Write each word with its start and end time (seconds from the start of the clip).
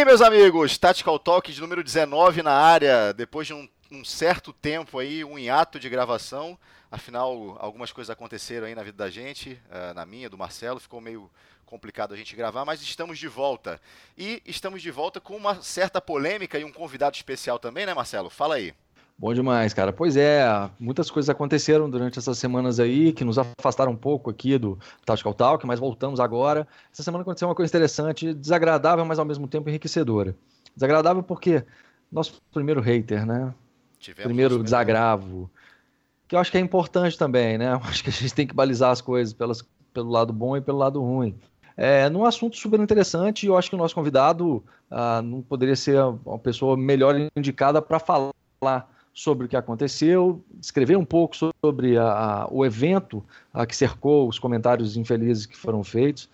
Sim, 0.00 0.06
meus 0.06 0.22
amigos, 0.22 0.78
Tactical 0.78 1.18
Talk 1.18 1.52
de 1.52 1.60
número 1.60 1.84
19 1.84 2.42
na 2.42 2.52
área, 2.52 3.12
depois 3.12 3.46
de 3.46 3.52
um, 3.52 3.68
um, 3.92 4.02
certo 4.02 4.50
tempo 4.50 4.98
aí, 4.98 5.22
um 5.22 5.38
hiato 5.38 5.78
de 5.78 5.90
gravação, 5.90 6.58
afinal, 6.90 7.58
algumas 7.60 7.92
coisas 7.92 8.08
aconteceram 8.08 8.66
aí 8.66 8.74
na 8.74 8.82
vida 8.82 8.96
da 8.96 9.10
gente, 9.10 9.60
uh, 9.68 9.92
na 9.92 10.06
minha, 10.06 10.30
do 10.30 10.38
Marcelo, 10.38 10.80
ficou 10.80 11.02
meio 11.02 11.30
complicado 11.66 12.14
a 12.14 12.16
gente 12.16 12.34
gravar, 12.34 12.64
mas 12.64 12.80
estamos 12.80 13.18
de 13.18 13.28
volta. 13.28 13.78
E 14.16 14.42
estamos 14.46 14.80
de 14.80 14.90
volta 14.90 15.20
com 15.20 15.36
uma 15.36 15.60
certa 15.60 16.00
polêmica 16.00 16.58
e 16.58 16.64
um 16.64 16.72
convidado 16.72 17.14
especial 17.14 17.58
também, 17.58 17.84
né, 17.84 17.92
Marcelo? 17.92 18.30
Fala 18.30 18.54
aí. 18.54 18.72
Bom 19.20 19.34
demais, 19.34 19.74
cara. 19.74 19.92
Pois 19.92 20.16
é, 20.16 20.42
muitas 20.78 21.10
coisas 21.10 21.28
aconteceram 21.28 21.90
durante 21.90 22.18
essas 22.18 22.38
semanas 22.38 22.80
aí 22.80 23.12
que 23.12 23.22
nos 23.22 23.36
afastaram 23.36 23.92
um 23.92 23.96
pouco 23.96 24.30
aqui 24.30 24.56
do 24.56 24.78
Tactical 25.04 25.34
Talk, 25.34 25.66
mas 25.66 25.78
voltamos 25.78 26.18
agora. 26.18 26.66
Essa 26.90 27.02
semana 27.02 27.20
aconteceu 27.20 27.46
uma 27.46 27.54
coisa 27.54 27.70
interessante, 27.70 28.32
desagradável, 28.32 29.04
mas 29.04 29.18
ao 29.18 29.26
mesmo 29.26 29.46
tempo 29.46 29.68
enriquecedora. 29.68 30.34
Desagradável 30.74 31.22
porque 31.22 31.62
nosso 32.10 32.40
primeiro 32.50 32.80
hater, 32.80 33.26
né? 33.26 33.52
Tivemos 33.98 34.24
primeiro 34.24 34.62
desagravo. 34.62 35.50
Que 36.26 36.34
eu 36.34 36.38
acho 36.38 36.50
que 36.50 36.56
é 36.56 36.60
importante 36.60 37.18
também, 37.18 37.58
né? 37.58 37.74
Eu 37.74 37.80
acho 37.84 38.02
que 38.02 38.08
a 38.08 38.12
gente 38.14 38.32
tem 38.32 38.46
que 38.46 38.54
balizar 38.54 38.90
as 38.90 39.02
coisas 39.02 39.34
pelas, 39.34 39.62
pelo 39.92 40.08
lado 40.08 40.32
bom 40.32 40.56
e 40.56 40.62
pelo 40.62 40.78
lado 40.78 40.98
ruim. 40.98 41.38
É, 41.76 42.08
num 42.08 42.24
assunto 42.24 42.56
super 42.56 42.80
interessante, 42.80 43.44
eu 43.44 43.58
acho 43.58 43.68
que 43.68 43.76
o 43.76 43.78
nosso 43.78 43.94
convidado 43.94 44.64
ah, 44.90 45.20
não 45.20 45.42
poderia 45.42 45.76
ser 45.76 46.00
uma 46.24 46.38
pessoa 46.38 46.74
melhor 46.74 47.14
indicada 47.36 47.82
para 47.82 47.98
falar 47.98 48.32
sobre 49.20 49.44
o 49.44 49.48
que 49.48 49.56
aconteceu, 49.56 50.42
escrever 50.62 50.96
um 50.96 51.04
pouco 51.04 51.36
sobre 51.36 51.98
a, 51.98 52.04
a, 52.04 52.48
o 52.50 52.64
evento 52.64 53.22
a, 53.52 53.66
que 53.66 53.76
cercou 53.76 54.26
os 54.26 54.38
comentários 54.38 54.96
infelizes 54.96 55.44
que 55.44 55.58
foram 55.58 55.84
feitos. 55.84 56.26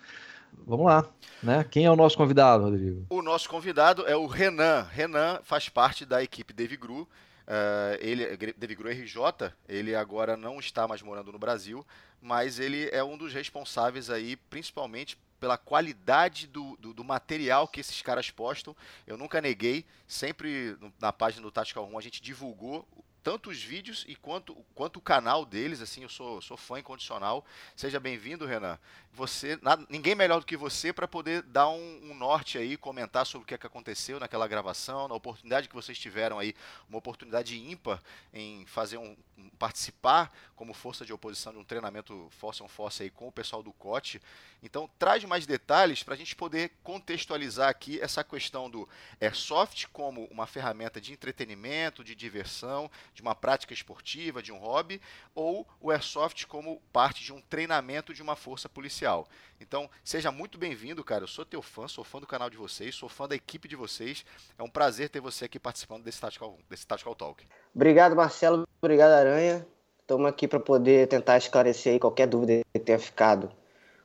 Vamos 0.65 0.85
lá, 0.85 1.05
né? 1.43 1.65
Quem 1.69 1.83
é 1.83 1.91
o 1.91 1.97
nosso 1.97 2.15
convidado, 2.15 2.63
Rodrigo? 2.63 3.05
O 3.09 3.21
nosso 3.21 3.49
convidado 3.49 4.07
é 4.07 4.15
o 4.15 4.25
Renan. 4.25 4.87
Renan 4.89 5.41
faz 5.43 5.67
parte 5.67 6.05
da 6.05 6.23
equipe 6.23 6.53
Devigru. 6.53 7.01
Uh, 7.01 7.97
ele, 7.99 8.37
Devigru 8.57 8.89
RJ, 8.89 9.51
ele 9.67 9.93
agora 9.93 10.37
não 10.37 10.57
está 10.57 10.87
mais 10.87 11.01
morando 11.01 11.31
no 11.33 11.39
Brasil, 11.39 11.85
mas 12.21 12.57
ele 12.57 12.89
é 12.93 13.03
um 13.03 13.17
dos 13.17 13.33
responsáveis 13.33 14.09
aí, 14.09 14.37
principalmente 14.49 15.17
pela 15.41 15.57
qualidade 15.57 16.47
do, 16.47 16.66
material 17.07 17.67
que 17.67 17.79
esses 17.79 18.01
caras 18.01 18.29
postam. 18.29 18.75
Eu 19.05 19.17
nunca 19.17 19.41
neguei, 19.41 19.85
sempre 20.07 20.77
na 20.99 21.11
página 21.11 21.41
do 21.41 21.51
Tactical 21.51 21.85
Room 21.85 21.97
a 21.97 22.01
gente 22.01 22.21
divulgou 22.21 22.87
tanto 23.27 23.49
os 23.49 23.61
vídeos 23.61 24.05
e 24.07 24.15
quanto, 24.15 24.55
quanto 24.73 24.99
o 24.99 25.01
canal 25.01 25.43
deles, 25.45 25.81
assim, 25.81 26.01
eu 26.01 26.07
sou, 26.07 26.41
sou 26.41 26.55
fã 26.55 26.79
incondicional. 26.79 27.45
Seja 27.75 27.99
bem-vindo, 27.99 28.45
Renan. 28.45 28.79
Você, 29.11 29.59
nada, 29.61 29.85
ninguém 29.89 30.15
melhor 30.15 30.39
do 30.39 30.45
que 30.45 30.55
você 30.55 30.93
para 30.93 31.09
poder 31.09 31.41
dar 31.41 31.67
um, 31.67 31.99
um, 32.03 32.13
norte 32.13 32.57
aí, 32.57 32.77
comentar 32.77 33.25
sobre 33.25 33.43
o 33.43 33.45
que, 33.45 33.53
é 33.53 33.57
que 33.57 33.67
aconteceu 33.67 34.17
naquela 34.17 34.47
gravação, 34.47 35.09
na 35.09 35.13
oportunidade 35.13 35.67
que 35.67 35.75
vocês 35.75 35.99
tiveram 35.99 36.39
aí, 36.39 36.55
uma 36.87 36.99
oportunidade 36.99 37.59
ímpar 37.59 38.01
em 38.33 38.65
fazer 38.65 38.97
um, 38.97 39.13
participar 39.57 40.31
como 40.55 40.73
força 40.73 41.05
de 41.05 41.13
oposição 41.13 41.53
de 41.53 41.59
um 41.59 41.63
treinamento 41.63 42.27
force 42.31 42.61
on 42.63 42.67
force 42.67 43.03
aí 43.03 43.09
com 43.09 43.27
o 43.27 43.31
pessoal 43.31 43.61
do 43.61 43.71
COT. 43.73 44.21
Então, 44.61 44.89
traz 44.97 45.23
mais 45.23 45.45
detalhes 45.45 46.01
para 46.01 46.15
a 46.15 46.17
gente 46.17 46.35
poder 46.35 46.71
contextualizar 46.83 47.69
aqui 47.69 48.01
essa 48.01 48.23
questão 48.23 48.69
do 48.69 48.89
airsoft 49.21 49.87
como 49.89 50.25
uma 50.25 50.47
ferramenta 50.47 50.99
de 50.99 51.13
entretenimento, 51.13 52.03
de 52.03 52.15
diversão, 52.15 52.89
de 53.13 53.21
uma 53.21 53.35
prática 53.35 53.73
esportiva, 53.73 54.41
de 54.41 54.51
um 54.51 54.57
hobby, 54.57 54.99
ou 55.35 55.67
o 55.79 55.91
airsoft 55.91 56.47
como 56.47 56.81
parte 56.91 57.23
de 57.23 57.31
um 57.31 57.41
treinamento 57.41 58.13
de 58.13 58.21
uma 58.21 58.35
força 58.35 58.67
policial. 58.67 59.27
Então, 59.59 59.89
seja 60.03 60.31
muito 60.31 60.57
bem-vindo, 60.57 61.03
cara. 61.03 61.23
Eu 61.23 61.27
sou 61.27 61.45
teu 61.45 61.61
fã, 61.61 61.87
sou 61.87 62.03
fã 62.03 62.19
do 62.19 62.27
canal 62.27 62.49
de 62.49 62.57
vocês, 62.57 62.95
sou 62.95 63.09
fã 63.09 63.27
da 63.27 63.35
equipe 63.35 63.67
de 63.67 63.75
vocês. 63.75 64.25
É 64.57 64.63
um 64.63 64.69
prazer 64.69 65.09
ter 65.09 65.19
você 65.19 65.45
aqui 65.45 65.59
participando 65.59 66.03
desse 66.03 66.19
Tactical, 66.19 66.57
desse 66.69 66.85
Tactical 66.85 67.15
Talk. 67.15 67.45
Obrigado, 67.73 68.15
Marcelo. 68.15 68.66
Obrigado, 68.79 69.11
Aranha. 69.11 69.65
Estamos 70.01 70.27
aqui 70.27 70.47
para 70.47 70.59
poder 70.59 71.07
tentar 71.07 71.37
esclarecer 71.37 71.99
qualquer 71.99 72.27
dúvida 72.27 72.61
que 72.71 72.79
tenha 72.79 72.99
ficado 72.99 73.49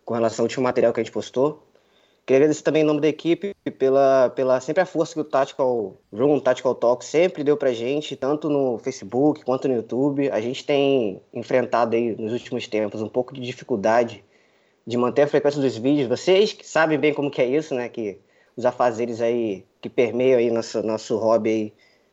com 0.02 0.14
relação 0.14 0.42
ao 0.42 0.46
último 0.46 0.64
material 0.64 0.94
que 0.94 1.00
a 1.00 1.04
gente 1.04 1.12
postou. 1.12 1.62
Queria 2.24 2.38
agradecer 2.38 2.62
também 2.62 2.82
em 2.82 2.86
nome 2.86 3.00
da 3.00 3.08
equipe 3.08 3.54
pela, 3.78 4.30
pela 4.30 4.60
sempre 4.60 4.82
a 4.82 4.86
força 4.86 5.12
que 5.12 5.20
o 5.20 5.24
Tactical 5.24 5.98
Room, 6.10 6.40
Tactical 6.40 6.74
Talk 6.74 7.04
sempre 7.04 7.44
deu 7.44 7.54
pra 7.54 7.74
gente, 7.74 8.16
tanto 8.16 8.48
no 8.48 8.78
Facebook 8.78 9.44
quanto 9.44 9.68
no 9.68 9.74
YouTube. 9.74 10.30
A 10.30 10.40
gente 10.40 10.64
tem 10.64 11.20
enfrentado 11.34 11.94
aí 11.94 12.16
nos 12.16 12.32
últimos 12.32 12.66
tempos 12.66 13.02
um 13.02 13.08
pouco 13.08 13.34
de 13.34 13.42
dificuldade 13.42 14.24
de 14.86 14.96
manter 14.96 15.22
a 15.22 15.26
frequência 15.26 15.60
dos 15.60 15.76
vídeos. 15.76 16.08
Vocês 16.08 16.56
sabem 16.62 16.98
bem 16.98 17.12
como 17.12 17.30
que 17.30 17.42
é 17.42 17.46
isso, 17.46 17.74
né? 17.74 17.90
Que 17.90 18.18
os 18.56 18.64
afazeres 18.64 19.20
aí 19.20 19.66
que 19.82 19.90
permeiam 19.90 20.38
aí 20.38 20.50
nosso, 20.50 20.82
nosso 20.82 21.18
hobby 21.18 21.50
aí 21.50 21.72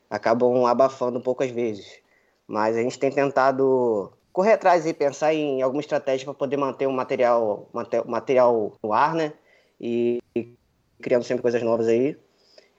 acabam 0.10 0.66
abafando 0.66 1.20
um 1.20 1.22
pouco 1.22 1.42
às 1.42 1.52
vezes. 1.52 2.02
Mas 2.50 2.76
a 2.76 2.82
gente 2.82 2.98
tem 2.98 3.12
tentado 3.12 4.12
correr 4.34 4.54
atrás 4.54 4.86
e 4.86 4.94
pensar 4.94 5.34
em 5.34 5.62
alguma 5.62 5.82
estratégia 5.82 6.26
para 6.26 6.34
poder 6.34 6.58
manter 6.58 6.88
o 6.88 6.92
material, 6.92 7.70
material 8.06 8.74
no 8.84 8.92
ar, 8.92 9.14
né? 9.14 9.34
e, 9.80 10.22
criando 11.02 11.24
sempre 11.24 11.42
coisas 11.42 11.62
novas 11.62 11.88
aí. 11.88 12.18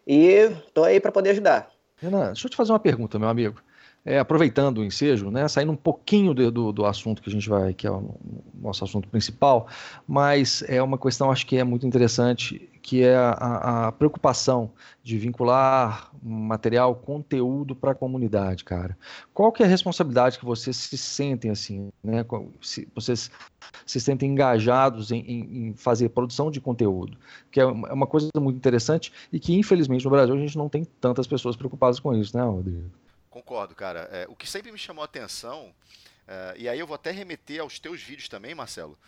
E 0.07 0.51
tô 0.75 0.85
aí 0.85 1.01
para 1.01 1.13
poder 1.13 1.31
ajudar. 1.31 1.71
Renan, 1.97 2.27
deixa 2.27 2.47
eu 2.47 2.51
te 2.51 2.57
fazer 2.57 2.73
uma 2.73 2.81
pergunta, 2.81 3.19
meu 3.19 3.29
amigo. 3.29 3.61
É, 4.03 4.19
aproveitando 4.19 4.78
o 4.78 4.84
ensejo, 4.84 5.31
né, 5.31 5.47
saindo 5.47 5.72
um 5.72 5.77
pouquinho 5.77 6.34
de, 6.34 6.50
do, 6.50 6.72
do 6.72 6.87
assunto 6.87 7.21
que 7.21 7.28
a 7.28 7.33
gente 7.33 7.47
vai, 7.49 7.75
que 7.75 7.87
é 7.87 7.91
o 7.91 8.15
nosso 8.55 8.83
assunto 8.83 9.06
principal, 9.09 9.69
mas 10.09 10.65
é 10.66 10.83
uma 10.83 10.97
questão 10.97 11.31
acho 11.31 11.47
que 11.47 11.59
é 11.59 11.65
muito 11.65 11.87
interessante, 11.87 12.66
que 12.81 13.03
é 13.03 13.15
a, 13.15 13.89
a 13.89 13.93
preocupação 13.93 14.71
de 15.03 15.19
vincular 15.19 16.10
material, 16.22 16.94
conteúdo 16.94 17.77
para 17.77 17.93
a 17.93 17.94
comunidade, 17.94 18.65
cara. 18.65 18.97
Qual 19.34 19.53
que 19.53 19.62
é 19.62 19.66
a 19.66 19.69
responsabilidade 19.69 20.39
que 20.39 20.44
vocês 20.44 20.77
se 20.77 20.97
sentem 20.97 21.50
assim, 21.50 21.91
né? 22.03 22.25
Se 22.62 22.89
vocês 22.94 23.31
se 23.84 24.00
sentem 24.00 24.31
engajados 24.31 25.10
em, 25.12 25.21
em, 25.21 25.69
em 25.69 25.75
fazer 25.75 26.09
produção 26.09 26.50
de 26.50 26.60
conteúdo, 26.60 27.19
que 27.50 27.60
é 27.60 27.66
uma 27.66 28.06
coisa 28.06 28.31
muito 28.39 28.56
interessante 28.56 29.12
e 29.33 29.39
que 29.39 29.55
infelizmente 29.55 30.05
no 30.05 30.10
Brasil 30.10 30.34
a 30.34 30.39
gente 30.39 30.56
não 30.56 30.69
tem 30.69 30.84
tantas 31.00 31.27
pessoas 31.27 31.55
preocupadas 31.55 32.00
com 32.00 32.15
isso, 32.15 32.37
né, 32.37 32.43
Rodrigo? 32.43 32.91
Concordo, 33.31 33.77
cara. 33.77 34.09
É, 34.11 34.27
o 34.29 34.35
que 34.35 34.47
sempre 34.47 34.73
me 34.73 34.79
chamou 34.79 35.03
a 35.03 35.05
atenção, 35.05 35.73
é, 36.27 36.55
e 36.59 36.69
aí 36.69 36.79
eu 36.79 36.87
vou 36.87 36.97
até 36.97 37.13
remeter 37.13 37.61
aos 37.61 37.79
teus 37.79 38.03
vídeos 38.03 38.29
também, 38.29 38.55
Marcelo, 38.57 38.99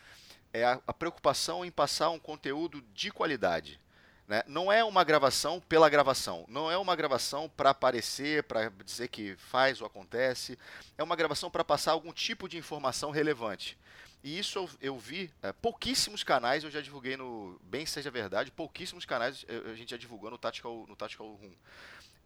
é 0.53 0.65
a, 0.65 0.81
a 0.87 0.93
preocupação 0.93 1.65
em 1.65 1.71
passar 1.73 2.11
um 2.11 2.21
conteúdo 2.21 2.81
de 2.95 3.11
qualidade. 3.11 3.81
Né? 4.29 4.45
Não 4.47 4.71
é 4.71 4.85
uma 4.85 5.03
gravação 5.03 5.61
pela 5.61 5.89
gravação, 5.89 6.45
não 6.49 6.71
é 6.71 6.79
uma 6.79 6.95
gravação 6.95 7.49
para 7.49 7.71
aparecer, 7.71 8.45
para 8.45 8.69
dizer 8.85 9.09
que 9.09 9.35
faz 9.37 9.81
ou 9.81 9.87
acontece, 9.89 10.57
é 10.97 11.03
uma 11.03 11.17
gravação 11.17 11.51
para 11.51 11.65
passar 11.65 11.91
algum 11.91 12.13
tipo 12.13 12.49
de 12.49 12.57
informação 12.57 13.11
relevante. 13.11 13.77
E 14.23 14.39
isso 14.39 14.57
eu, 14.57 14.71
eu 14.81 14.99
vi, 14.99 15.33
é, 15.43 15.53
pouquíssimos 15.53 16.23
canais 16.23 16.63
eu 16.63 16.71
já 16.71 16.81
divulguei 16.81 17.17
no 17.17 17.61
Bem 17.65 17.85
Seja 17.85 18.09
Verdade, 18.09 18.53
pouquíssimos 18.53 19.05
canais 19.05 19.45
a 19.69 19.75
gente 19.75 19.91
já 19.91 19.97
divulgou 19.97 20.31
no 20.31 20.39
Tactical, 20.39 20.87
no 20.87 20.95
Tactical 20.95 21.27
Room. 21.27 21.53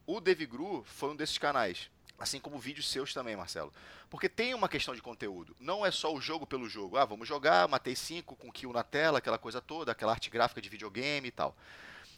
O 0.06 0.20
Devigru 0.20 0.84
foi 0.84 1.10
um 1.10 1.16
desses 1.16 1.36
canais. 1.36 1.90
Assim 2.18 2.40
como 2.40 2.58
vídeos 2.58 2.90
seus 2.90 3.12
também, 3.12 3.36
Marcelo. 3.36 3.72
Porque 4.08 4.28
tem 4.28 4.54
uma 4.54 4.68
questão 4.68 4.94
de 4.94 5.02
conteúdo. 5.02 5.54
Não 5.60 5.84
é 5.84 5.90
só 5.90 6.14
o 6.14 6.20
jogo 6.20 6.46
pelo 6.46 6.68
jogo. 6.68 6.96
Ah, 6.96 7.04
vamos 7.04 7.28
jogar, 7.28 7.68
matei 7.68 7.94
5 7.94 8.36
com 8.36 8.50
kill 8.50 8.72
na 8.72 8.82
tela, 8.82 9.18
aquela 9.18 9.38
coisa 9.38 9.60
toda, 9.60 9.92
aquela 9.92 10.12
arte 10.12 10.30
gráfica 10.30 10.60
de 10.60 10.68
videogame 10.68 11.28
e 11.28 11.30
tal. 11.30 11.56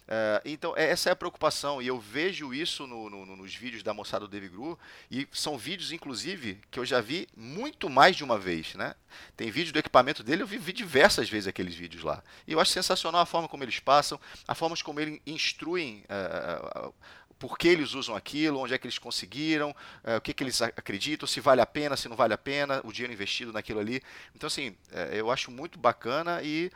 Uh, 0.09 0.41
então, 0.43 0.75
é, 0.75 0.89
essa 0.89 1.09
é 1.09 1.11
a 1.11 1.15
preocupação, 1.15 1.79
e 1.79 1.85
eu 1.85 1.99
vejo 1.99 2.51
isso 2.51 2.87
no, 2.87 3.11
no, 3.11 3.35
nos 3.35 3.53
vídeos 3.53 3.83
da 3.83 3.93
moçada 3.93 4.25
do 4.25 4.31
Devigru, 4.31 4.77
e 5.11 5.27
são 5.31 5.55
vídeos, 5.55 5.91
inclusive, 5.91 6.59
que 6.71 6.79
eu 6.79 6.85
já 6.85 6.99
vi 6.99 7.27
muito 7.37 7.87
mais 7.87 8.15
de 8.15 8.23
uma 8.23 8.39
vez. 8.39 8.73
Né? 8.73 8.95
Tem 9.37 9.51
vídeo 9.51 9.71
do 9.71 9.77
equipamento 9.77 10.23
dele, 10.23 10.41
eu 10.41 10.47
vi, 10.47 10.57
vi 10.57 10.73
diversas 10.73 11.29
vezes 11.29 11.47
aqueles 11.47 11.75
vídeos 11.75 12.03
lá. 12.03 12.23
E 12.47 12.53
eu 12.53 12.59
acho 12.59 12.71
sensacional 12.71 13.21
a 13.21 13.25
forma 13.27 13.47
como 13.47 13.63
eles 13.63 13.79
passam, 13.79 14.19
a 14.47 14.55
forma 14.55 14.75
como 14.83 14.99
eles 14.99 15.21
instruem 15.27 16.03
uh, 16.09 16.91
por 17.39 17.57
que 17.57 17.67
eles 17.67 17.93
usam 17.93 18.15
aquilo, 18.15 18.59
onde 18.59 18.73
é 18.73 18.77
que 18.77 18.85
eles 18.85 18.99
conseguiram, 18.99 19.73
é, 20.03 20.17
o 20.17 20.21
que, 20.21 20.33
que 20.33 20.43
eles 20.43 20.61
acreditam, 20.61 21.25
se 21.25 21.39
vale 21.39 21.61
a 21.61 21.65
pena, 21.65 21.95
se 21.95 22.09
não 22.09 22.15
vale 22.15 22.33
a 22.33 22.37
pena, 22.37 22.81
o 22.83 22.91
dinheiro 22.91 23.13
investido 23.13 23.53
naquilo 23.53 23.79
ali. 23.79 24.01
Então, 24.35 24.47
assim, 24.47 24.75
é, 24.91 25.11
eu 25.13 25.31
acho 25.31 25.49
muito 25.49 25.79
bacana 25.79 26.41
e 26.43 26.69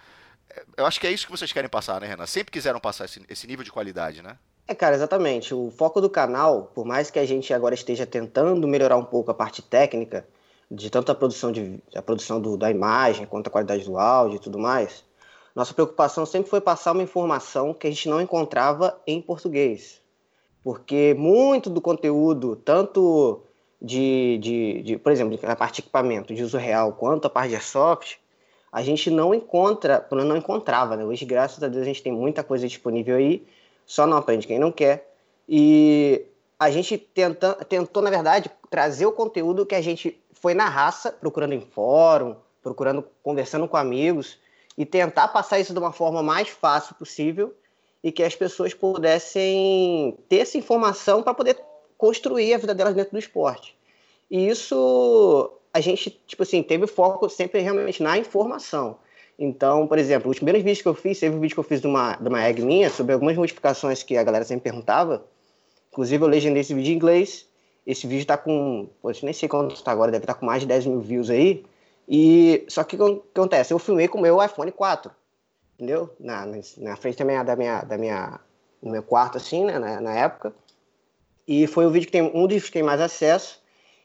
eu 0.77 0.85
acho 0.85 0.99
que 0.99 1.07
é 1.07 1.11
isso 1.11 1.25
que 1.25 1.31
vocês 1.31 1.51
querem 1.51 1.69
passar, 1.69 1.99
né, 1.99 2.07
Renan? 2.07 2.25
Sempre 2.25 2.51
quiseram 2.51 2.79
passar 2.79 3.05
esse, 3.05 3.21
esse 3.29 3.47
nível 3.47 3.63
de 3.63 3.71
qualidade, 3.71 4.21
né? 4.21 4.37
É, 4.67 4.73
cara, 4.73 4.95
exatamente. 4.95 5.53
O 5.53 5.71
foco 5.71 5.99
do 5.99 6.09
canal, 6.09 6.71
por 6.73 6.85
mais 6.85 7.11
que 7.11 7.19
a 7.19 7.25
gente 7.25 7.53
agora 7.53 7.75
esteja 7.75 8.05
tentando 8.05 8.67
melhorar 8.67 8.97
um 8.97 9.03
pouco 9.03 9.31
a 9.31 9.33
parte 9.33 9.61
técnica, 9.61 10.25
de 10.71 10.89
tanto 10.89 11.11
a 11.11 11.15
produção, 11.15 11.51
de, 11.51 11.79
a 11.95 12.01
produção 12.01 12.39
do, 12.39 12.55
da 12.55 12.71
imagem 12.71 13.25
quanto 13.25 13.47
a 13.47 13.51
qualidade 13.51 13.83
do 13.83 13.97
áudio 13.97 14.37
e 14.37 14.39
tudo 14.39 14.57
mais, 14.57 15.03
nossa 15.55 15.73
preocupação 15.73 16.25
sempre 16.25 16.49
foi 16.49 16.61
passar 16.61 16.93
uma 16.93 17.03
informação 17.03 17.73
que 17.73 17.85
a 17.85 17.89
gente 17.89 18.09
não 18.09 18.21
encontrava 18.21 18.99
em 19.05 19.21
português. 19.21 20.01
Porque 20.63 21.13
muito 21.17 21.69
do 21.69 21.81
conteúdo, 21.81 22.55
tanto 22.55 23.41
de, 23.81 24.37
de, 24.37 24.81
de 24.81 24.97
por 24.97 25.11
exemplo, 25.11 25.37
a 25.43 25.55
parte 25.55 25.75
de 25.75 25.81
equipamento 25.81 26.33
de 26.33 26.41
uso 26.41 26.57
real, 26.57 26.93
quanto 26.93 27.25
a 27.25 27.29
parte 27.29 27.53
de 27.53 27.61
soft, 27.61 28.15
a 28.71 28.81
gente 28.81 29.11
não 29.11 29.35
encontra, 29.35 30.07
não 30.09 30.37
encontrava, 30.37 30.95
né? 30.95 31.03
Hoje, 31.03 31.25
graças 31.25 31.61
a 31.61 31.67
Deus, 31.67 31.83
a 31.83 31.85
gente 31.85 32.01
tem 32.01 32.13
muita 32.13 32.43
coisa 32.43 32.67
disponível 32.67 33.17
aí, 33.17 33.45
só 33.85 34.07
não 34.07 34.17
aprende 34.17 34.47
quem 34.47 34.57
não 34.57 34.71
quer. 34.71 35.13
E 35.47 36.25
a 36.57 36.71
gente 36.71 36.97
tenta, 36.97 37.53
tentou, 37.65 38.01
na 38.01 38.09
verdade, 38.09 38.49
trazer 38.69 39.05
o 39.05 39.11
conteúdo 39.11 39.65
que 39.65 39.75
a 39.75 39.81
gente 39.81 40.17
foi 40.31 40.53
na 40.53 40.69
raça, 40.69 41.11
procurando 41.11 41.53
em 41.53 41.61
fórum, 41.61 42.35
procurando, 42.63 43.05
conversando 43.21 43.67
com 43.67 43.75
amigos, 43.75 44.39
e 44.77 44.85
tentar 44.85 45.27
passar 45.27 45.59
isso 45.59 45.73
de 45.73 45.79
uma 45.79 45.91
forma 45.91 46.23
mais 46.23 46.47
fácil 46.49 46.95
possível 46.95 47.53
e 48.03 48.11
que 48.11 48.21
as 48.21 48.35
pessoas 48.35 48.73
pudessem 48.73 50.17
ter 50.27 50.37
essa 50.37 50.57
informação 50.57 51.23
para 51.23 51.33
poder 51.33 51.57
construir 51.97 52.53
a 52.53 52.57
vida 52.57 52.75
delas 52.75 52.93
dentro 52.93 53.13
do 53.13 53.19
esporte. 53.19 53.75
E 54.29 54.49
isso 54.49 55.51
a 55.73 55.79
gente, 55.79 56.09
tipo 56.27 56.43
assim, 56.43 56.61
teve 56.61 56.85
foco 56.85 57.29
sempre 57.29 57.61
realmente 57.61 58.03
na 58.03 58.17
informação. 58.17 58.97
Então, 59.39 59.87
por 59.87 59.97
exemplo, 59.97 60.29
os 60.29 60.37
primeiros 60.37 60.61
vídeos 60.61 60.81
que 60.81 60.87
eu 60.87 60.93
fiz, 60.93 61.19
teve 61.19 61.35
um 61.35 61.39
vídeo 61.39 61.55
que 61.55 61.59
eu 61.59 61.63
fiz 61.63 61.81
de 61.81 61.87
uma, 61.87 62.15
de 62.15 62.27
uma 62.27 62.47
egg 62.47 62.61
minha 62.61 62.89
sobre 62.89 63.13
algumas 63.13 63.35
modificações 63.35 64.03
que 64.03 64.15
a 64.15 64.23
galera 64.23 64.45
sempre 64.45 64.63
perguntava. 64.63 65.25
Inclusive, 65.91 66.23
eu 66.23 66.27
legendei 66.27 66.61
esse 66.61 66.73
vídeo 66.73 66.91
em 66.91 66.95
inglês. 66.95 67.47
Esse 67.85 68.05
vídeo 68.05 68.25
tá 68.25 68.37
com, 68.37 68.87
pô, 69.01 69.11
nem 69.23 69.33
sei 69.33 69.49
quanto 69.49 69.73
está 69.73 69.91
agora, 69.91 70.11
deve 70.11 70.23
estar 70.23 70.35
tá 70.35 70.39
com 70.39 70.45
mais 70.45 70.61
de 70.61 70.67
10 70.67 70.85
mil 70.85 70.99
views 70.99 71.29
aí. 71.29 71.65
E 72.07 72.63
só 72.67 72.83
que 72.83 72.95
o 72.95 73.17
que 73.17 73.39
acontece? 73.39 73.73
Eu 73.73 73.79
filmei 73.79 74.07
com 74.07 74.19
o 74.19 74.21
meu 74.21 74.43
iPhone 74.43 74.71
4, 74.71 75.11
entendeu? 75.75 76.15
Na, 76.19 76.45
na 76.77 76.95
frente 76.95 77.17
também 77.17 77.43
da 77.43 77.55
minha, 77.55 77.81
da 77.81 77.97
minha, 77.97 78.39
no 78.81 78.91
meu 78.91 79.03
quarto, 79.03 79.37
assim, 79.37 79.65
né, 79.65 79.79
na, 79.79 80.01
na 80.01 80.13
época. 80.13 80.53
E 81.47 81.67
foi 81.67 81.85
o 81.85 81.89
vídeo 81.89 82.05
que 82.05 82.11
tem 82.11 82.21
um 82.21 82.47
dos 82.47 82.65
que 82.65 82.71
tem 82.71 82.83
mais 82.83 83.01
acesso. 83.01 83.61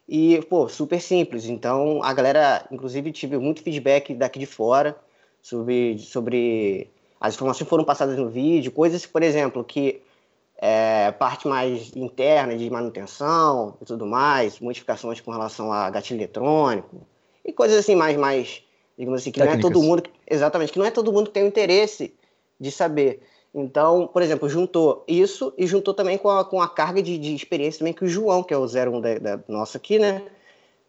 E, 0.09 0.41
pô, 0.49 0.69
super 0.69 1.01
simples. 1.01 1.45
Então, 1.47 2.03
a 2.03 2.13
galera, 2.15 2.67
inclusive, 2.71 3.13
tive 3.13 3.37
muito 3.39 3.63
feedback 3.63 4.15
daqui 4.15 4.39
de 4.39 4.47
fora 4.47 4.97
sobre, 5.43 5.99
sobre 5.99 6.91
as 7.21 7.35
informações 7.35 7.69
foram 7.69 7.85
passadas 7.85 8.17
no 8.17 8.29
vídeo, 8.29 8.73
coisas, 8.73 9.05
por 9.05 9.23
exemplo, 9.23 9.63
que 9.63 10.03
é, 10.57 11.13
parte 11.13 11.47
mais 11.47 11.95
interna 11.95 12.57
de 12.57 12.69
manutenção 12.71 13.77
e 13.81 13.85
tudo 13.85 14.07
mais, 14.07 14.59
modificações 14.61 15.21
com 15.21 15.31
relação 15.31 15.73
a 15.73 15.89
gatilho 15.91 16.19
eletrônico 16.19 17.07
e 17.45 17.53
coisas 17.53 17.79
assim 17.79 17.95
mais, 17.95 18.17
mais 18.17 18.63
digamos 18.99 19.21
assim, 19.21 19.31
que 19.31 19.39
Técnicas. 19.39 19.63
não 19.63 19.71
é 19.71 19.73
todo 19.73 19.87
mundo, 19.87 20.03
exatamente, 20.29 20.73
que 20.73 20.79
não 20.79 20.87
é 20.87 20.91
todo 20.91 21.13
mundo 21.13 21.27
que 21.27 21.33
tem 21.33 21.45
o 21.45 21.47
interesse 21.47 22.13
de 22.59 22.71
saber. 22.71 23.23
Então, 23.55 24.09
por 24.09 24.21
exemplo, 24.21 24.49
juntou 24.49 25.05
isso 25.07 25.55
e 25.57 25.67
juntou 25.67 25.95
também 25.95 26.19
com 26.19 26.29
a, 26.29 26.45
com 26.45 26.61
a 26.61 26.69
carga 26.69 27.03
de, 27.03 27.17
de 27.17 27.35
experiência 27.35 27.79
também 27.79 27.93
que 27.95 28.05
o 28.05 28.09
João, 28.09 28.43
que 28.43 28.53
é 28.53 28.59
o 28.59 28.65
01 28.65 29.01
da, 29.01 29.19
da 29.19 29.41
nossa 29.49 29.79
aqui, 29.79 29.99
né? 29.99 30.23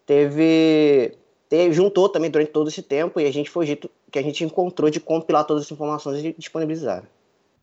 Teve, 0.05 1.15
teve, 1.47 1.73
juntou 1.73 2.09
também 2.09 2.31
durante 2.31 2.51
todo 2.51 2.67
esse 2.67 2.81
tempo 2.81 3.19
e 3.19 3.25
a 3.25 3.31
gente 3.31 3.49
foi 3.49 3.63
o 3.63 3.67
jeito 3.67 3.89
que 4.11 4.17
a 4.17 4.23
gente 4.23 4.43
encontrou 4.43 4.89
de 4.89 4.99
compilar 4.99 5.45
todas 5.45 5.65
as 5.65 5.71
informações 5.71 6.23
e 6.23 6.35
disponibilizar. 6.37 7.03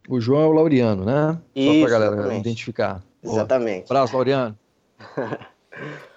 O 0.09 0.21
João 0.21 0.43
é 0.43 0.47
o 0.47 0.53
Laureano, 0.53 1.05
né? 1.05 1.41
Isso, 1.55 1.73
Só 1.73 1.81
pra 1.81 1.91
galera 1.91 2.15
exatamente. 2.15 2.41
identificar. 2.41 3.03
Exatamente. 3.23 3.85
Abraço, 3.87 4.15
Laureano. 4.15 4.57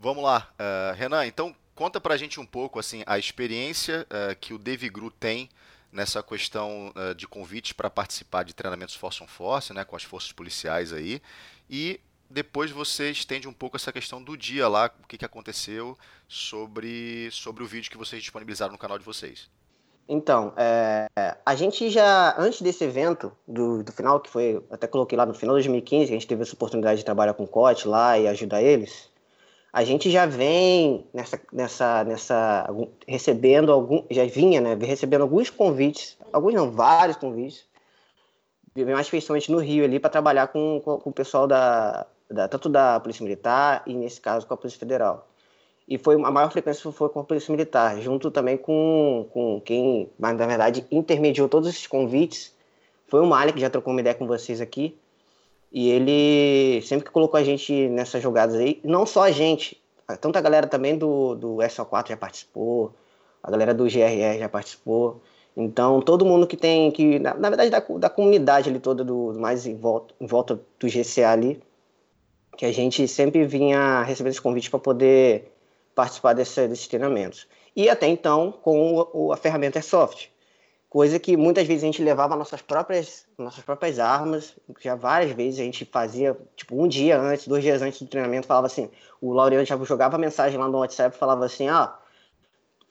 Vamos 0.00 0.24
lá, 0.24 0.48
uh, 0.58 0.96
Renan, 0.96 1.26
então 1.26 1.54
conta 1.74 2.00
pra 2.00 2.16
gente 2.16 2.40
um 2.40 2.46
pouco 2.46 2.78
assim 2.78 3.02
a 3.06 3.18
experiência 3.18 4.06
uh, 4.10 4.36
que 4.36 4.54
o 4.54 4.58
Devigru 4.58 5.10
tem 5.10 5.48
nessa 5.90 6.22
questão 6.22 6.92
uh, 6.96 7.14
de 7.14 7.26
convites 7.26 7.72
para 7.72 7.90
participar 7.90 8.44
de 8.44 8.54
treinamentos 8.54 8.94
Force 8.94 9.22
on 9.22 9.26
Force, 9.26 9.72
né, 9.72 9.84
com 9.84 9.94
as 9.94 10.02
forças 10.02 10.32
policiais 10.32 10.92
aí, 10.92 11.20
e 11.68 12.00
depois 12.30 12.70
você 12.70 13.10
estende 13.10 13.46
um 13.46 13.52
pouco 13.52 13.76
essa 13.76 13.92
questão 13.92 14.22
do 14.22 14.36
dia 14.36 14.66
lá, 14.66 14.90
o 15.02 15.06
que, 15.06 15.18
que 15.18 15.24
aconteceu 15.24 15.98
sobre, 16.26 17.28
sobre 17.30 17.62
o 17.62 17.66
vídeo 17.66 17.90
que 17.90 17.98
vocês 17.98 18.22
disponibilizaram 18.22 18.72
no 18.72 18.78
canal 18.78 18.98
de 18.98 19.04
vocês. 19.04 19.50
Então, 20.08 20.52
é, 20.56 21.06
a 21.44 21.54
gente 21.54 21.88
já, 21.90 22.34
antes 22.38 22.60
desse 22.60 22.82
evento, 22.84 23.32
do, 23.46 23.82
do 23.82 23.92
final, 23.92 24.18
que 24.18 24.28
foi, 24.28 24.62
até 24.70 24.86
coloquei 24.86 25.16
lá 25.16 25.24
no 25.24 25.34
final 25.34 25.54
de 25.56 25.68
2015, 25.68 26.04
a 26.04 26.14
gente 26.14 26.26
teve 26.26 26.42
essa 26.42 26.54
oportunidade 26.54 26.98
de 26.98 27.04
trabalhar 27.04 27.34
com 27.34 27.44
o 27.44 27.48
COT 27.48 27.86
lá 27.86 28.18
e 28.18 28.26
ajudar 28.26 28.62
eles, 28.62 29.10
a 29.72 29.84
gente 29.84 30.10
já 30.10 30.26
vem 30.26 31.06
nessa, 31.14 31.40
nessa, 31.50 32.04
nessa 32.04 32.68
recebendo 33.08 33.72
algum, 33.72 34.04
já 34.10 34.24
vinha, 34.26 34.60
né, 34.60 34.74
recebendo 34.74 35.22
alguns 35.22 35.48
convites, 35.48 36.18
alguns 36.30 36.52
não, 36.52 36.70
vários 36.70 37.16
convites, 37.16 37.64
mais 38.76 39.06
especialmente 39.06 39.50
no 39.50 39.58
Rio 39.58 39.84
ali 39.84 39.98
para 39.98 40.10
trabalhar 40.10 40.48
com, 40.48 40.80
com, 40.84 40.98
com, 40.98 41.10
o 41.10 41.12
pessoal 41.12 41.46
da, 41.46 42.06
da, 42.30 42.48
tanto 42.48 42.68
da 42.68 43.00
Polícia 43.00 43.22
Militar 43.22 43.82
e 43.86 43.94
nesse 43.94 44.20
caso 44.20 44.46
com 44.46 44.52
a 44.52 44.56
Polícia 44.56 44.78
Federal. 44.78 45.26
E 45.88 45.98
foi 45.98 46.16
a 46.16 46.30
maior 46.30 46.50
frequência 46.50 46.92
foi 46.92 47.08
com 47.08 47.20
a 47.20 47.24
Polícia 47.24 47.50
Militar, 47.50 47.98
junto 48.00 48.30
também 48.30 48.58
com, 48.58 49.26
com 49.32 49.60
quem, 49.62 50.10
mas 50.18 50.36
na 50.36 50.46
verdade 50.46 50.86
intermediou 50.90 51.48
todos 51.48 51.68
esses 51.68 51.86
convites, 51.86 52.54
foi 53.08 53.20
o 53.20 53.26
Malik 53.26 53.54
que 53.54 53.60
já 53.60 53.70
trocou 53.70 53.92
uma 53.92 54.00
ideia 54.00 54.14
com 54.14 54.26
vocês 54.26 54.60
aqui. 54.60 54.98
E 55.72 55.88
ele 55.90 56.82
sempre 56.82 57.06
que 57.06 57.10
colocou 57.10 57.40
a 57.40 57.42
gente 57.42 57.88
nessas 57.88 58.22
jogadas 58.22 58.56
aí, 58.56 58.78
não 58.84 59.06
só 59.06 59.22
a 59.22 59.30
gente, 59.30 59.82
tanto 60.20 60.36
a 60.36 60.40
galera 60.40 60.66
também 60.66 60.98
do, 60.98 61.34
do 61.34 61.56
SO4 61.56 62.10
já 62.10 62.16
participou, 62.16 62.92
a 63.42 63.50
galera 63.50 63.72
do 63.72 63.84
GRR 63.84 64.38
já 64.38 64.48
participou. 64.50 65.22
Então, 65.56 66.00
todo 66.02 66.26
mundo 66.26 66.46
que 66.46 66.56
tem, 66.56 66.90
que 66.90 67.18
na, 67.18 67.34
na 67.34 67.48
verdade, 67.48 67.70
da, 67.70 67.80
da 67.80 68.10
comunidade 68.10 68.68
ali 68.68 68.78
toda, 68.78 69.02
do, 69.02 69.34
mais 69.38 69.66
em 69.66 69.76
volta, 69.76 70.14
em 70.20 70.26
volta 70.26 70.60
do 70.78 70.86
GCA 70.86 71.30
ali, 71.30 71.62
que 72.56 72.66
a 72.66 72.72
gente 72.72 73.08
sempre 73.08 73.46
vinha 73.46 74.02
receber 74.02 74.28
esses 74.28 74.40
convites 74.40 74.68
para 74.68 74.78
poder 74.78 75.52
participar 75.94 76.34
desse, 76.34 76.68
desses 76.68 76.86
treinamentos. 76.86 77.46
E 77.74 77.88
até 77.88 78.06
então, 78.06 78.52
com 78.52 78.98
o, 78.98 79.08
o, 79.12 79.32
a 79.32 79.36
ferramenta 79.36 79.78
Airsoft 79.78 80.30
coisa 80.92 81.18
que 81.18 81.38
muitas 81.38 81.66
vezes 81.66 81.82
a 81.82 81.86
gente 81.86 82.02
levava 82.02 82.36
nossas 82.36 82.60
próprias, 82.60 83.24
nossas 83.38 83.64
próprias 83.64 83.98
armas, 83.98 84.54
já 84.78 84.94
várias 84.94 85.32
vezes 85.32 85.58
a 85.58 85.62
gente 85.62 85.86
fazia, 85.86 86.36
tipo, 86.54 86.78
um 86.78 86.86
dia 86.86 87.18
antes, 87.18 87.48
dois 87.48 87.64
dias 87.64 87.80
antes 87.80 88.02
do 88.02 88.08
treinamento, 88.08 88.46
falava 88.46 88.66
assim, 88.66 88.90
o 89.18 89.32
Laureano 89.32 89.64
já 89.64 89.74
jogava 89.84 90.18
mensagem 90.18 90.58
lá 90.58 90.68
no 90.68 90.76
WhatsApp, 90.76 91.16
falava 91.16 91.46
assim, 91.46 91.66
ah, 91.66 91.98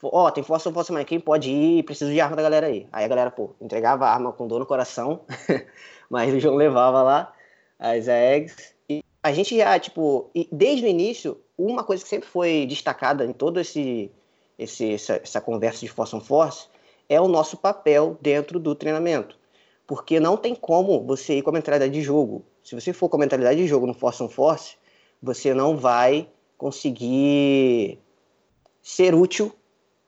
ó, 0.01 0.31
tem 0.31 0.43
força 0.43 0.67
ou 0.67 0.73
força 0.73 1.05
quem 1.05 1.19
pode 1.19 1.51
ir, 1.51 1.83
preciso 1.83 2.11
de 2.11 2.19
arma 2.19 2.35
da 2.35 2.41
galera 2.41 2.65
aí. 2.65 2.87
Aí 2.91 3.05
a 3.05 3.07
galera, 3.07 3.29
pô, 3.29 3.51
entregava 3.61 4.07
a 4.07 4.11
arma 4.11 4.33
com 4.33 4.47
dor 4.47 4.59
no 4.59 4.65
coração, 4.65 5.21
mas 6.09 6.33
o 6.33 6.39
João 6.39 6.55
levava 6.55 7.03
lá 7.03 7.31
as 7.77 8.07
eggs, 8.07 8.73
e 8.89 9.03
a 9.21 9.31
gente 9.31 9.55
já, 9.55 9.77
tipo, 9.77 10.31
desde 10.51 10.87
o 10.87 10.89
início, 10.89 11.39
uma 11.55 11.83
coisa 11.83 12.01
que 12.01 12.09
sempre 12.09 12.27
foi 12.27 12.65
destacada 12.65 13.23
em 13.25 13.31
todo 13.31 13.59
esse, 13.59 14.11
esse 14.57 14.95
essa, 14.95 15.17
essa 15.17 15.39
conversa 15.39 15.81
de 15.81 15.87
Force 15.87 16.15
on 16.15 16.19
Force, 16.19 16.67
é 17.11 17.19
o 17.19 17.27
nosso 17.27 17.57
papel 17.57 18.17
dentro 18.21 18.57
do 18.57 18.73
treinamento. 18.73 19.37
Porque 19.85 20.17
não 20.17 20.37
tem 20.37 20.55
como 20.55 21.05
você 21.05 21.33
ir 21.33 21.41
com 21.41 21.49
a 21.49 21.53
mentalidade 21.53 21.91
de 21.91 22.01
jogo. 22.01 22.45
Se 22.63 22.73
você 22.73 22.93
for 22.93 23.09
com 23.09 23.17
a 23.17 23.19
mentalidade 23.19 23.61
de 23.61 23.67
jogo 23.67 23.85
no 23.85 23.93
Force 23.93 24.23
on 24.23 24.29
Force, 24.29 24.77
você 25.21 25.53
não 25.53 25.75
vai 25.75 26.29
conseguir 26.57 27.99
ser 28.81 29.13
útil 29.13 29.51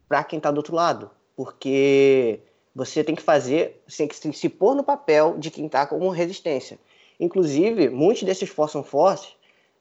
para 0.07 0.24
quem 0.24 0.38
está 0.38 0.50
do 0.50 0.55
outro 0.55 0.74
lado. 0.74 1.12
Porque 1.36 2.39
você 2.74 3.03
tem 3.03 3.15
que 3.15 3.22
fazer, 3.22 3.83
você 3.86 4.07
tem 4.07 4.31
que 4.31 4.38
se 4.38 4.48
pôr 4.48 4.74
no 4.74 4.83
papel 4.83 5.36
de 5.38 5.51
quem 5.51 5.65
está 5.65 5.86
como 5.86 6.07
resistência. 6.07 6.79
Inclusive, 7.19 7.89
muitos 7.89 8.24
desses 8.24 8.48
Force 8.48 8.77
on 8.77 8.83
Force 8.83 9.27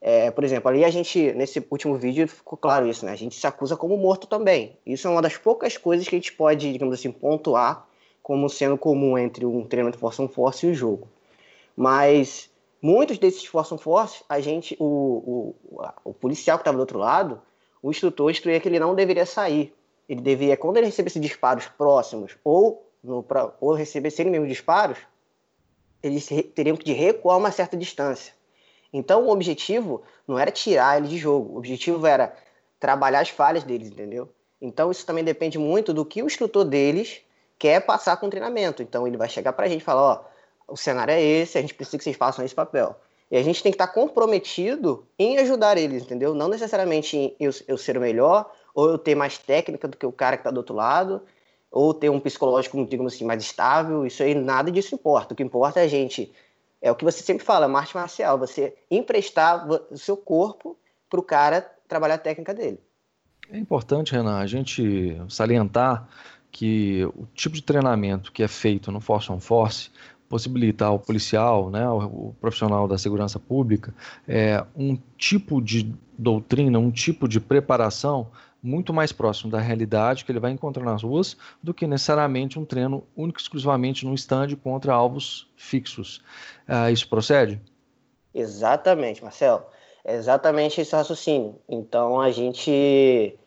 é, 0.05 0.33
por 0.33 0.43
exemplo, 0.43 0.69
ali 0.69 0.85
a 0.85 0.91
gente, 0.91 1.33
nesse 1.33 1.65
último 1.71 1.97
vídeo, 1.97 2.27
ficou 2.27 2.59
claro 2.59 2.89
isso, 2.89 3.07
né? 3.07 3.13
A 3.13 3.17
gente 3.17 3.37
se 3.37 3.47
acusa 3.47 3.77
como 3.77 3.97
morto 3.97 4.27
também. 4.27 4.77
Isso 4.85 5.07
é 5.07 5.11
uma 5.11 5.23
das 5.23 5.37
poucas 5.37 5.77
coisas 5.77 6.09
que 6.09 6.17
a 6.17 6.19
gente 6.19 6.33
pode, 6.33 6.73
digamos 6.73 6.99
assim, 6.99 7.13
pontuar 7.13 7.87
como 8.21 8.49
sendo 8.49 8.77
comum 8.77 9.17
entre 9.17 9.47
um 9.47 9.65
treinamento 9.65 9.99
Force 9.99 10.21
on 10.21 10.27
Force 10.27 10.67
e 10.67 10.71
o 10.71 10.75
jogo. 10.75 11.07
Mas 11.77 12.51
muitos 12.83 13.17
desses 13.17 13.45
Force 13.47 13.73
on 13.73 13.79
Force, 13.79 14.25
a 14.29 14.41
gente, 14.41 14.77
o, 14.81 15.55
o, 15.71 15.87
o 16.03 16.13
policial 16.13 16.59
que 16.59 16.63
estava 16.63 16.77
do 16.77 16.81
outro 16.81 16.99
lado, 16.99 17.41
o 17.81 17.89
instrutor 17.89 18.29
instruía 18.29 18.59
que 18.59 18.69
ele 18.69 18.81
não 18.81 18.97
deveria 18.97 19.25
sair. 19.25 19.73
Ele 20.09 20.21
deveria, 20.21 20.57
quando 20.57 20.79
ele 20.79 20.87
recebesse 20.87 21.21
disparos 21.21 21.69
próximos 21.69 22.37
ou, 22.43 22.85
no, 23.05 23.25
ou 23.61 23.73
recebesse 23.73 24.25
mesmo 24.25 24.49
disparos, 24.49 24.99
eles 26.03 26.29
teriam 26.57 26.77
que 26.77 26.93
recuar 26.93 27.39
uma 27.39 27.53
certa 27.53 27.77
distância. 27.77 28.35
Então 28.93 29.25
o 29.27 29.31
objetivo 29.31 30.03
não 30.27 30.39
era 30.39 30.51
tirar 30.51 30.99
ele 30.99 31.09
de 31.09 31.19
jogo, 31.19 31.55
o 31.55 31.59
objetivo 31.59 32.07
era 32.07 32.35
trabalhar 32.79 33.21
as 33.21 33.29
falhas 33.29 33.65
deles, 33.65 33.89
entendeu? 33.89 34.29
Então 34.61 34.91
isso 34.91 35.07
também 35.07 35.25
depende 35.25 35.59
muito 35.59 35.93
do 35.93 36.05
que 36.05 36.23
o 36.23 36.27
instrutor 36.27 36.65
deles 36.65 37.23
quer 37.59 37.81
passar 37.81 38.17
com 38.17 38.27
o 38.27 38.31
treinamento. 38.31 38.83
Então 38.83 39.07
ele 39.07 39.17
vai 39.17 39.29
chegar 39.29 39.53
para 39.53 39.67
a 39.67 39.69
gente 39.69 39.81
e 39.81 39.85
falar, 39.85 40.03
ó, 40.03 40.25
o 40.69 40.77
cenário 40.77 41.13
é 41.13 41.21
esse, 41.21 41.59
a 41.59 41.61
gente 41.61 41.75
precisa 41.75 41.99
que 41.99 42.05
vocês 42.05 42.17
façam 42.17 42.45
esse 42.45 42.55
papel. 42.55 42.97
E 43.31 43.37
a 43.37 43.43
gente 43.43 43.63
tem 43.63 43.73
que 43.73 43.77
estar 43.77 43.89
comprometido 43.89 45.07
em 45.19 45.39
ajudar 45.39 45.79
eles, 45.79 46.03
entendeu? 46.03 46.35
Não 46.35 46.49
necessariamente 46.49 47.17
em 47.17 47.35
eu, 47.41 47.51
eu 47.67 47.79
ser 47.79 47.97
o 47.97 48.01
melhor, 48.01 48.53
ou 48.75 48.91
eu 48.91 48.99
ter 48.99 49.15
mais 49.15 49.39
técnica 49.39 49.89
do 49.89 49.97
que 49.97 50.05
o 50.05 50.13
cara 50.13 50.37
que 50.37 50.41
está 50.41 50.51
do 50.51 50.59
outro 50.59 50.75
lado, 50.75 51.23
ou 51.71 51.95
ter 51.95 52.11
um 52.11 52.21
psicológico, 52.21 52.85
digamos 52.85 53.15
assim, 53.15 53.25
mais 53.25 53.43
estável. 53.43 54.07
Isso 54.07 54.23
aí, 54.23 54.35
nada 54.35 54.71
disso 54.71 54.95
importa. 54.95 55.33
O 55.33 55.37
que 55.37 55.43
importa 55.43 55.81
é 55.81 55.85
a 55.85 55.89
gente. 55.89 56.31
É 56.83 56.91
o 56.91 56.97
que 56.97 57.05
você 57.05 57.23
sempre 57.23 57.45
fala, 57.45 57.69
uma 57.69 57.79
arte 57.79 57.95
marcial. 57.95 58.37
Você 58.39 58.75
emprestar 58.91 59.67
o 59.69 59.97
seu 59.97 60.17
corpo 60.17 60.77
para 61.09 61.21
o 61.21 61.23
cara 61.23 61.61
trabalhar 61.87 62.17
a 62.17 62.19
técnica 62.19 62.53
dele. 62.53 62.81
É 63.49 63.57
importante, 63.57 64.13
Renan, 64.13 64.39
a 64.39 64.47
gente 64.47 65.17
salientar 65.29 66.09
que 66.51 67.05
o 67.17 67.27
tipo 67.35 67.55
de 67.55 67.63
treinamento 67.63 68.33
que 68.33 68.43
é 68.43 68.49
feito 68.49 68.91
no 68.91 69.01
Force 69.01 69.31
on 69.31 69.41
Force 69.41 69.91
possibilita 70.29 70.87
ao 70.87 70.99
policial, 70.99 71.71
né, 71.71 71.87
o 71.89 72.35
profissional 72.41 72.89
da 72.89 72.97
segurança 72.97 73.39
pública, 73.39 73.95
é, 74.27 74.65
um 74.75 74.99
tipo 75.19 75.61
de 75.61 75.95
doutrina, 76.19 76.79
um 76.79 76.91
tipo 76.91 77.29
de 77.29 77.39
preparação 77.39 78.31
muito 78.63 78.93
mais 78.93 79.11
próximo 79.11 79.51
da 79.51 79.59
realidade 79.59 80.25
que 80.25 80.31
ele 80.31 80.39
vai 80.39 80.53
encontrar 80.53 80.85
nas 80.85 81.03
ruas 81.03 81.37
do 81.63 81.75
que 81.75 81.87
necessariamente 81.87 82.59
um 82.59 82.65
treino 82.65 83.05
único 83.17 83.41
exclusivamente 83.41 84.07
num 84.07 84.15
stand 84.15 84.55
contra 84.63 84.95
alvos 84.95 85.51
fixos. 85.57 86.23
Uh, 86.69 86.91
isso 86.93 87.09
procede? 87.09 87.61
Exatamente, 88.33 89.23
Marcelo. 89.23 89.65
É 90.05 90.15
exatamente 90.15 90.81
esse 90.81 90.95
raciocínio. 90.95 91.57
Então 91.69 92.21
a 92.21 92.31
gente 92.31 93.39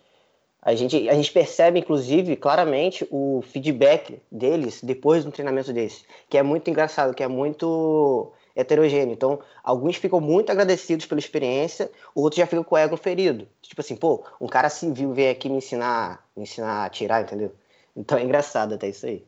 a 0.66 0.74
gente, 0.74 1.08
a 1.08 1.14
gente 1.14 1.32
percebe, 1.32 1.80
inclusive, 1.80 2.36
claramente 2.36 3.08
o 3.12 3.44
feedback 3.44 4.20
deles 4.32 4.82
depois 4.82 5.24
do 5.24 5.32
treinamento 5.32 5.72
desse, 5.72 6.04
que 6.28 6.40
é 6.40 6.42
muito 6.42 6.68
engraçado, 6.72 7.14
que 7.14 7.22
é 7.22 7.28
muito 7.28 8.34
heterogêneo. 8.56 9.14
Então, 9.14 9.40
alguns 9.64 9.98
ficam 9.98 10.22
muito 10.22 10.52
agradecidos 10.52 11.06
pela 11.06 11.20
experiência, 11.20 11.92
outros 12.14 12.40
já 12.40 12.48
ficam 12.48 12.64
com 12.64 12.76
o 12.76 12.78
ego 12.78 12.96
ferido. 12.96 13.48
Tipo 13.62 13.82
assim, 13.82 13.96
pô, 13.96 14.24
um 14.40 14.48
cara 14.48 14.70
civil 14.70 15.14
veio 15.14 15.32
aqui 15.32 15.50
me 15.50 15.58
ensinar, 15.58 16.26
me 16.36 16.44
ensinar 16.44 16.84
a 16.84 16.86
atirar, 16.86 17.22
entendeu? 17.24 17.54
Então 17.96 18.18
é 18.18 18.24
engraçado 18.24 18.76
até 18.76 18.90
isso 18.90 19.06
aí. 19.06 19.24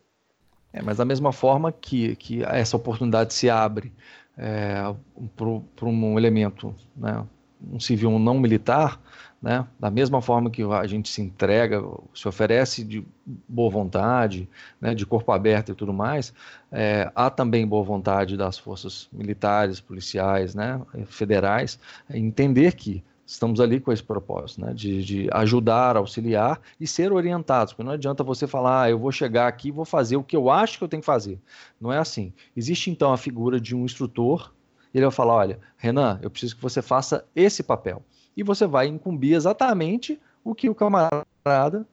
É, 0.72 0.82
mas 0.82 0.98
da 0.98 1.06
mesma 1.06 1.32
forma 1.32 1.72
que, 1.72 2.16
que 2.16 2.44
essa 2.44 2.78
oportunidade 2.78 3.34
se 3.34 3.50
abre 3.50 3.92
é, 4.38 4.94
para 5.36 5.88
um 5.88 6.18
elemento, 6.18 6.76
né, 6.96 7.26
um 7.72 7.80
civil 7.80 8.20
não 8.20 8.40
militar, 8.40 9.02
né? 9.42 9.68
Da 9.80 9.92
mesma 9.92 10.22
forma 10.22 10.50
que 10.50 10.64
a 10.64 10.88
gente 10.88 11.10
se 11.10 11.22
entrega, 11.22 11.84
se 12.14 12.28
oferece 12.28 12.84
de 12.84 13.06
boa 13.48 13.70
vontade, 13.70 14.50
né? 14.82 14.96
de 14.96 15.06
corpo 15.06 15.32
aberto 15.32 15.72
e 15.72 15.76
tudo 15.76 15.94
mais, 15.94 16.34
é, 16.72 17.12
há 17.16 17.30
também 17.30 17.68
boa 17.68 17.84
vontade 17.84 18.36
das 18.36 18.58
forças 18.58 19.08
militares, 19.12 19.80
policiais, 19.80 20.56
né? 20.56 20.82
federais, 21.06 21.80
entender 22.10 22.74
que 22.74 23.04
estamos 23.26 23.60
ali 23.60 23.80
com 23.80 23.92
esse 23.92 24.02
propósito, 24.02 24.62
né? 24.62 24.74
de, 24.74 25.04
de, 25.04 25.30
ajudar, 25.32 25.98
auxiliar 25.98 26.60
e 26.80 26.88
ser 26.88 27.12
orientados, 27.12 27.74
porque 27.74 27.84
não 27.84 27.92
adianta 27.92 28.24
você 28.24 28.48
falar, 28.48 28.84
ah, 28.84 28.90
eu 28.90 28.98
vou 28.98 29.12
chegar 29.12 29.48
aqui 29.48 29.68
e 29.68 29.72
vou 29.72 29.86
fazer 29.86 30.16
o 30.16 30.24
que 30.24 30.36
eu 30.36 30.50
acho 30.50 30.78
que 30.78 30.84
eu 30.84 30.88
tenho 30.88 31.02
que 31.02 31.06
fazer. 31.06 31.40
Não 31.80 31.92
é 31.94 32.00
assim. 32.00 32.34
Existe 32.56 32.90
então 32.90 33.14
a 33.14 33.18
figura 33.18 33.60
de 33.60 33.76
um 33.76 33.86
instrutor, 33.86 34.52
ele 34.94 35.06
vai 35.06 35.12
falar, 35.12 35.36
olha, 35.36 35.60
Renan, 35.78 36.18
eu 36.24 36.30
preciso 36.32 36.56
que 36.56 36.62
você 36.62 36.82
faça 36.82 37.24
esse 37.36 37.62
papel 37.62 38.02
e 38.38 38.44
você 38.44 38.68
vai 38.68 38.86
incumbir 38.86 39.34
exatamente 39.34 40.22
o 40.44 40.54
que 40.54 40.70
o 40.70 40.76
camarada 40.76 41.88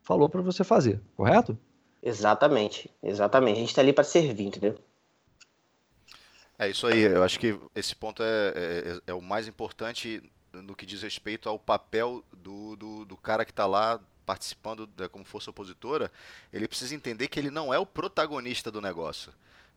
falou 0.00 0.28
para 0.28 0.40
você 0.40 0.62
fazer, 0.62 1.00
correto? 1.16 1.58
Exatamente, 2.00 2.88
exatamente. 3.02 3.56
A 3.56 3.60
gente 3.60 3.68
está 3.70 3.82
ali 3.82 3.92
para 3.92 4.04
servir, 4.04 4.44
entendeu? 4.44 4.78
É 6.56 6.68
isso 6.68 6.86
aí. 6.86 7.00
Eu 7.00 7.24
acho 7.24 7.40
que 7.40 7.58
esse 7.74 7.96
ponto 7.96 8.22
é, 8.22 8.52
é, 8.54 9.00
é 9.08 9.14
o 9.14 9.20
mais 9.20 9.48
importante 9.48 10.22
no 10.52 10.76
que 10.76 10.86
diz 10.86 11.02
respeito 11.02 11.48
ao 11.48 11.58
papel 11.58 12.22
do, 12.32 12.76
do, 12.76 13.04
do 13.04 13.16
cara 13.16 13.44
que 13.44 13.50
está 13.50 13.66
lá 13.66 14.00
participando 14.24 14.86
da, 14.86 15.08
como 15.08 15.24
força 15.24 15.50
opositora. 15.50 16.12
Ele 16.52 16.68
precisa 16.68 16.94
entender 16.94 17.26
que 17.26 17.40
ele 17.40 17.50
não 17.50 17.74
é 17.74 17.78
o 17.78 17.86
protagonista 17.86 18.70
do 18.70 18.80
negócio. 18.80 19.32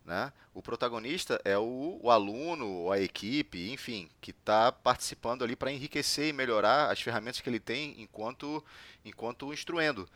Né? 0.07 0.31
O 0.53 0.61
protagonista 0.61 1.39
é 1.43 1.57
o, 1.57 1.99
o 2.01 2.09
aluno, 2.09 2.89
a 2.89 2.97
equipe, 2.97 3.69
enfim, 3.73 4.09
que 4.21 4.31
está 4.31 4.71
participando 4.71 5.43
ali 5.43 5.53
para 5.53 5.69
enriquecer 5.69 6.29
e 6.29 6.33
melhorar 6.33 6.89
as 6.89 7.01
ferramentas 7.01 7.41
que 7.41 7.49
ele 7.49 7.59
tem 7.59 7.93
enquanto, 8.01 8.63
enquanto 9.03 9.53
instruendo. 9.53 10.07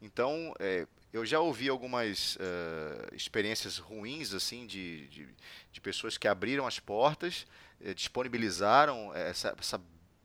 Então, 0.00 0.54
é, 0.58 0.86
eu 1.12 1.26
já 1.26 1.40
ouvi 1.40 1.68
algumas 1.68 2.36
uh, 2.36 3.14
experiências 3.14 3.76
ruins 3.76 4.32
assim 4.32 4.66
de, 4.66 5.06
de, 5.08 5.28
de, 5.70 5.80
pessoas 5.82 6.16
que 6.16 6.26
abriram 6.26 6.66
as 6.66 6.80
portas, 6.80 7.46
eh, 7.82 7.92
disponibilizaram 7.92 9.14
essa, 9.14 9.54
essa 9.58 9.80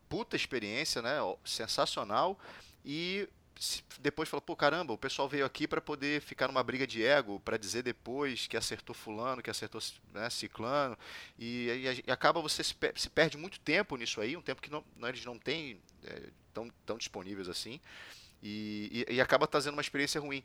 puta 0.08 0.38
experiência, 0.38 1.02
né, 1.02 1.18
sensacional, 1.44 2.40
e 2.86 3.28
depois 4.00 4.30
falou, 4.30 4.42
pô, 4.42 4.56
caramba, 4.56 4.94
o 4.94 4.98
pessoal 4.98 5.28
veio 5.28 5.46
aqui 5.46 5.68
para 5.68 5.82
poder 5.82 6.22
ficar 6.22 6.48
numa 6.48 6.64
briga 6.64 6.88
de 6.88 7.04
ego, 7.04 7.42
para 7.42 7.58
dizer 7.58 7.84
depois 7.84 8.48
que 8.48 8.56
acertou 8.56 8.96
fulano, 8.96 9.42
que 9.42 9.50
acertou 9.50 9.82
né, 10.14 10.30
ciclano, 10.30 10.98
e, 11.38 11.68
e, 11.68 12.04
e, 12.08 12.12
acaba 12.12 12.42
você 12.42 12.64
se, 12.64 12.74
se, 12.96 13.10
perde 13.10 13.38
muito 13.38 13.60
tempo 13.60 13.98
nisso 13.98 14.22
aí, 14.22 14.38
um 14.38 14.42
tempo 14.42 14.62
que 14.62 14.72
não, 14.72 14.84
não 14.96 15.10
eles 15.10 15.26
não 15.26 15.38
têm 15.38 15.78
é, 16.06 16.30
tão, 16.54 16.72
tão 16.86 16.98
disponíveis 16.98 17.50
assim, 17.50 17.82
e, 18.42 19.06
e, 19.10 19.20
acaba 19.20 19.46
trazendo 19.46 19.74
uma 19.74 19.82
experiência 19.82 20.22
ruim. 20.22 20.42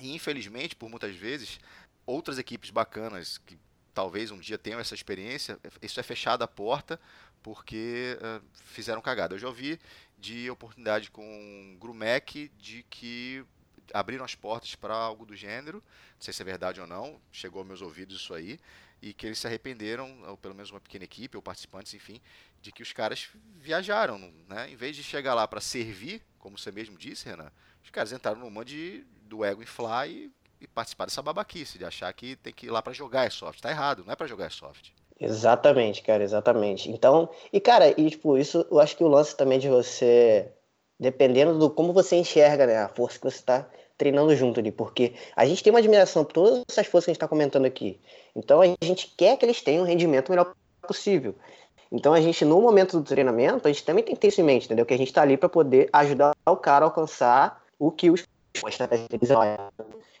E 0.00 0.14
infelizmente, 0.14 0.74
por 0.74 0.88
muitas 0.88 1.14
vezes, 1.14 1.60
outras 2.06 2.38
equipes 2.38 2.70
bacanas 2.70 3.36
que 3.36 3.58
talvez 3.92 4.30
um 4.30 4.38
dia 4.38 4.56
tenham 4.56 4.80
essa 4.80 4.94
experiência, 4.94 5.58
isso 5.82 6.00
é 6.00 6.02
fechada 6.02 6.44
a 6.44 6.48
porta 6.48 6.98
porque 7.42 8.16
uh, 8.20 8.42
fizeram 8.66 9.02
cagada. 9.02 9.34
Eu 9.34 9.38
já 9.38 9.48
ouvi 9.48 9.78
de 10.22 10.48
oportunidade 10.48 11.10
com 11.10 11.76
Grumec 11.80 12.48
de 12.56 12.84
que 12.84 13.44
abriram 13.92 14.24
as 14.24 14.36
portas 14.36 14.76
para 14.76 14.94
algo 14.94 15.26
do 15.26 15.34
gênero, 15.34 15.78
não 15.78 16.20
sei 16.20 16.32
se 16.32 16.40
é 16.40 16.44
verdade 16.44 16.80
ou 16.80 16.86
não, 16.86 17.20
chegou 17.32 17.58
aos 17.58 17.66
meus 17.66 17.82
ouvidos 17.82 18.20
isso 18.20 18.32
aí, 18.32 18.60
e 19.02 19.12
que 19.12 19.26
eles 19.26 19.40
se 19.40 19.48
arrependeram, 19.48 20.22
ou 20.28 20.36
pelo 20.36 20.54
menos 20.54 20.70
uma 20.70 20.80
pequena 20.80 21.04
equipe, 21.04 21.36
ou 21.36 21.42
participantes, 21.42 21.92
enfim, 21.92 22.20
de 22.60 22.70
que 22.70 22.84
os 22.84 22.92
caras 22.92 23.30
viajaram, 23.56 24.16
né? 24.48 24.70
Em 24.70 24.76
vez 24.76 24.94
de 24.94 25.02
chegar 25.02 25.34
lá 25.34 25.46
para 25.48 25.60
servir, 25.60 26.22
como 26.38 26.56
você 26.56 26.70
mesmo 26.70 26.96
disse, 26.96 27.28
Renan, 27.28 27.50
os 27.82 27.90
caras 27.90 28.12
entraram 28.12 28.48
mundo 28.48 28.64
de, 28.64 29.04
do 29.24 29.44
ego 29.44 29.60
inflar 29.60 30.08
e, 30.08 30.30
e 30.60 30.68
participar 30.68 31.06
dessa 31.06 31.20
babaquice, 31.20 31.78
de 31.78 31.84
achar 31.84 32.12
que 32.12 32.36
tem 32.36 32.52
que 32.52 32.66
ir 32.66 32.70
lá 32.70 32.80
para 32.80 32.92
jogar 32.92 33.22
airsoft. 33.22 33.60
Tá 33.60 33.70
errado, 33.70 34.04
não 34.04 34.12
é 34.12 34.16
para 34.16 34.28
jogar 34.28 34.44
airsoft. 34.44 34.94
Exatamente, 35.20 36.02
cara, 36.02 36.22
exatamente. 36.22 36.90
Então, 36.90 37.28
e 37.52 37.60
cara, 37.60 37.88
e 38.00 38.10
tipo, 38.10 38.36
isso 38.36 38.66
eu 38.70 38.80
acho 38.80 38.96
que 38.96 39.04
o 39.04 39.08
lance 39.08 39.36
também 39.36 39.58
de 39.58 39.68
você, 39.68 40.48
dependendo 40.98 41.58
do 41.58 41.70
como 41.70 41.92
você 41.92 42.16
enxerga, 42.16 42.66
né, 42.66 42.78
a 42.78 42.88
força 42.88 43.18
que 43.18 43.24
você 43.24 43.36
está 43.36 43.68
treinando 43.96 44.34
junto 44.34 44.58
ali, 44.58 44.72
porque 44.72 45.14
a 45.36 45.46
gente 45.46 45.62
tem 45.62 45.72
uma 45.72 45.78
admiração 45.78 46.24
por 46.24 46.32
todas 46.32 46.62
essas 46.68 46.86
forças 46.86 47.04
que 47.04 47.10
a 47.10 47.12
gente 47.12 47.18
está 47.18 47.28
comentando 47.28 47.66
aqui. 47.66 48.00
Então 48.34 48.60
a 48.60 48.66
gente 48.84 49.14
quer 49.16 49.36
que 49.36 49.44
eles 49.44 49.62
tenham 49.62 49.84
o 49.84 49.86
rendimento 49.86 50.30
melhor 50.30 50.54
possível. 50.82 51.34
Então 51.90 52.14
a 52.14 52.20
gente, 52.20 52.44
no 52.44 52.60
momento 52.60 52.98
do 52.98 53.04
treinamento, 53.04 53.68
a 53.68 53.72
gente 53.72 53.84
também 53.84 54.02
tem 54.02 54.14
que 54.14 54.20
ter 54.20 54.28
isso 54.28 54.40
em 54.40 54.44
mente, 54.44 54.64
entendeu? 54.64 54.86
Que 54.86 54.94
a 54.94 54.96
gente 54.96 55.08
está 55.08 55.22
ali 55.22 55.36
para 55.36 55.48
poder 55.48 55.88
ajudar 55.92 56.32
o 56.46 56.56
cara 56.56 56.84
a 56.84 56.88
alcançar 56.88 57.62
o 57.78 57.92
que 57.92 58.10
os 58.10 58.26
a 58.64 58.68
estratégia 58.68 59.06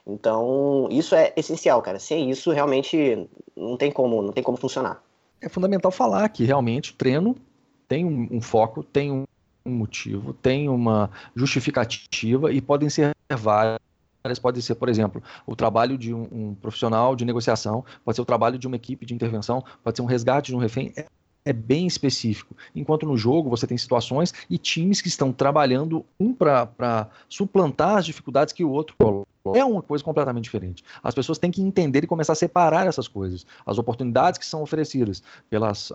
então, 0.06 0.88
isso 0.90 1.14
é 1.14 1.32
essencial, 1.36 1.80
cara. 1.80 1.98
Sem 1.98 2.30
isso, 2.30 2.50
realmente 2.50 3.28
não 3.56 3.76
tem 3.76 3.90
como, 3.90 4.20
não 4.22 4.32
tem 4.32 4.42
como 4.42 4.56
funcionar. 4.56 5.02
É 5.40 5.48
fundamental 5.48 5.90
falar 5.90 6.28
que 6.28 6.44
realmente 6.44 6.92
o 6.92 6.94
treino 6.94 7.36
tem 7.88 8.04
um, 8.04 8.28
um 8.30 8.40
foco, 8.40 8.82
tem 8.82 9.10
um, 9.12 9.24
um 9.64 9.70
motivo, 9.70 10.32
tem 10.32 10.68
uma 10.68 11.10
justificativa 11.34 12.52
e 12.52 12.60
podem 12.60 12.88
ser 12.88 13.12
várias 13.30 13.80
pode 14.40 14.62
ser, 14.62 14.76
por 14.76 14.88
exemplo, 14.88 15.20
o 15.44 15.56
trabalho 15.56 15.98
de 15.98 16.14
um, 16.14 16.28
um, 16.30 16.54
profissional 16.54 17.16
de 17.16 17.24
negociação, 17.24 17.84
pode 18.04 18.14
ser 18.14 18.22
o 18.22 18.24
trabalho 18.24 18.56
de 18.56 18.68
uma 18.68 18.76
equipe 18.76 19.04
de 19.04 19.12
intervenção, 19.12 19.64
pode 19.82 19.96
ser 19.96 20.02
um 20.02 20.06
resgate 20.06 20.52
de 20.52 20.56
um 20.56 20.60
refém. 20.60 20.94
É, 21.44 21.52
bem 21.52 21.88
específico. 21.88 22.56
Enquanto 22.74 23.04
no 23.04 23.16
jogo 23.16 23.50
você 23.50 23.66
tem 23.66 23.76
situações 23.76 24.32
e 24.48 24.56
times 24.56 25.00
que 25.00 25.08
estão 25.08 25.32
trabalhando 25.32 26.04
um 26.18 26.32
para 26.32 27.08
suplantar 27.28 27.96
as 27.96 28.06
dificuldades 28.06 28.52
que 28.52 28.64
o 28.64 28.70
outro 28.70 28.94
coloca. 28.96 29.26
É 29.56 29.64
uma 29.64 29.82
coisa 29.82 30.04
completamente 30.04 30.44
diferente. 30.44 30.84
As 31.02 31.14
pessoas 31.14 31.38
têm 31.38 31.50
que 31.50 31.60
entender 31.60 32.04
e 32.04 32.06
começar 32.06 32.34
a 32.34 32.36
separar 32.36 32.86
essas 32.86 33.08
coisas. 33.08 33.44
As 33.66 33.76
oportunidades 33.76 34.38
que 34.38 34.46
são 34.46 34.62
oferecidas 34.62 35.20
pelas 35.50 35.92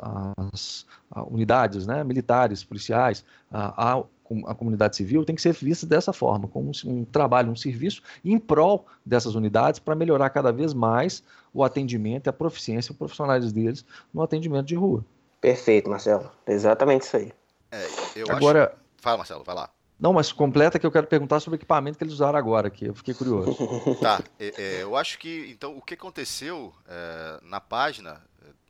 as, 0.52 0.86
unidades 1.32 1.88
né, 1.88 2.04
militares, 2.04 2.66
policiais, 2.66 3.24
a, 3.50 4.00
a, 4.00 4.04
a, 4.48 4.54
comunidade 4.54 4.98
civil 4.98 5.24
tem 5.24 5.34
que 5.34 5.42
ser 5.42 5.54
vista 5.54 5.86
dessa 5.86 6.12
forma, 6.12 6.50
como 6.50 6.72
um 6.86 7.06
trabalho, 7.06 7.50
um 7.50 7.56
serviço 7.56 8.02
em 8.24 8.38
prol 8.38 8.86
dessas 9.06 9.34
unidades 9.34 9.80
para 9.80 9.96
melhorar 9.96 10.30
cada 10.30 10.52
vez 10.52 10.74
mais 10.74 11.24
o 11.54 11.64
atendimento 11.64 12.28
e 12.28 12.30
a 12.30 12.34
proficiência 12.34 12.94
profissionais 12.94 13.54
deles 13.54 13.86
no 14.14 14.22
atendimento 14.22 14.66
de 14.66 14.76
rua. 14.76 15.06
Perfeito, 15.40 15.90
Marcelo. 15.90 16.32
Exatamente 16.48 17.04
isso 17.04 17.18
aí. 17.18 17.32
É, 17.72 17.88
eu 18.16 18.32
Agora, 18.32 18.66
acho... 18.66 18.76
Fala, 18.98 19.18
Marcelo, 19.18 19.44
vai 19.44 19.56
lá. 19.56 19.70
Não, 20.00 20.14
mas 20.14 20.32
completa 20.32 20.78
que 20.78 20.86
eu 20.86 20.92
quero 20.92 21.08
perguntar 21.08 21.40
sobre 21.40 21.58
o 21.58 21.60
equipamento 21.60 21.98
que 21.98 22.04
eles 22.04 22.14
usaram 22.14 22.38
agora, 22.38 22.70
que 22.70 22.86
eu 22.86 22.94
fiquei 22.94 23.14
curioso. 23.14 23.56
tá, 24.00 24.22
é, 24.40 24.54
é, 24.58 24.84
eu 24.84 24.96
acho 24.96 25.18
que 25.18 25.50
então 25.50 25.76
o 25.76 25.82
que 25.82 25.96
aconteceu 25.96 26.74
é, 26.88 27.40
na 27.42 27.60
página 27.60 28.22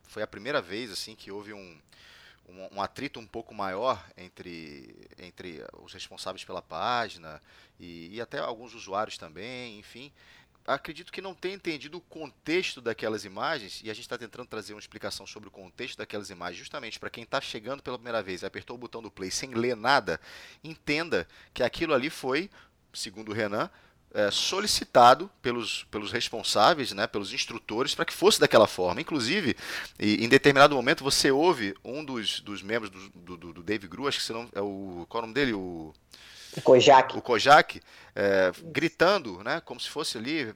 foi 0.03 0.23
a 0.23 0.27
primeira 0.27 0.61
vez 0.61 0.89
assim 0.89 1.15
que 1.15 1.29
houve 1.29 1.53
um, 1.53 1.77
um, 2.47 2.77
um, 2.77 2.81
atrito 2.81 3.19
um 3.19 3.27
pouco 3.27 3.53
maior 3.53 4.03
entre, 4.17 4.95
entre 5.19 5.63
os 5.83 5.93
responsáveis 5.93 6.45
pela 6.45 6.61
página 6.61 7.41
e, 7.77 8.15
e 8.15 8.21
até 8.21 8.39
alguns 8.39 8.73
usuários 8.73 9.17
também, 9.17 9.77
enfim, 9.77 10.11
acredito 10.67 11.11
que 11.11 11.21
não 11.21 11.33
tenha 11.33 11.55
entendido 11.55 11.97
o 11.97 12.01
contexto 12.01 12.81
daquelas 12.81 13.23
imagens, 13.23 13.81
e 13.83 13.89
a 13.89 13.93
gente 13.93 14.03
está 14.03 14.17
tentando 14.17 14.45
trazer 14.45 14.73
uma 14.73 14.79
explicação 14.79 15.25
sobre 15.25 15.47
o 15.47 15.51
contexto 15.51 15.97
daquelas 15.97 16.29
imagens, 16.29 16.59
justamente 16.59 16.99
para 16.99 17.09
quem 17.09 17.23
está 17.23 17.39
chegando 17.39 17.81
pela 17.81 17.97
primeira 17.97 18.21
vez 18.21 18.41
e 18.41 18.45
apertou 18.45 18.75
o 18.75 18.79
botão 18.79 19.01
do 19.01 19.09
play 19.09 19.31
sem 19.31 19.53
ler 19.53 19.77
nada, 19.77 20.19
entenda 20.61 21.25
que 21.53 21.63
aquilo 21.63 21.93
ali 21.93 22.09
foi, 22.09 22.49
segundo 22.93 23.29
o 23.29 23.33
Renan, 23.33 23.69
é, 24.13 24.31
solicitado 24.31 25.29
pelos, 25.41 25.83
pelos 25.85 26.11
responsáveis, 26.11 26.91
né, 26.91 27.07
pelos 27.07 27.33
instrutores, 27.33 27.93
para 27.93 28.05
que 28.05 28.13
fosse 28.13 28.39
daquela 28.39 28.67
forma. 28.67 29.01
Inclusive, 29.01 29.55
e, 29.99 30.23
em 30.23 30.29
determinado 30.29 30.75
momento, 30.75 31.03
você 31.03 31.29
ouve 31.29 31.75
um 31.83 32.03
dos, 32.03 32.39
dos 32.41 32.61
membros 32.61 32.89
do, 32.89 33.37
do, 33.37 33.53
do 33.53 33.63
Dave 33.63 33.87
Gru, 33.87 34.07
acho 34.07 34.25
que 34.25 34.33
não, 34.33 34.49
é 34.53 34.61
o. 34.61 35.05
Qual 35.09 35.21
é 35.21 35.23
o 35.23 35.27
nome 35.27 35.33
dele? 35.33 35.53
O. 35.53 35.93
O 36.57 36.61
Kojak. 36.61 37.15
O 37.17 37.21
Kojak, 37.21 37.79
é, 38.15 38.51
gritando, 38.65 39.43
né, 39.43 39.61
como 39.61 39.79
se 39.79 39.89
fosse 39.89 40.17
ali, 40.17 40.53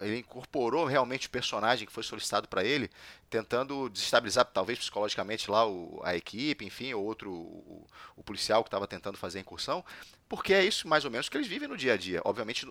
ele 0.00 0.18
incorporou 0.18 0.84
realmente 0.84 1.26
o 1.26 1.30
personagem 1.30 1.86
que 1.86 1.92
foi 1.92 2.04
solicitado 2.04 2.46
para 2.46 2.62
ele, 2.62 2.88
tentando 3.28 3.88
desestabilizar 3.88 4.44
talvez 4.46 4.78
psicologicamente 4.78 5.50
lá 5.50 5.66
o, 5.66 6.00
a 6.04 6.14
equipe, 6.14 6.64
enfim, 6.64 6.94
ou 6.94 7.04
outro, 7.04 7.32
o, 7.32 7.86
o 8.16 8.22
policial 8.22 8.62
que 8.62 8.68
estava 8.68 8.86
tentando 8.86 9.18
fazer 9.18 9.38
a 9.38 9.40
incursão, 9.40 9.84
porque 10.28 10.54
é 10.54 10.64
isso 10.64 10.86
mais 10.86 11.04
ou 11.04 11.10
menos 11.10 11.28
que 11.28 11.36
eles 11.36 11.48
vivem 11.48 11.68
no 11.68 11.76
dia 11.76 11.94
a 11.94 11.96
dia, 11.96 12.20
obviamente 12.24 12.66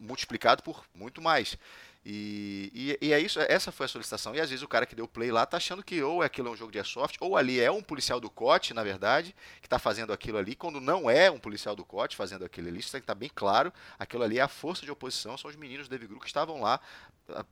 multiplicado 0.00 0.62
por 0.62 0.84
muito 0.94 1.20
mais. 1.20 1.58
E, 2.08 2.70
e, 2.72 3.06
e, 3.08 3.12
é 3.12 3.18
isso, 3.18 3.40
essa 3.40 3.72
foi 3.72 3.86
a 3.86 3.88
solicitação. 3.88 4.32
E 4.32 4.40
às 4.40 4.48
vezes 4.48 4.62
o 4.62 4.68
cara 4.68 4.86
que 4.86 4.94
deu 4.94 5.08
play 5.08 5.32
lá 5.32 5.44
tá 5.44 5.56
achando 5.56 5.82
que 5.82 6.00
ou 6.00 6.22
aquilo 6.22 6.46
é 6.46 6.50
um 6.52 6.56
jogo 6.56 6.70
de 6.70 6.78
airsoft, 6.78 7.16
ou 7.20 7.36
ali 7.36 7.58
é 7.58 7.68
um 7.68 7.82
policial 7.82 8.20
do 8.20 8.30
COT, 8.30 8.72
na 8.72 8.84
verdade, 8.84 9.34
que 9.60 9.66
está 9.66 9.76
fazendo 9.76 10.12
aquilo 10.12 10.38
ali, 10.38 10.54
quando 10.54 10.80
não 10.80 11.10
é 11.10 11.28
um 11.28 11.38
policial 11.40 11.74
do 11.74 11.84
COT 11.84 12.14
fazendo 12.14 12.44
aquilo 12.44 12.68
ali, 12.68 12.78
isso 12.78 12.92
tem 12.92 13.00
que 13.00 13.04
estar 13.04 13.14
tá 13.16 13.18
bem 13.18 13.28
claro. 13.34 13.72
Aquilo 13.98 14.22
ali 14.22 14.38
é 14.38 14.42
a 14.42 14.46
força 14.46 14.86
de 14.86 14.92
oposição, 14.92 15.36
são 15.36 15.50
os 15.50 15.56
meninos 15.56 15.88
do 15.88 15.90
Dave 15.90 16.06
Group 16.06 16.22
que 16.22 16.28
estavam 16.28 16.60
lá 16.60 16.80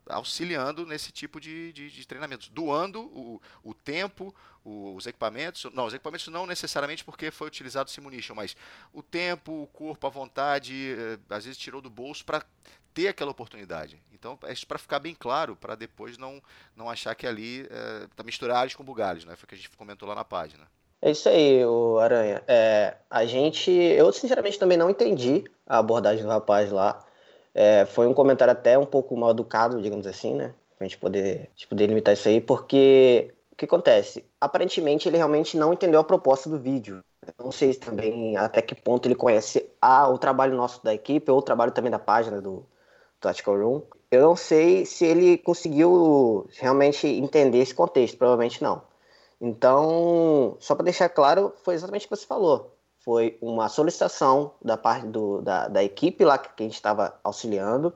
auxiliando 0.08 0.86
nesse 0.86 1.10
tipo 1.10 1.40
de, 1.40 1.72
de, 1.72 1.90
de 1.90 2.06
treinamentos, 2.06 2.48
doando 2.48 3.00
o, 3.00 3.42
o 3.64 3.74
tempo, 3.74 4.32
o, 4.62 4.94
os 4.94 5.04
equipamentos, 5.04 5.66
não, 5.74 5.86
os 5.86 5.94
equipamentos 5.94 6.28
não 6.28 6.46
necessariamente 6.46 7.04
porque 7.04 7.32
foi 7.32 7.48
utilizado 7.48 7.90
Simunition, 7.90 8.36
mas 8.36 8.56
o 8.92 9.02
tempo, 9.02 9.64
o 9.64 9.66
corpo, 9.66 10.06
a 10.06 10.10
vontade, 10.10 10.94
eh, 10.96 11.18
às 11.28 11.44
vezes 11.44 11.58
tirou 11.58 11.80
do 11.80 11.90
bolso 11.90 12.24
para 12.24 12.44
ter 12.94 13.08
aquela 13.08 13.32
oportunidade. 13.32 14.00
Então, 14.12 14.38
é 14.44 14.54
para 14.66 14.78
ficar 14.78 15.00
bem 15.00 15.14
claro, 15.18 15.56
para 15.56 15.74
depois 15.74 16.16
não, 16.16 16.40
não 16.74 16.88
achar 16.88 17.14
que 17.14 17.26
ali 17.26 17.68
é, 17.70 18.22
misturar 18.24 18.72
com 18.74 18.84
bugalhos, 18.84 19.24
né? 19.24 19.36
Foi 19.36 19.44
o 19.44 19.48
que 19.48 19.54
a 19.54 19.58
gente 19.58 19.68
comentou 19.76 20.08
lá 20.08 20.14
na 20.14 20.24
página. 20.24 20.64
É 21.02 21.10
isso 21.10 21.28
aí, 21.28 21.62
o 21.66 21.98
Aranha. 21.98 22.42
É, 22.48 22.94
a 23.10 23.26
gente, 23.26 23.70
eu 23.70 24.10
sinceramente 24.10 24.58
também 24.58 24.78
não 24.78 24.88
entendi 24.88 25.44
a 25.66 25.78
abordagem 25.78 26.24
do 26.24 26.30
rapaz 26.30 26.72
lá. 26.72 27.04
É, 27.54 27.84
foi 27.84 28.06
um 28.06 28.14
comentário 28.14 28.52
até 28.52 28.78
um 28.78 28.86
pouco 28.86 29.14
mal 29.14 29.32
educado, 29.32 29.82
digamos 29.82 30.06
assim, 30.06 30.34
né? 30.34 30.54
Pra 30.78 30.86
gente 30.86 30.96
poder, 30.96 31.50
gente 31.54 31.68
poder 31.68 31.86
limitar 31.88 32.14
isso 32.14 32.26
aí, 32.26 32.40
porque 32.40 33.34
o 33.52 33.56
que 33.56 33.66
acontece? 33.66 34.24
Aparentemente 34.40 35.06
ele 35.08 35.18
realmente 35.18 35.56
não 35.56 35.72
entendeu 35.72 36.00
a 36.00 36.04
proposta 36.04 36.48
do 36.48 36.58
vídeo. 36.58 37.04
Eu 37.38 37.44
não 37.44 37.52
sei 37.52 37.74
também 37.74 38.36
até 38.36 38.62
que 38.62 38.74
ponto 38.74 39.06
ele 39.06 39.14
conhece 39.14 39.70
a, 39.80 40.08
o 40.08 40.18
trabalho 40.18 40.56
nosso 40.56 40.82
da 40.82 40.94
equipe 40.94 41.30
ou 41.30 41.38
o 41.38 41.42
trabalho 41.42 41.72
também 41.72 41.90
da 41.90 41.98
página 41.98 42.40
do 42.40 42.66
Tactical 43.24 43.56
Room. 43.56 43.82
Eu 44.10 44.22
não 44.22 44.36
sei 44.36 44.86
se 44.86 45.04
ele 45.04 45.38
conseguiu 45.38 46.48
realmente 46.58 47.06
entender 47.06 47.58
esse 47.58 47.74
contexto, 47.74 48.16
provavelmente 48.16 48.62
não. 48.62 48.82
Então, 49.40 50.56
só 50.60 50.74
para 50.74 50.84
deixar 50.84 51.08
claro, 51.08 51.52
foi 51.64 51.74
exatamente 51.74 52.06
o 52.06 52.08
que 52.08 52.16
você 52.16 52.26
falou 52.26 52.74
foi 53.04 53.36
uma 53.40 53.68
solicitação 53.68 54.52
da 54.64 54.78
parte 54.78 55.06
do, 55.06 55.42
da, 55.42 55.68
da 55.68 55.84
equipe 55.84 56.24
lá 56.24 56.38
que 56.38 56.62
a 56.62 56.66
gente 56.66 56.74
estava 56.74 57.14
auxiliando, 57.22 57.88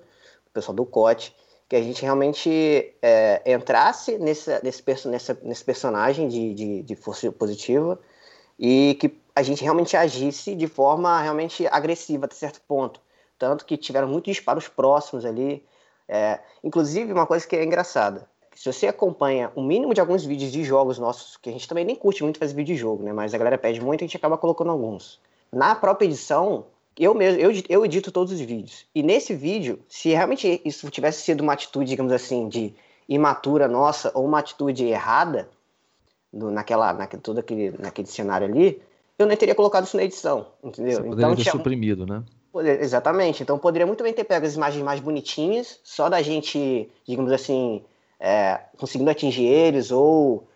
o 0.46 0.50
pessoal 0.52 0.76
do 0.76 0.84
COT, 0.84 1.34
que 1.66 1.74
a 1.74 1.82
gente 1.82 2.02
realmente 2.02 2.94
é, 3.00 3.42
entrasse 3.50 4.18
nesse, 4.18 4.50
nesse, 4.62 5.08
nesse, 5.08 5.38
nesse 5.42 5.64
personagem 5.64 6.28
de, 6.28 6.54
de, 6.54 6.82
de 6.82 6.94
força 6.94 7.32
positiva 7.32 7.98
e 8.58 8.98
que 9.00 9.18
a 9.34 9.42
gente 9.42 9.62
realmente 9.62 9.96
agisse 9.96 10.54
de 10.54 10.66
forma 10.66 11.20
realmente 11.22 11.66
agressiva 11.68 12.26
até 12.26 12.34
certo 12.34 12.60
ponto. 12.68 13.00
Tanto 13.38 13.64
que 13.64 13.76
tiveram 13.76 14.08
muitos 14.08 14.34
disparos 14.34 14.68
próximos 14.68 15.24
ali. 15.24 15.64
É, 16.08 16.40
inclusive, 16.64 17.12
uma 17.12 17.26
coisa 17.26 17.46
que 17.46 17.54
é 17.54 17.64
engraçada, 17.64 18.26
se 18.58 18.72
você 18.72 18.88
acompanha 18.88 19.52
o 19.54 19.62
mínimo 19.62 19.94
de 19.94 20.00
alguns 20.00 20.24
vídeos 20.24 20.50
de 20.50 20.64
jogos 20.64 20.98
nossos, 20.98 21.36
que 21.36 21.48
a 21.48 21.52
gente 21.52 21.68
também 21.68 21.84
nem 21.84 21.94
curte 21.94 22.24
muito 22.24 22.40
fazer 22.40 22.54
vídeo 22.54 22.74
de 22.74 22.80
jogo, 22.80 23.04
né? 23.04 23.12
Mas 23.12 23.32
a 23.32 23.38
galera 23.38 23.56
pede 23.56 23.80
muito 23.80 24.00
e 24.00 24.04
a 24.04 24.06
gente 24.08 24.16
acaba 24.16 24.36
colocando 24.36 24.72
alguns. 24.72 25.20
Na 25.52 25.76
própria 25.76 26.06
edição, 26.06 26.66
eu 26.98 27.14
mesmo, 27.14 27.40
eu, 27.40 27.52
eu 27.68 27.84
edito 27.84 28.10
todos 28.10 28.32
os 28.32 28.40
vídeos. 28.40 28.84
E 28.92 29.00
nesse 29.00 29.32
vídeo, 29.32 29.78
se 29.88 30.08
realmente 30.08 30.60
isso 30.64 30.90
tivesse 30.90 31.22
sido 31.22 31.40
uma 31.40 31.52
atitude, 31.52 31.88
digamos 31.88 32.12
assim, 32.12 32.48
de 32.48 32.74
imatura 33.08 33.68
nossa 33.68 34.10
ou 34.12 34.24
uma 34.24 34.40
atitude 34.40 34.84
errada, 34.84 35.48
do, 36.32 36.50
naquela, 36.50 36.92
naquele, 36.92 37.22
todo 37.22 37.38
aquele, 37.38 37.70
naquele 37.78 38.08
cenário 38.08 38.48
ali, 38.48 38.82
eu 39.16 39.26
nem 39.26 39.36
teria 39.36 39.54
colocado 39.54 39.84
isso 39.84 39.96
na 39.96 40.02
edição, 40.02 40.48
entendeu? 40.64 40.96
Você 40.96 41.02
poderia 41.02 41.26
então, 41.26 41.36
ter 41.36 41.42
tinha... 41.42 41.52
suprimido, 41.52 42.06
né? 42.06 42.24
Exatamente. 42.80 43.42
Então 43.42 43.58
poderia 43.58 43.86
muito 43.86 44.02
bem 44.02 44.12
ter 44.12 44.24
pego 44.24 44.46
as 44.46 44.54
imagens 44.54 44.82
mais 44.82 45.00
bonitinhas, 45.00 45.78
só 45.84 46.08
da 46.08 46.22
gente, 46.22 46.90
digamos 47.06 47.30
assim, 47.32 47.84
é, 48.18 48.60
conseguindo 48.78 49.10
atingir 49.10 49.44
eles, 49.46 49.90
ou 49.90 50.46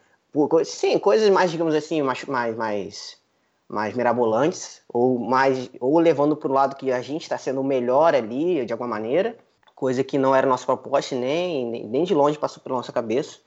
sim, 0.64 0.98
coisas 0.98 1.28
mais, 1.30 1.50
digamos 1.50 1.74
assim, 1.74 2.02
mais, 2.02 2.24
mais, 2.24 2.56
mais, 2.56 3.18
mais 3.68 3.94
mirabolantes, 3.94 4.82
ou 4.88 5.18
mais 5.18 5.70
ou 5.80 5.98
levando 5.98 6.36
para 6.36 6.50
o 6.50 6.54
lado 6.54 6.76
que 6.76 6.90
a 6.90 7.02
gente 7.02 7.22
está 7.22 7.36
sendo 7.38 7.62
melhor 7.62 8.14
ali, 8.14 8.64
de 8.64 8.72
alguma 8.72 8.88
maneira, 8.88 9.36
coisa 9.74 10.02
que 10.02 10.16
não 10.18 10.34
era 10.34 10.46
nossa 10.46 10.64
proposta, 10.66 11.14
nem, 11.14 11.86
nem 11.86 12.04
de 12.04 12.14
longe 12.14 12.38
passou 12.38 12.62
pela 12.62 12.76
nossa 12.76 12.92
cabeça. 12.92 13.38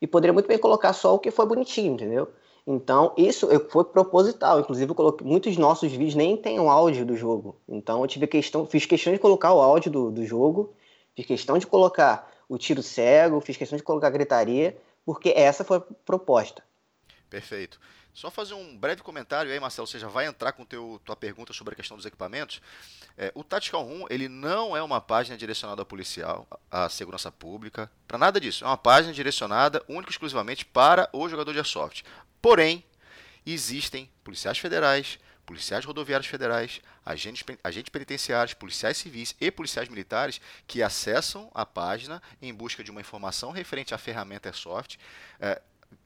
E 0.00 0.06
poderia 0.06 0.32
muito 0.32 0.48
bem 0.48 0.58
colocar 0.58 0.92
só 0.92 1.14
o 1.14 1.18
que 1.18 1.30
foi 1.30 1.46
bonitinho, 1.46 1.94
entendeu? 1.94 2.28
Então, 2.66 3.12
isso 3.16 3.48
foi 3.68 3.84
proposital. 3.84 4.60
Inclusive, 4.60 4.94
coloquei, 4.94 5.26
muitos 5.26 5.56
nossos 5.56 5.90
vídeos 5.90 6.14
nem 6.14 6.36
tem 6.36 6.58
o 6.58 6.70
áudio 6.70 7.04
do 7.04 7.16
jogo. 7.16 7.60
Então, 7.68 8.00
eu 8.00 8.06
tive 8.06 8.26
questão, 8.26 8.66
fiz 8.66 8.86
questão 8.86 9.12
de 9.12 9.18
colocar 9.18 9.52
o 9.52 9.60
áudio 9.60 9.90
do, 9.90 10.10
do 10.10 10.24
jogo, 10.24 10.74
fiz 11.14 11.26
questão 11.26 11.58
de 11.58 11.66
colocar 11.66 12.30
o 12.48 12.56
tiro 12.56 12.82
cego, 12.82 13.40
fiz 13.40 13.56
questão 13.56 13.76
de 13.76 13.82
colocar 13.82 14.10
gritaria, 14.10 14.76
porque 15.04 15.30
essa 15.36 15.62
foi 15.62 15.78
a 15.78 15.82
proposta. 16.04 16.62
Perfeito. 17.28 17.78
Só 18.14 18.30
fazer 18.30 18.54
um 18.54 18.76
breve 18.76 19.02
comentário 19.02 19.50
aí, 19.50 19.58
Marcelo, 19.58 19.88
você 19.88 19.98
já 19.98 20.06
vai 20.06 20.26
entrar 20.26 20.52
com 20.52 20.64
teu, 20.64 21.00
tua 21.04 21.16
pergunta 21.16 21.52
sobre 21.52 21.74
a 21.74 21.76
questão 21.76 21.96
dos 21.96 22.06
equipamentos. 22.06 22.62
É, 23.18 23.32
o 23.34 23.42
Tactical 23.42 23.82
Room, 23.82 24.06
ele 24.08 24.28
não 24.28 24.76
é 24.76 24.80
uma 24.80 25.00
página 25.00 25.36
direcionada 25.36 25.82
ao 25.82 25.86
policial, 25.86 26.46
à 26.70 26.88
segurança 26.88 27.32
pública, 27.32 27.90
para 28.06 28.16
nada 28.16 28.40
disso. 28.40 28.62
É 28.62 28.68
uma 28.68 28.78
página 28.78 29.12
direcionada 29.12 29.82
única 29.88 30.10
e 30.10 30.12
exclusivamente 30.12 30.64
para 30.64 31.10
o 31.12 31.28
jogador 31.28 31.50
de 31.50 31.58
airsoft. 31.58 32.04
Porém, 32.40 32.84
existem 33.44 34.08
policiais 34.22 34.58
federais, 34.58 35.18
policiais 35.44 35.84
rodoviários 35.84 36.28
federais, 36.28 36.80
agentes, 37.04 37.44
agentes 37.64 37.90
penitenciários, 37.90 38.54
policiais 38.54 38.96
civis 38.96 39.34
e 39.40 39.50
policiais 39.50 39.88
militares 39.88 40.40
que 40.68 40.84
acessam 40.84 41.50
a 41.52 41.66
página 41.66 42.22
em 42.40 42.54
busca 42.54 42.84
de 42.84 42.92
uma 42.92 43.00
informação 43.00 43.50
referente 43.50 43.92
à 43.92 43.98
ferramenta 43.98 44.48
Airsoft. 44.48 44.98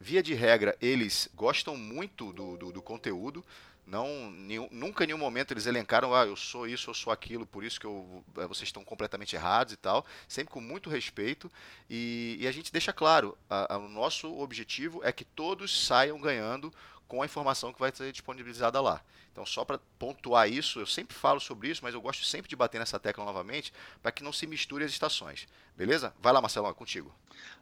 Via 0.01 0.23
de 0.23 0.35
regra, 0.35 0.77
eles 0.81 1.29
gostam 1.35 1.77
muito 1.77 2.33
do, 2.33 2.57
do, 2.57 2.73
do 2.73 2.83
conteúdo, 2.83 3.45
não, 3.89 4.31
nenhum, 4.31 4.69
nunca 4.71 5.03
em 5.03 5.07
nenhum 5.07 5.19
momento 5.19 5.53
eles 5.53 5.65
elencaram, 5.65 6.15
ah, 6.15 6.27
eu 6.27 6.37
sou 6.37 6.69
isso, 6.69 6.91
eu 6.91 6.95
sou 6.95 7.11
aquilo, 7.11 7.47
por 7.47 7.65
isso 7.65 7.81
que 7.81 7.87
eu, 7.87 8.23
é, 8.37 8.47
vocês 8.47 8.69
estão 8.69 8.85
completamente 8.85 9.35
errados 9.35 9.73
e 9.73 9.79
tal. 9.79 10.05
Sempre 10.29 10.53
com 10.53 10.61
muito 10.61 10.91
respeito. 10.91 11.51
E, 11.89 12.37
e 12.39 12.47
a 12.47 12.53
gente 12.53 12.71
deixa 12.71 12.93
claro, 12.93 13.37
a, 13.49 13.77
a, 13.77 13.79
o 13.79 13.89
nosso 13.89 14.39
objetivo 14.39 15.01
é 15.03 15.11
que 15.11 15.25
todos 15.25 15.87
saiam 15.87 16.21
ganhando 16.21 16.71
com 17.09 17.23
a 17.23 17.25
informação 17.25 17.73
que 17.73 17.81
vai 17.81 17.91
ser 17.91 18.13
disponibilizada 18.13 18.79
lá. 18.79 19.01
Então, 19.39 19.47
só 19.47 19.65
para 19.65 19.79
pontuar 20.01 20.51
isso, 20.51 20.81
eu 20.81 20.87
sempre 20.87 21.15
falo 21.15 21.39
sobre 21.39 21.69
isso, 21.69 21.81
mas 21.85 21.95
eu 21.95 22.01
gosto 22.01 22.25
sempre 22.25 22.49
de 22.49 22.57
bater 22.57 22.81
nessa 22.81 22.99
tecla 22.99 23.25
novamente 23.25 23.73
para 24.03 24.11
que 24.11 24.25
não 24.25 24.33
se 24.33 24.49
misture 24.49 24.83
as 24.83 24.91
estações. 24.91 25.47
Beleza? 25.77 26.13
Vai 26.21 26.33
lá, 26.33 26.41
Marcelo, 26.41 26.67
é 26.67 26.75
contigo. 26.75 27.15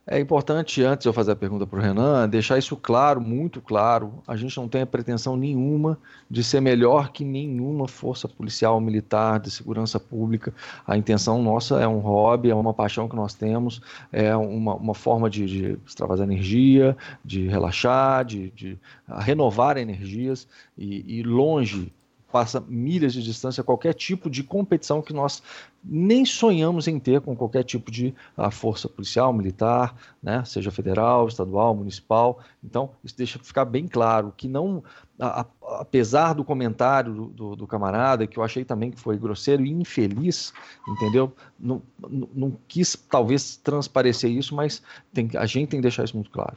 É 0.06 0.18
importante, 0.18 0.82
antes 0.82 1.02
de 1.02 1.08
eu 1.08 1.12
fazer 1.12 1.32
a 1.32 1.36
pergunta 1.36 1.66
para 1.66 1.78
o 1.78 1.82
Renan, 1.82 2.28
deixar 2.28 2.56
isso 2.56 2.76
claro, 2.76 3.20
muito 3.20 3.60
claro. 3.60 4.22
A 4.26 4.36
gente 4.36 4.56
não 4.56 4.68
tem 4.68 4.82
a 4.82 4.86
pretensão 4.86 5.36
nenhuma 5.36 5.98
de 6.30 6.42
ser 6.44 6.60
melhor 6.60 7.10
que 7.10 7.24
nenhuma 7.24 7.86
força 7.88 8.26
policial, 8.26 8.80
militar, 8.80 9.40
de 9.40 9.50
segurança 9.50 9.98
pública. 10.00 10.54
A 10.86 10.96
intenção 10.96 11.42
nossa 11.42 11.80
é 11.82 11.88
um 11.88 11.98
hobby, 11.98 12.50
é 12.50 12.54
uma 12.54 12.72
paixão 12.72 13.08
que 13.08 13.16
nós 13.16 13.34
temos, 13.34 13.82
é 14.10 14.34
uma, 14.34 14.76
uma 14.76 14.94
forma 14.94 15.28
de, 15.28 15.44
de 15.44 15.78
extravasar 15.84 16.26
energia, 16.26 16.96
de 17.24 17.48
relaxar, 17.48 18.24
de, 18.24 18.50
de 18.52 18.78
renovar 19.18 19.76
energias 19.76 20.48
e, 20.76 21.18
e 21.18 21.22
longe 21.22 21.92
passa 22.30 22.62
milhas 22.68 23.12
de 23.12 23.22
distância 23.22 23.62
qualquer 23.62 23.94
tipo 23.94 24.28
de 24.28 24.42
competição 24.42 25.00
que 25.00 25.12
nós 25.12 25.42
nem 25.88 26.24
sonhamos 26.24 26.88
em 26.88 26.98
ter 26.98 27.20
com 27.20 27.36
qualquer 27.36 27.62
tipo 27.62 27.90
de 27.90 28.12
uh, 28.36 28.50
força 28.50 28.88
policial, 28.88 29.32
militar, 29.32 29.94
né, 30.20 30.44
seja 30.44 30.70
federal, 30.70 31.28
estadual, 31.28 31.74
municipal. 31.74 32.40
Então, 32.62 32.90
isso 33.04 33.16
deixa 33.16 33.38
ficar 33.38 33.64
bem 33.64 33.86
claro 33.86 34.34
que 34.36 34.48
não, 34.48 34.82
a, 35.18 35.42
a, 35.42 35.46
apesar 35.80 36.32
do 36.32 36.44
comentário 36.44 37.14
do, 37.14 37.26
do, 37.26 37.56
do, 37.56 37.66
camarada, 37.66 38.26
que 38.26 38.36
eu 38.36 38.42
achei 38.42 38.64
também 38.64 38.90
que 38.90 38.98
foi 38.98 39.16
grosseiro 39.16 39.64
e 39.64 39.70
infeliz, 39.70 40.52
entendeu? 40.88 41.32
Não, 41.58 41.80
não, 42.00 42.28
não 42.34 42.58
quis 42.66 42.96
talvez 43.08 43.56
transparecer 43.56 44.30
isso, 44.30 44.54
mas 44.54 44.82
tem, 45.12 45.30
a 45.36 45.46
gente 45.46 45.68
tem 45.68 45.78
que 45.78 45.82
deixar 45.82 46.04
isso 46.04 46.16
muito 46.16 46.30
claro. 46.30 46.56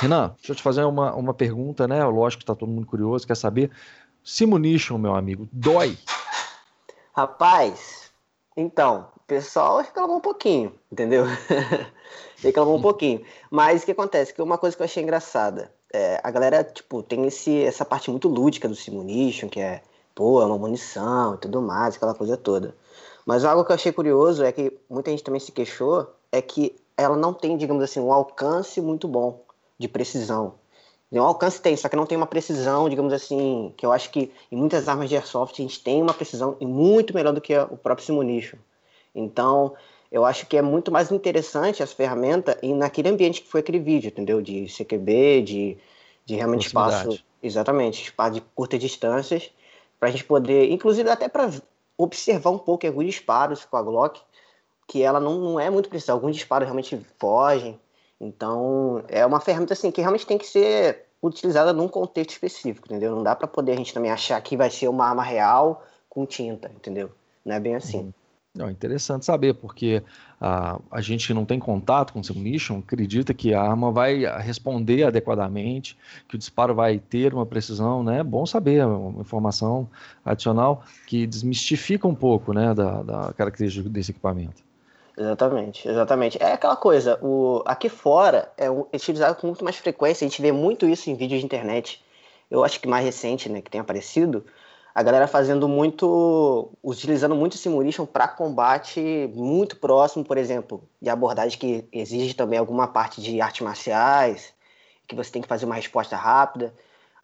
Renan, 0.00 0.32
deixa 0.36 0.52
eu 0.52 0.56
te 0.56 0.62
fazer 0.62 0.84
uma, 0.84 1.12
uma 1.14 1.34
pergunta, 1.34 1.88
né? 1.88 2.04
Lógico 2.04 2.38
que 2.38 2.44
está 2.44 2.54
todo 2.54 2.70
mundo 2.70 2.86
curioso, 2.86 3.26
quer 3.26 3.36
saber. 3.36 3.70
Simunition, 4.28 4.98
meu 4.98 5.14
amigo, 5.14 5.48
dói? 5.50 5.96
Rapaz, 7.16 8.10
então, 8.54 9.08
o 9.16 9.20
pessoal 9.26 9.78
reclamou 9.78 10.18
um 10.18 10.20
pouquinho, 10.20 10.74
entendeu? 10.92 11.24
reclamou 12.44 12.76
um 12.76 12.82
pouquinho. 12.82 13.24
Mas 13.50 13.82
o 13.82 13.86
que 13.86 13.92
acontece? 13.92 14.34
Que 14.34 14.42
uma 14.42 14.58
coisa 14.58 14.76
que 14.76 14.82
eu 14.82 14.84
achei 14.84 15.02
engraçada, 15.02 15.72
é, 15.90 16.20
a 16.22 16.30
galera, 16.30 16.62
tipo, 16.62 17.02
tem 17.02 17.24
esse, 17.24 17.62
essa 17.62 17.86
parte 17.86 18.10
muito 18.10 18.28
lúdica 18.28 18.68
do 18.68 18.74
Simunition, 18.74 19.48
que 19.48 19.60
é, 19.60 19.80
pô, 20.14 20.42
é 20.42 20.44
uma 20.44 20.58
munição 20.58 21.36
e 21.36 21.38
tudo 21.38 21.62
mais, 21.62 21.96
aquela 21.96 22.14
coisa 22.14 22.36
toda. 22.36 22.76
Mas 23.24 23.46
algo 23.46 23.64
que 23.64 23.72
eu 23.72 23.76
achei 23.76 23.92
curioso 23.92 24.44
é 24.44 24.52
que 24.52 24.78
muita 24.90 25.10
gente 25.10 25.24
também 25.24 25.40
se 25.40 25.52
queixou, 25.52 26.06
é 26.30 26.42
que 26.42 26.76
ela 26.98 27.16
não 27.16 27.32
tem, 27.32 27.56
digamos 27.56 27.82
assim, 27.82 27.98
um 27.98 28.12
alcance 28.12 28.78
muito 28.78 29.08
bom 29.08 29.42
de 29.78 29.88
precisão. 29.88 30.56
O 31.10 31.18
alcance 31.20 31.60
tem, 31.60 31.74
só 31.74 31.88
que 31.88 31.96
não 31.96 32.04
tem 32.04 32.16
uma 32.16 32.26
precisão, 32.26 32.88
digamos 32.88 33.12
assim, 33.12 33.72
que 33.76 33.86
eu 33.86 33.92
acho 33.92 34.10
que 34.10 34.30
em 34.52 34.56
muitas 34.56 34.88
armas 34.88 35.08
de 35.08 35.16
airsoft 35.16 35.58
a 35.58 35.62
gente 35.62 35.82
tem 35.82 36.02
uma 36.02 36.12
precisão 36.12 36.56
muito 36.60 37.14
melhor 37.14 37.32
do 37.32 37.40
que 37.40 37.56
o 37.56 37.78
próprio 37.78 38.04
Simunition. 38.04 38.58
Então, 39.14 39.74
eu 40.12 40.24
acho 40.24 40.46
que 40.46 40.56
é 40.56 40.62
muito 40.62 40.92
mais 40.92 41.10
interessante 41.10 41.82
essa 41.82 41.94
ferramenta 41.94 42.58
e 42.62 42.74
naquele 42.74 43.08
ambiente 43.08 43.40
que 43.40 43.48
foi 43.48 43.60
aquele 43.60 43.78
vídeo, 43.78 44.08
entendeu? 44.08 44.42
De 44.42 44.66
CQB, 44.66 45.42
de, 45.42 45.78
de 46.26 46.34
realmente 46.34 46.66
espaço. 46.66 47.24
Exatamente, 47.42 48.02
espaço 48.02 48.32
de 48.32 48.40
curtas 48.40 48.80
distâncias, 48.80 49.50
para 49.98 50.08
a 50.08 50.12
gente 50.12 50.24
poder, 50.24 50.70
inclusive 50.70 51.08
até 51.08 51.28
para 51.28 51.50
observar 51.96 52.50
um 52.50 52.58
pouco 52.58 52.86
alguns 52.86 53.06
disparos 53.06 53.64
com 53.64 53.76
a 53.76 53.82
Glock, 53.82 54.20
que 54.86 55.02
ela 55.02 55.20
não, 55.20 55.38
não 55.38 55.60
é 55.60 55.70
muito 55.70 55.88
precisa. 55.88 56.12
Alguns 56.12 56.34
disparos 56.34 56.66
realmente 56.66 56.98
fogem. 57.18 57.78
Então, 58.20 59.04
é 59.08 59.24
uma 59.24 59.40
ferramenta 59.40 59.74
assim 59.74 59.90
que 59.90 60.00
realmente 60.00 60.26
tem 60.26 60.38
que 60.38 60.46
ser 60.46 61.06
utilizada 61.22 61.72
num 61.72 61.88
contexto 61.88 62.30
específico, 62.30 62.86
entendeu? 62.88 63.14
Não 63.14 63.22
dá 63.22 63.34
para 63.34 63.46
poder 63.46 63.72
a 63.72 63.76
gente 63.76 63.94
também 63.94 64.10
achar 64.10 64.40
que 64.40 64.56
vai 64.56 64.70
ser 64.70 64.88
uma 64.88 65.06
arma 65.06 65.22
real 65.22 65.84
com 66.08 66.26
tinta, 66.26 66.70
entendeu? 66.74 67.10
Não 67.44 67.54
é 67.54 67.60
bem 67.60 67.74
assim. 67.74 67.98
Uhum. 67.98 68.12
Não, 68.54 68.68
interessante 68.68 69.24
saber, 69.24 69.54
porque 69.54 70.02
a, 70.40 70.80
a 70.90 71.00
gente 71.00 71.32
não 71.32 71.44
tem 71.44 71.60
contato 71.60 72.12
com 72.12 72.18
o 72.18 72.24
Simulation, 72.24 72.78
acredita 72.78 73.32
que 73.32 73.54
a 73.54 73.62
arma 73.62 73.92
vai 73.92 74.24
responder 74.40 75.04
adequadamente, 75.04 75.96
que 76.28 76.34
o 76.34 76.38
disparo 76.38 76.74
vai 76.74 76.98
ter 76.98 77.32
uma 77.32 77.46
precisão, 77.46 78.02
né? 78.02 78.18
É 78.18 78.24
bom 78.24 78.44
saber, 78.46 78.84
uma 78.84 79.20
informação 79.20 79.88
adicional 80.24 80.82
que 81.06 81.24
desmistifica 81.24 82.08
um 82.08 82.14
pouco, 82.14 82.52
né, 82.52 82.74
da, 82.74 83.02
da 83.02 83.32
característica 83.32 83.88
desse 83.88 84.10
equipamento. 84.10 84.67
Exatamente, 85.18 85.88
exatamente. 85.88 86.40
É 86.40 86.52
aquela 86.52 86.76
coisa, 86.76 87.18
o, 87.20 87.62
aqui 87.66 87.88
fora 87.88 88.52
é 88.56 88.70
utilizado 88.70 89.34
com 89.34 89.48
muito 89.48 89.64
mais 89.64 89.76
frequência, 89.76 90.24
a 90.24 90.28
gente 90.28 90.40
vê 90.40 90.52
muito 90.52 90.86
isso 90.88 91.10
em 91.10 91.16
vídeos 91.16 91.40
de 91.40 91.46
internet. 91.46 92.04
Eu 92.48 92.62
acho 92.64 92.80
que 92.80 92.86
mais 92.86 93.04
recente, 93.04 93.48
né, 93.48 93.60
que 93.60 93.68
tem 93.70 93.80
aparecido, 93.80 94.46
a 94.94 95.02
galera 95.02 95.26
fazendo 95.26 95.68
muito, 95.68 96.70
utilizando 96.82 97.34
muito 97.34 97.56
simulation 97.56 98.06
para 98.06 98.28
combate 98.28 99.00
muito 99.34 99.76
próximo, 99.76 100.24
por 100.24 100.38
exemplo, 100.38 100.88
de 101.02 101.10
abordagem 101.10 101.58
que 101.58 101.88
exige 101.92 102.34
também 102.34 102.58
alguma 102.58 102.86
parte 102.86 103.20
de 103.20 103.40
artes 103.40 103.60
marciais, 103.62 104.54
que 105.08 105.16
você 105.16 105.32
tem 105.32 105.42
que 105.42 105.48
fazer 105.48 105.64
uma 105.66 105.74
resposta 105.74 106.16
rápida. 106.16 106.72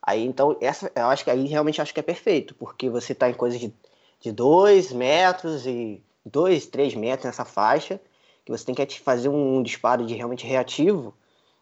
Aí, 0.03 0.25
então, 0.27 0.57
essa, 0.61 0.91
eu 0.97 1.07
acho 1.07 1.25
que 1.25 1.31
aí 1.31 1.47
realmente 1.47 1.81
acho 1.81 1.95
que 1.95 2.01
é 2.01 2.03
perfeito, 2.03 2.55
porque 2.57 2.91
você 2.91 3.13
está 3.13 3.31
em 3.31 3.35
coisas 3.35 3.61
de, 3.61 3.73
de 4.21 4.33
dois 4.33 4.93
metros 4.93 5.67
e 5.67 6.03
dois, 6.25 6.67
três 6.67 6.95
metros 6.95 7.27
nessa 7.27 7.45
faixa, 7.45 8.01
que 8.45 8.53
você 8.53 8.65
tem 8.65 8.75
que 8.75 9.01
fazer 9.01 9.29
um 9.29 9.63
disparo 9.63 10.05
de 10.05 10.15
realmente 10.15 10.47
reativo, 10.47 11.15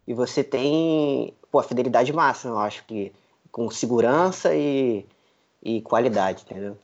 e 0.07 0.15
você 0.15 0.43
tem 0.43 1.35
pô, 1.51 1.59
a 1.59 1.63
fidelidade 1.63 2.13
máxima, 2.13 2.55
eu 2.55 2.59
acho 2.59 2.85
que 2.85 3.13
com 3.51 3.71
segurança 3.71 4.55
e, 4.55 5.07
e 5.63 5.83
qualidade, 5.83 6.43
entendeu? 6.43 6.79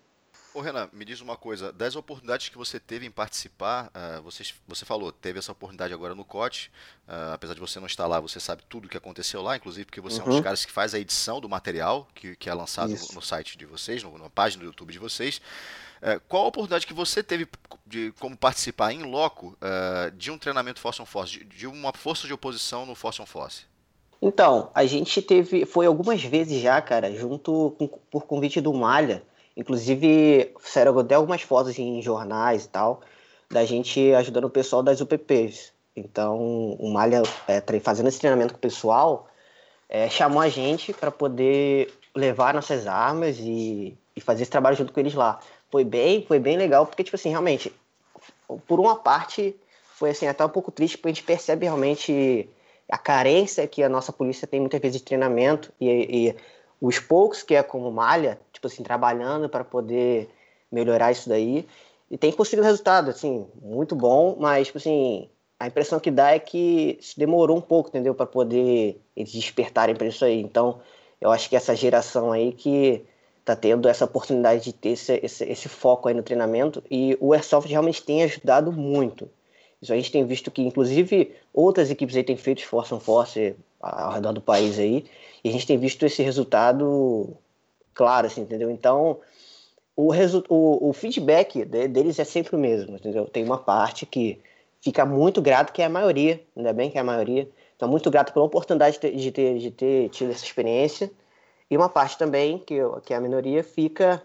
Ô 0.54 0.60
Renan, 0.60 0.88
me 0.92 1.04
diz 1.04 1.20
uma 1.20 1.36
coisa, 1.36 1.72
das 1.72 1.94
oportunidades 1.94 2.48
que 2.48 2.58
você 2.58 2.80
teve 2.80 3.06
em 3.06 3.10
participar, 3.10 3.92
uh, 3.94 4.20
você, 4.22 4.42
você 4.66 4.84
falou, 4.84 5.12
teve 5.12 5.38
essa 5.38 5.52
oportunidade 5.52 5.94
agora 5.94 6.14
no 6.14 6.24
COT, 6.24 6.70
uh, 7.06 7.32
apesar 7.32 7.54
de 7.54 7.60
você 7.60 7.78
não 7.78 7.86
estar 7.86 8.06
lá, 8.06 8.18
você 8.18 8.40
sabe 8.40 8.62
tudo 8.68 8.86
o 8.86 8.88
que 8.88 8.96
aconteceu 8.96 9.40
lá, 9.40 9.56
inclusive 9.56 9.84
porque 9.84 10.00
você 10.00 10.16
uhum. 10.16 10.22
é 10.22 10.24
um 10.24 10.28
dos 10.28 10.36
uhum. 10.38 10.42
caras 10.42 10.64
que 10.64 10.72
faz 10.72 10.94
a 10.94 10.98
edição 10.98 11.40
do 11.40 11.48
material 11.48 12.08
que, 12.14 12.34
que 12.34 12.50
é 12.50 12.54
lançado 12.54 12.88
no, 12.88 13.14
no, 13.14 13.22
site 13.22 13.56
de 13.56 13.66
vocês, 13.66 14.02
no, 14.02 14.18
na 14.18 14.28
página 14.28 14.62
do 14.62 14.66
YouTube 14.66 14.92
de 14.92 14.98
vocês. 14.98 15.40
É, 16.00 16.20
qual 16.28 16.44
a 16.44 16.48
oportunidade 16.48 16.86
que 16.86 16.94
você 16.94 17.22
teve 17.22 17.46
de 17.86 18.12
como 18.20 18.36
participar 18.36 18.92
em 18.92 19.02
loco 19.02 19.56
uh, 19.62 20.10
de 20.12 20.30
um 20.30 20.38
treinamento 20.38 20.80
Force 20.80 21.00
on 21.00 21.06
Force, 21.06 21.44
de, 21.44 21.66
uma 21.66 21.92
força 21.92 22.26
de 22.26 22.32
oposição 22.32 22.86
no 22.86 22.94
Force 22.94 23.20
on 23.20 23.26
Force? 23.26 23.64
Então, 24.20 24.70
a 24.74 24.84
gente 24.84 25.22
teve, 25.22 25.64
foi 25.64 25.86
algumas 25.86 26.22
vezes 26.22 26.60
já, 26.60 26.80
cara, 26.80 27.12
junto 27.12 27.74
com, 27.78 27.88
por 27.88 28.26
convite 28.26 28.60
do 28.60 28.72
Malha, 28.74 29.22
inclusive 29.56 30.52
saíram 30.60 30.98
até 30.98 31.14
algumas 31.14 31.42
fotos 31.42 31.78
em 31.78 32.00
jornais 32.02 32.64
e 32.64 32.68
tal, 32.68 33.00
da 33.50 33.64
gente 33.64 34.12
ajudando 34.14 34.44
o 34.44 34.50
pessoal 34.50 34.82
das 34.82 35.00
UPPs. 35.00 35.72
Então, 35.96 36.72
o 36.78 36.92
Malha, 36.92 37.22
é, 37.46 37.60
fazendo 37.80 38.08
esse 38.08 38.20
treinamento 38.20 38.54
com 38.54 38.58
o 38.58 38.60
pessoal, 38.60 39.28
é, 39.88 40.08
chamou 40.08 40.40
a 40.40 40.48
gente 40.48 40.92
para 40.92 41.10
poder 41.10 41.92
levar 42.14 42.54
nossas 42.54 42.86
armas 42.86 43.38
e, 43.38 43.96
e 44.14 44.20
fazer 44.20 44.42
esse 44.42 44.50
trabalho 44.50 44.76
junto 44.76 44.92
com 44.92 45.00
eles 45.00 45.14
lá 45.14 45.40
foi 45.70 45.84
bem, 45.84 46.24
foi 46.26 46.38
bem 46.38 46.56
legal, 46.56 46.86
porque, 46.86 47.04
tipo 47.04 47.16
assim, 47.16 47.30
realmente, 47.30 47.72
por 48.66 48.80
uma 48.80 48.96
parte, 48.96 49.54
foi 49.94 50.10
assim, 50.10 50.26
até 50.26 50.44
um 50.44 50.48
pouco 50.48 50.70
triste, 50.70 50.96
porque 50.96 51.08
a 51.08 51.12
gente 51.12 51.24
percebe 51.24 51.66
realmente 51.66 52.48
a 52.90 52.96
carência 52.96 53.66
que 53.66 53.82
a 53.82 53.88
nossa 53.88 54.12
polícia 54.12 54.46
tem 54.46 54.60
muitas 54.60 54.80
vezes 54.80 54.98
de 54.98 55.04
treinamento 55.04 55.72
e, 55.80 55.88
e 56.28 56.36
os 56.80 56.98
poucos 56.98 57.42
que 57.42 57.54
é 57.54 57.62
como 57.62 57.90
malha, 57.90 58.40
tipo 58.52 58.66
assim, 58.66 58.82
trabalhando 58.82 59.48
para 59.48 59.64
poder 59.64 60.28
melhorar 60.70 61.12
isso 61.12 61.28
daí. 61.28 61.66
E 62.10 62.16
tem 62.16 62.32
conseguido 62.32 62.62
resultado, 62.62 63.10
assim, 63.10 63.46
muito 63.60 63.94
bom, 63.94 64.36
mas, 64.38 64.68
tipo 64.68 64.78
assim, 64.78 65.28
a 65.60 65.66
impressão 65.66 66.00
que 66.00 66.10
dá 66.10 66.30
é 66.30 66.38
que 66.38 66.98
demorou 67.16 67.58
um 67.58 67.60
pouco, 67.60 67.90
entendeu, 67.90 68.14
para 68.14 68.26
poder 68.26 69.00
eles 69.14 69.32
despertarem 69.32 69.94
para 69.94 70.06
isso 70.06 70.24
aí. 70.24 70.40
Então, 70.40 70.80
eu 71.20 71.30
acho 71.30 71.48
que 71.48 71.56
essa 71.56 71.74
geração 71.74 72.32
aí 72.32 72.52
que 72.52 73.04
está 73.48 73.56
tendo 73.56 73.88
essa 73.88 74.04
oportunidade 74.04 74.62
de 74.64 74.72
ter 74.72 74.90
esse, 74.90 75.18
esse, 75.22 75.44
esse, 75.44 75.68
foco 75.68 76.08
aí 76.08 76.14
no 76.14 76.22
treinamento 76.22 76.82
e 76.90 77.16
o 77.18 77.32
Airsoft 77.32 77.70
realmente 77.70 78.02
tem 78.02 78.22
ajudado 78.22 78.70
muito. 78.70 79.28
Isso 79.80 79.92
a 79.92 79.96
gente 79.96 80.12
tem 80.12 80.24
visto 80.26 80.50
que, 80.50 80.60
inclusive, 80.60 81.34
outras 81.52 81.90
equipes 81.90 82.16
aí 82.16 82.24
têm 82.24 82.36
feito 82.36 82.66
Force 82.66 82.92
on 82.92 83.00
Force 83.00 83.56
ao 83.80 84.12
redor 84.12 84.32
do 84.32 84.40
país 84.40 84.78
aí, 84.78 85.06
e 85.42 85.48
a 85.48 85.52
gente 85.52 85.66
tem 85.66 85.78
visto 85.78 86.04
esse 86.04 86.22
resultado 86.22 87.36
claro, 87.94 88.26
assim, 88.26 88.40
entendeu? 88.40 88.70
Então, 88.70 89.18
o, 89.96 90.12
o, 90.48 90.88
o 90.88 90.92
feedback 90.92 91.64
deles 91.64 92.18
é 92.18 92.24
sempre 92.24 92.56
o 92.56 92.58
mesmo, 92.58 92.96
entendeu? 92.96 93.24
Tem 93.26 93.44
uma 93.44 93.58
parte 93.58 94.04
que 94.04 94.40
fica 94.80 95.06
muito 95.06 95.40
grato, 95.40 95.72
que 95.72 95.80
é 95.80 95.84
a 95.84 95.88
maioria, 95.88 96.42
ainda 96.56 96.72
bem 96.72 96.90
que 96.90 96.98
é 96.98 97.00
a 97.00 97.04
maioria, 97.04 97.48
então 97.76 97.88
muito 97.88 98.10
grato 98.10 98.32
pela 98.32 98.44
oportunidade 98.44 98.94
de 98.94 99.00
ter, 99.00 99.16
de 99.16 99.30
ter, 99.30 99.58
de 99.58 99.70
ter 99.70 100.08
tido 100.10 100.32
essa 100.32 100.44
experiência, 100.44 101.10
e 101.70 101.76
uma 101.76 101.88
parte 101.88 102.16
também, 102.16 102.58
que, 102.58 102.76
que 103.04 103.12
é 103.12 103.16
a 103.16 103.20
minoria, 103.20 103.62
fica 103.62 104.22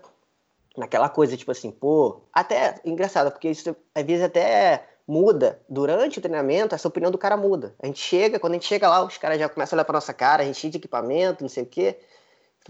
naquela 0.78 1.10
coisa, 1.10 1.38
tipo 1.38 1.52
assim, 1.52 1.72
pô, 1.72 2.22
até 2.32 2.76
engraçado, 2.86 3.32
porque 3.32 3.50
isso 3.50 3.76
às 3.94 4.04
vezes 4.04 4.24
até 4.24 4.88
muda 5.08 5.60
durante 5.68 6.20
o 6.20 6.22
treinamento, 6.22 6.74
essa 6.74 6.88
opinião 6.88 7.12
do 7.12 7.18
cara 7.18 7.36
muda. 7.36 7.76
A 7.82 7.86
gente 7.86 8.00
chega, 8.00 8.40
quando 8.40 8.54
a 8.54 8.56
gente 8.56 8.68
chega 8.68 8.90
lá, 8.90 9.04
os 9.04 9.18
caras 9.18 9.38
já 9.38 9.50
começam 9.50 9.76
a 9.76 9.78
olhar 9.78 9.86
pra 9.86 9.94
nossa 9.94 10.14
cara, 10.14 10.42
a 10.42 10.46
gente 10.46 10.70
de 10.70 10.78
equipamento, 10.78 11.44
não 11.44 11.50
sei 11.50 11.64
o 11.64 11.66
quê. 11.66 12.00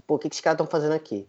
Pô, 0.06 0.16
o 0.16 0.18
que, 0.18 0.28
que 0.28 0.34
esses 0.34 0.42
caras 0.42 0.56
estão 0.56 0.66
fazendo 0.66 0.92
aqui? 0.92 1.28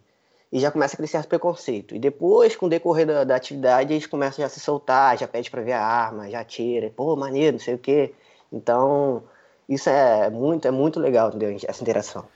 E 0.50 0.58
já 0.58 0.70
começa 0.70 0.94
aquele 0.94 1.08
certo 1.08 1.28
preconceito. 1.28 1.94
E 1.94 1.98
depois, 2.00 2.56
com 2.56 2.66
o 2.66 2.68
decorrer 2.68 3.06
da, 3.06 3.24
da 3.24 3.36
atividade, 3.36 3.92
eles 3.92 4.06
começam 4.06 4.42
já 4.42 4.46
a 4.46 4.48
se 4.48 4.58
soltar, 4.58 5.16
já 5.16 5.28
pede 5.28 5.50
pra 5.50 5.62
ver 5.62 5.72
a 5.72 5.82
arma, 5.82 6.28
já 6.28 6.44
tira, 6.44 6.90
pô, 6.90 7.14
maneiro, 7.14 7.52
não 7.56 7.64
sei 7.64 7.74
o 7.74 7.78
quê. 7.78 8.12
Então, 8.52 9.22
isso 9.68 9.88
é 9.88 10.28
muito, 10.30 10.66
é 10.66 10.70
muito 10.70 10.98
legal, 10.98 11.28
entendeu? 11.28 11.56
Essa 11.68 11.82
interação 11.82 12.26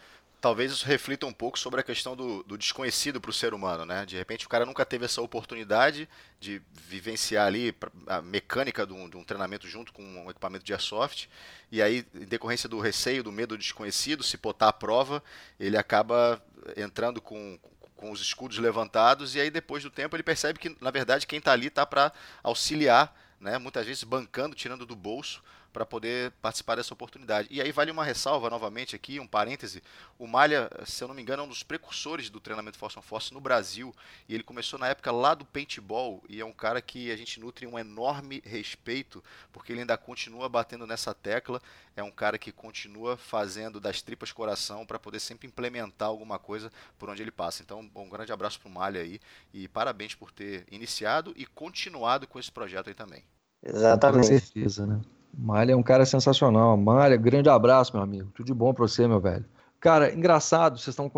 talvez 0.40 0.72
isso 0.72 0.86
reflita 0.86 1.26
um 1.26 1.32
pouco 1.32 1.58
sobre 1.58 1.80
a 1.80 1.82
questão 1.82 2.16
do, 2.16 2.42
do 2.42 2.56
desconhecido 2.56 3.20
para 3.20 3.30
o 3.30 3.34
ser 3.34 3.52
humano, 3.52 3.84
né? 3.84 4.06
De 4.06 4.16
repente 4.16 4.46
o 4.46 4.48
cara 4.48 4.64
nunca 4.64 4.84
teve 4.86 5.04
essa 5.04 5.20
oportunidade 5.20 6.08
de 6.40 6.62
vivenciar 6.72 7.46
ali 7.46 7.74
a 8.06 8.22
mecânica 8.22 8.86
de 8.86 8.92
um, 8.92 9.08
de 9.08 9.16
um, 9.16 9.24
treinamento 9.24 9.68
junto 9.68 9.92
com 9.92 10.02
um 10.02 10.30
equipamento 10.30 10.64
de 10.64 10.72
airsoft, 10.72 11.28
e 11.70 11.82
aí, 11.82 12.06
em 12.14 12.24
decorrência 12.24 12.68
do 12.68 12.80
receio, 12.80 13.22
do 13.22 13.30
medo 13.30 13.56
do 13.56 13.58
desconhecido, 13.58 14.22
se 14.22 14.36
botar 14.36 14.68
à 14.68 14.72
prova, 14.72 15.22
ele 15.58 15.76
acaba 15.76 16.42
entrando 16.76 17.20
com, 17.20 17.58
com 17.94 18.10
os 18.10 18.20
escudos 18.20 18.58
levantados, 18.58 19.34
e 19.34 19.40
aí 19.40 19.50
depois 19.50 19.82
do 19.82 19.90
tempo 19.90 20.16
ele 20.16 20.22
percebe 20.22 20.58
que, 20.58 20.74
na 20.80 20.90
verdade, 20.90 21.26
quem 21.26 21.38
está 21.38 21.52
ali 21.52 21.66
está 21.66 21.84
para 21.84 22.12
auxiliar, 22.42 23.14
né, 23.38 23.58
muitas 23.58 23.86
vezes 23.86 24.04
bancando, 24.04 24.56
tirando 24.56 24.86
do 24.86 24.96
bolso 24.96 25.42
para 25.72 25.86
poder 25.86 26.32
participar 26.42 26.76
dessa 26.76 26.92
oportunidade. 26.92 27.48
E 27.50 27.60
aí 27.60 27.72
vale 27.72 27.90
uma 27.90 28.04
ressalva 28.04 28.50
novamente 28.50 28.96
aqui, 28.96 29.20
um 29.20 29.26
parêntese. 29.26 29.82
O 30.18 30.26
Malha, 30.26 30.70
se 30.84 31.02
eu 31.02 31.08
não 31.08 31.14
me 31.14 31.22
engano, 31.22 31.42
é 31.42 31.46
um 31.46 31.48
dos 31.48 31.62
precursores 31.62 32.28
do 32.28 32.40
treinamento 32.40 32.78
Force 32.78 32.98
on 32.98 33.02
Force 33.02 33.32
no 33.32 33.40
Brasil. 33.40 33.94
E 34.28 34.34
ele 34.34 34.42
começou 34.42 34.78
na 34.78 34.88
época 34.88 35.10
lá 35.12 35.34
do 35.34 35.44
paintball. 35.44 36.22
E 36.28 36.40
é 36.40 36.44
um 36.44 36.52
cara 36.52 36.80
que 36.82 37.10
a 37.10 37.16
gente 37.16 37.38
nutre 37.40 37.66
um 37.66 37.78
enorme 37.78 38.42
respeito, 38.44 39.22
porque 39.52 39.72
ele 39.72 39.80
ainda 39.80 39.96
continua 39.96 40.48
batendo 40.48 40.86
nessa 40.86 41.14
tecla. 41.14 41.60
É 41.96 42.02
um 42.02 42.10
cara 42.10 42.38
que 42.38 42.52
continua 42.52 43.16
fazendo 43.16 43.80
das 43.80 44.02
tripas 44.02 44.32
coração 44.32 44.86
para 44.86 44.98
poder 44.98 45.20
sempre 45.20 45.46
implementar 45.46 46.08
alguma 46.08 46.38
coisa 46.38 46.70
por 46.98 47.08
onde 47.10 47.22
ele 47.22 47.30
passa. 47.30 47.62
Então, 47.62 47.88
um 47.94 48.08
grande 48.08 48.32
abraço 48.32 48.58
para 48.60 48.68
o 48.68 48.72
Malha 48.72 49.00
aí. 49.00 49.20
E 49.52 49.68
parabéns 49.68 50.14
por 50.14 50.30
ter 50.32 50.64
iniciado 50.70 51.32
e 51.36 51.46
continuado 51.46 52.26
com 52.26 52.38
esse 52.38 52.50
projeto 52.50 52.88
aí 52.88 52.94
também. 52.94 53.24
Exatamente. 53.62 54.28
Com 54.28 54.38
certeza, 54.38 54.86
né? 54.86 55.00
Malha 55.36 55.72
é 55.72 55.76
um 55.76 55.82
cara 55.82 56.04
sensacional. 56.04 56.76
Malha, 56.76 57.16
grande 57.16 57.48
abraço, 57.48 57.94
meu 57.94 58.02
amigo. 58.02 58.30
Tudo 58.34 58.46
de 58.46 58.54
bom 58.54 58.72
pra 58.74 58.86
você, 58.86 59.06
meu 59.06 59.20
velho. 59.20 59.44
Cara, 59.80 60.12
engraçado, 60.12 60.78
vocês 60.78 60.88
estão 60.88 61.10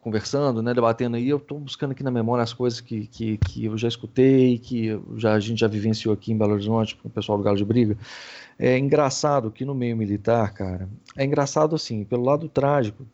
conversando, 0.00 0.62
né, 0.62 0.72
debatendo 0.72 1.16
aí, 1.16 1.28
eu 1.28 1.38
estou 1.38 1.58
buscando 1.58 1.90
aqui 1.90 2.04
na 2.04 2.10
memória 2.10 2.44
as 2.44 2.52
coisas 2.52 2.80
que, 2.80 3.08
que, 3.08 3.36
que 3.38 3.64
eu 3.64 3.76
já 3.76 3.88
escutei, 3.88 4.58
que 4.58 4.96
já, 5.16 5.32
a 5.32 5.40
gente 5.40 5.58
já 5.58 5.66
vivenciou 5.66 6.14
aqui 6.14 6.30
em 6.30 6.38
Belo 6.38 6.52
Horizonte 6.52 6.94
com 6.94 7.08
o 7.08 7.10
pessoal 7.10 7.36
do 7.36 7.42
Galo 7.42 7.56
de 7.56 7.64
Briga. 7.64 7.98
É 8.56 8.78
engraçado 8.78 9.50
que 9.50 9.64
no 9.64 9.74
meio 9.74 9.96
militar, 9.96 10.52
cara, 10.54 10.88
é 11.16 11.24
engraçado 11.24 11.74
assim, 11.74 12.04
pelo 12.04 12.22
lado 12.22 12.48
trágico, 12.48 13.04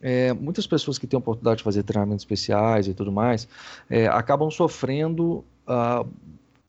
é, 0.00 0.32
muitas 0.32 0.66
pessoas 0.66 0.98
que 0.98 1.06
têm 1.06 1.18
a 1.18 1.20
oportunidade 1.20 1.58
de 1.58 1.64
fazer 1.64 1.82
treinamentos 1.82 2.22
especiais 2.22 2.88
e 2.88 2.94
tudo 2.94 3.12
mais, 3.12 3.46
é, 3.90 4.06
acabam 4.06 4.50
sofrendo 4.50 5.44
uh, 5.66 6.08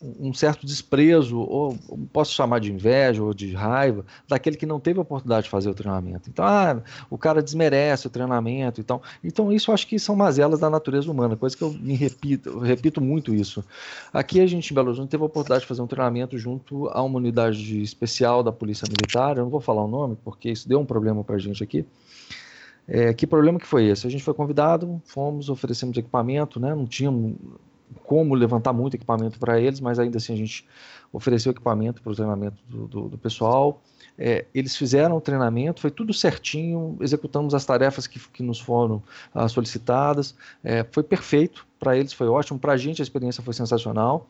um 0.02 0.34
certo 0.34 0.66
desprezo, 0.66 1.38
ou 1.40 1.78
posso 2.14 2.34
chamar 2.34 2.60
de 2.60 2.72
inveja 2.72 3.22
ou 3.22 3.34
de 3.34 3.54
raiva, 3.54 4.06
daquele 4.28 4.56
que 4.56 4.66
não 4.66 4.80
teve 4.80 4.98
a 4.98 5.02
oportunidade 5.02 5.44
de 5.44 5.50
fazer 5.50 5.70
o 5.70 5.74
treinamento. 5.74 6.30
Então, 6.30 6.46
ah, 6.46 6.82
o 7.10 7.18
cara 7.18 7.44
desmerece 7.44 8.08
o 8.08 8.10
treinamento 8.10 8.80
e 8.80 8.82
então, 8.82 9.02
então 9.22 9.52
isso 9.52 9.72
eu 9.72 9.74
acho 9.74 9.86
que 9.86 10.00
são 10.00 10.16
mazelas 10.16 10.60
da 10.60 10.70
natureza 10.70 11.12
humana, 11.12 11.36
coisa 11.36 11.56
que 11.58 11.64
eu 11.64 11.74
me 11.74 11.96
repito, 11.96 12.50
eu 12.50 12.60
repito 12.60 13.02
muito 13.02 13.36
isso. 13.36 13.64
Aqui 14.14 14.40
a 14.40 14.48
gente 14.48 14.72
em 14.72 14.74
Belo 14.74 14.88
Horizonte 14.88 15.10
teve 15.10 15.24
a 15.24 15.26
oportunidade 15.26 15.64
de 15.64 15.68
fazer 15.68 15.82
um 15.82 15.88
treinamento 15.88 16.38
junto 16.38 16.88
a 16.88 17.02
uma 17.04 17.18
unidade 17.18 17.82
especial 17.82 18.42
da 18.42 18.54
Polícia 18.54 18.88
Militar, 18.88 19.38
eu 19.38 19.44
não 19.44 19.52
vou 19.52 19.62
falar 19.62 19.84
o 19.84 19.88
nome, 19.88 20.18
porque 20.24 20.50
isso 20.50 20.68
deu 20.68 20.80
um 20.80 20.86
problema 20.86 21.26
para 21.26 21.36
a 21.36 21.40
gente 21.40 21.62
aqui, 21.62 21.86
é, 22.88 23.14
que 23.14 23.28
problema 23.28 23.60
que 23.60 23.68
foi 23.68 23.86
esse? 23.86 24.08
A 24.08 24.10
gente 24.10 24.24
foi 24.24 24.34
convidado, 24.34 25.00
fomos, 25.06 25.50
oferecemos 25.50 25.96
equipamento, 25.96 26.60
né? 26.60 26.74
Não 26.74 26.88
tínhamos 26.88 27.36
como 28.04 28.36
levantar 28.36 28.74
muito 28.74 28.96
equipamento 28.96 29.40
para 29.40 29.60
eles, 29.60 29.80
mas 29.80 30.00
ainda 30.00 30.18
assim 30.18 30.34
a 30.34 30.38
gente 30.38 30.66
ofereceu 31.12 31.52
equipamento 31.52 32.02
para 32.02 32.12
o 32.12 32.16
treinamento 32.16 32.58
do, 32.68 32.88
do, 32.88 33.10
do 33.10 33.18
pessoal. 33.18 33.82
É, 34.18 34.46
eles 34.54 34.76
fizeram 34.76 35.16
o 35.16 35.22
treinamento, 35.22 35.80
foi 35.80 35.90
tudo 35.90 36.14
certinho, 36.14 36.98
executamos 37.00 37.54
as 37.54 37.66
tarefas 37.66 38.06
que, 38.06 38.20
que 38.20 38.44
nos 38.44 38.60
foram 38.60 39.02
ah, 39.34 39.48
solicitadas, 39.48 40.36
é, 40.62 40.86
foi 40.92 41.04
perfeito 41.04 41.66
para 41.80 41.98
eles, 41.98 42.12
foi 42.12 42.28
ótimo, 42.28 42.60
para 42.60 42.74
a 42.74 42.78
gente 42.78 43.02
a 43.02 43.04
experiência 43.04 43.42
foi 43.42 43.54
sensacional. 43.54 44.28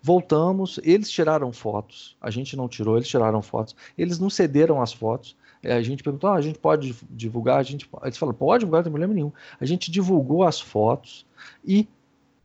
Voltamos, 0.00 0.80
eles 0.82 1.10
tiraram 1.10 1.52
fotos, 1.52 2.16
a 2.20 2.30
gente 2.30 2.56
não 2.56 2.68
tirou, 2.68 2.96
eles 2.96 3.06
tiraram 3.06 3.42
fotos, 3.42 3.76
eles 3.96 4.18
não 4.18 4.30
cederam 4.30 4.80
as 4.80 4.92
fotos. 4.92 5.36
É, 5.62 5.74
a 5.74 5.82
gente 5.82 6.02
perguntou, 6.02 6.30
ah, 6.30 6.34
a 6.34 6.40
gente 6.40 6.58
pode 6.58 6.96
divulgar, 7.08 7.58
a 7.58 7.62
gente, 7.62 7.88
eles 8.02 8.16
falaram, 8.16 8.36
pode 8.36 8.60
divulgar, 8.60 8.80
não 8.80 8.84
tem 8.84 8.92
problema 8.92 9.14
nenhum. 9.14 9.30
A 9.60 9.64
gente 9.64 9.92
divulgou 9.92 10.42
as 10.42 10.60
fotos 10.60 11.24
e 11.64 11.86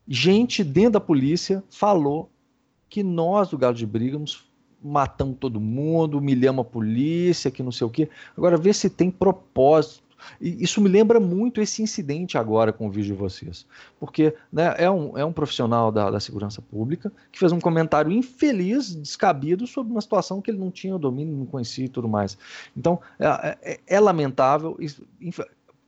gente 0.08 0.64
dentro 0.64 0.92
da 0.92 1.00
polícia 1.00 1.64
falou 1.70 2.30
que 2.90 3.04
nós 3.04 3.50
do 3.50 3.58
Galo 3.58 3.76
de 3.76 3.86
Briga 3.86 4.18
matamos 4.82 5.38
todo 5.40 5.60
mundo, 5.60 6.18
humilhamos 6.18 6.66
a 6.66 6.70
polícia, 6.70 7.52
que 7.52 7.64
não 7.64 7.72
sei 7.72 7.86
o 7.86 7.90
quê. 7.90 8.10
Agora, 8.36 8.58
vê 8.58 8.72
se 8.74 8.90
tem 8.90 9.12
propósito. 9.12 10.08
Isso 10.42 10.82
me 10.82 10.90
lembra 10.90 11.20
muito 11.20 11.62
esse 11.62 11.84
incidente 11.84 12.40
agora 12.40 12.74
com 12.74 12.88
o 12.88 12.90
vídeo 12.90 13.14
de 13.14 13.20
vocês. 13.20 13.68
Porque 14.00 14.34
né, 14.52 14.74
é, 14.78 14.90
um, 14.90 15.16
é 15.18 15.24
um 15.24 15.32
profissional 15.32 15.92
da, 15.92 16.10
da 16.10 16.20
segurança 16.20 16.62
pública 16.62 17.12
que 17.32 17.38
fez 17.38 17.52
um 17.52 17.60
comentário 17.60 18.12
infeliz, 18.12 18.96
descabido, 18.96 19.68
sobre 19.68 19.92
uma 19.92 20.02
situação 20.02 20.42
que 20.42 20.50
ele 20.50 20.58
não 20.58 20.72
tinha 20.72 20.98
domínio, 20.98 21.36
não 21.36 21.46
conhecia 21.46 21.86
e 21.86 21.90
tudo 21.90 22.08
mais. 22.08 22.38
Então, 22.76 23.00
é, 23.20 23.58
é, 23.62 23.80
é 23.86 24.00
lamentável 24.00 24.76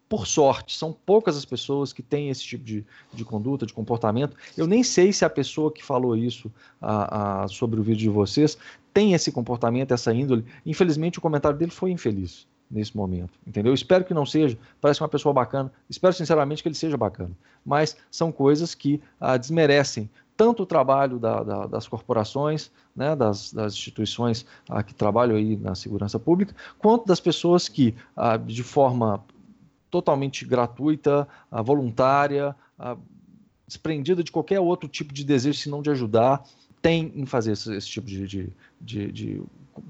por 0.10 0.26
sorte, 0.26 0.76
são 0.76 0.92
poucas 0.92 1.38
as 1.38 1.46
pessoas 1.46 1.94
que 1.94 2.02
têm 2.02 2.30
esse 2.30 2.44
tipo 2.44 2.64
de, 2.64 2.84
de 3.14 3.24
conduta, 3.24 3.64
de 3.64 3.74
comportamento. 3.74 4.36
Eu 4.58 4.66
nem 4.66 4.84
sei 4.84 5.14
se 5.14 5.24
a 5.24 5.30
pessoa 5.30 5.72
que 5.72 5.86
falou 5.86 6.18
isso 6.18 6.52
a, 6.82 7.44
a, 7.44 7.48
sobre 7.48 7.80
o 7.80 7.84
vídeo 7.84 8.00
de 8.00 8.10
vocês 8.10 8.58
tem 8.92 9.14
esse 9.14 9.32
comportamento, 9.32 9.94
essa 9.94 10.12
índole. 10.12 10.44
Infelizmente, 10.66 11.20
o 11.20 11.22
comentário 11.22 11.58
dele 11.58 11.72
foi 11.72 11.92
infeliz 11.92 12.48
nesse 12.72 12.96
momento, 12.96 13.32
entendeu? 13.48 13.74
espero 13.74 14.06
que 14.06 14.14
não 14.14 14.28
seja, 14.28 14.56
parece 14.80 15.02
uma 15.02 15.10
pessoa 15.10 15.34
bacana, 15.34 15.72
espero 15.90 16.14
sinceramente 16.14 16.62
que 16.62 16.70
ele 16.70 16.76
seja 16.76 16.96
bacana, 16.96 17.32
mas 17.66 17.98
são 18.12 18.32
coisas 18.32 18.76
que 18.76 19.02
ah, 19.20 19.38
desmerecem 19.38 20.08
tanto 20.38 20.64
o 20.64 20.66
trabalho 20.68 21.18
da, 21.18 21.42
da, 21.42 21.66
das 21.66 21.88
corporações, 21.88 22.72
né, 22.96 23.16
das, 23.16 23.52
das 23.52 23.74
instituições 23.74 24.46
ah, 24.70 24.84
que 24.84 24.94
trabalham 24.94 25.36
aí 25.36 25.58
na 25.58 25.74
segurança 25.74 26.20
pública, 26.20 26.56
quanto 26.78 27.08
das 27.08 27.20
pessoas 27.20 27.68
que, 27.68 27.96
ah, 28.16 28.38
de 28.38 28.62
forma 28.62 29.24
totalmente 29.90 30.46
gratuita, 30.46 31.28
voluntária, 31.64 32.56
desprendida 33.68 34.24
de 34.24 34.32
qualquer 34.32 34.60
outro 34.60 34.90
tipo 34.90 35.14
de 35.14 35.24
desejo, 35.24 35.60
senão 35.60 35.82
de 35.82 35.90
ajudar, 35.90 36.44
tem 36.82 37.12
em 37.16 37.26
fazer 37.26 37.52
esse, 37.52 37.74
esse 37.76 37.88
tipo 37.88 38.08
de, 38.08 38.26
de, 38.28 38.54
de, 38.80 39.12
de, 39.12 39.44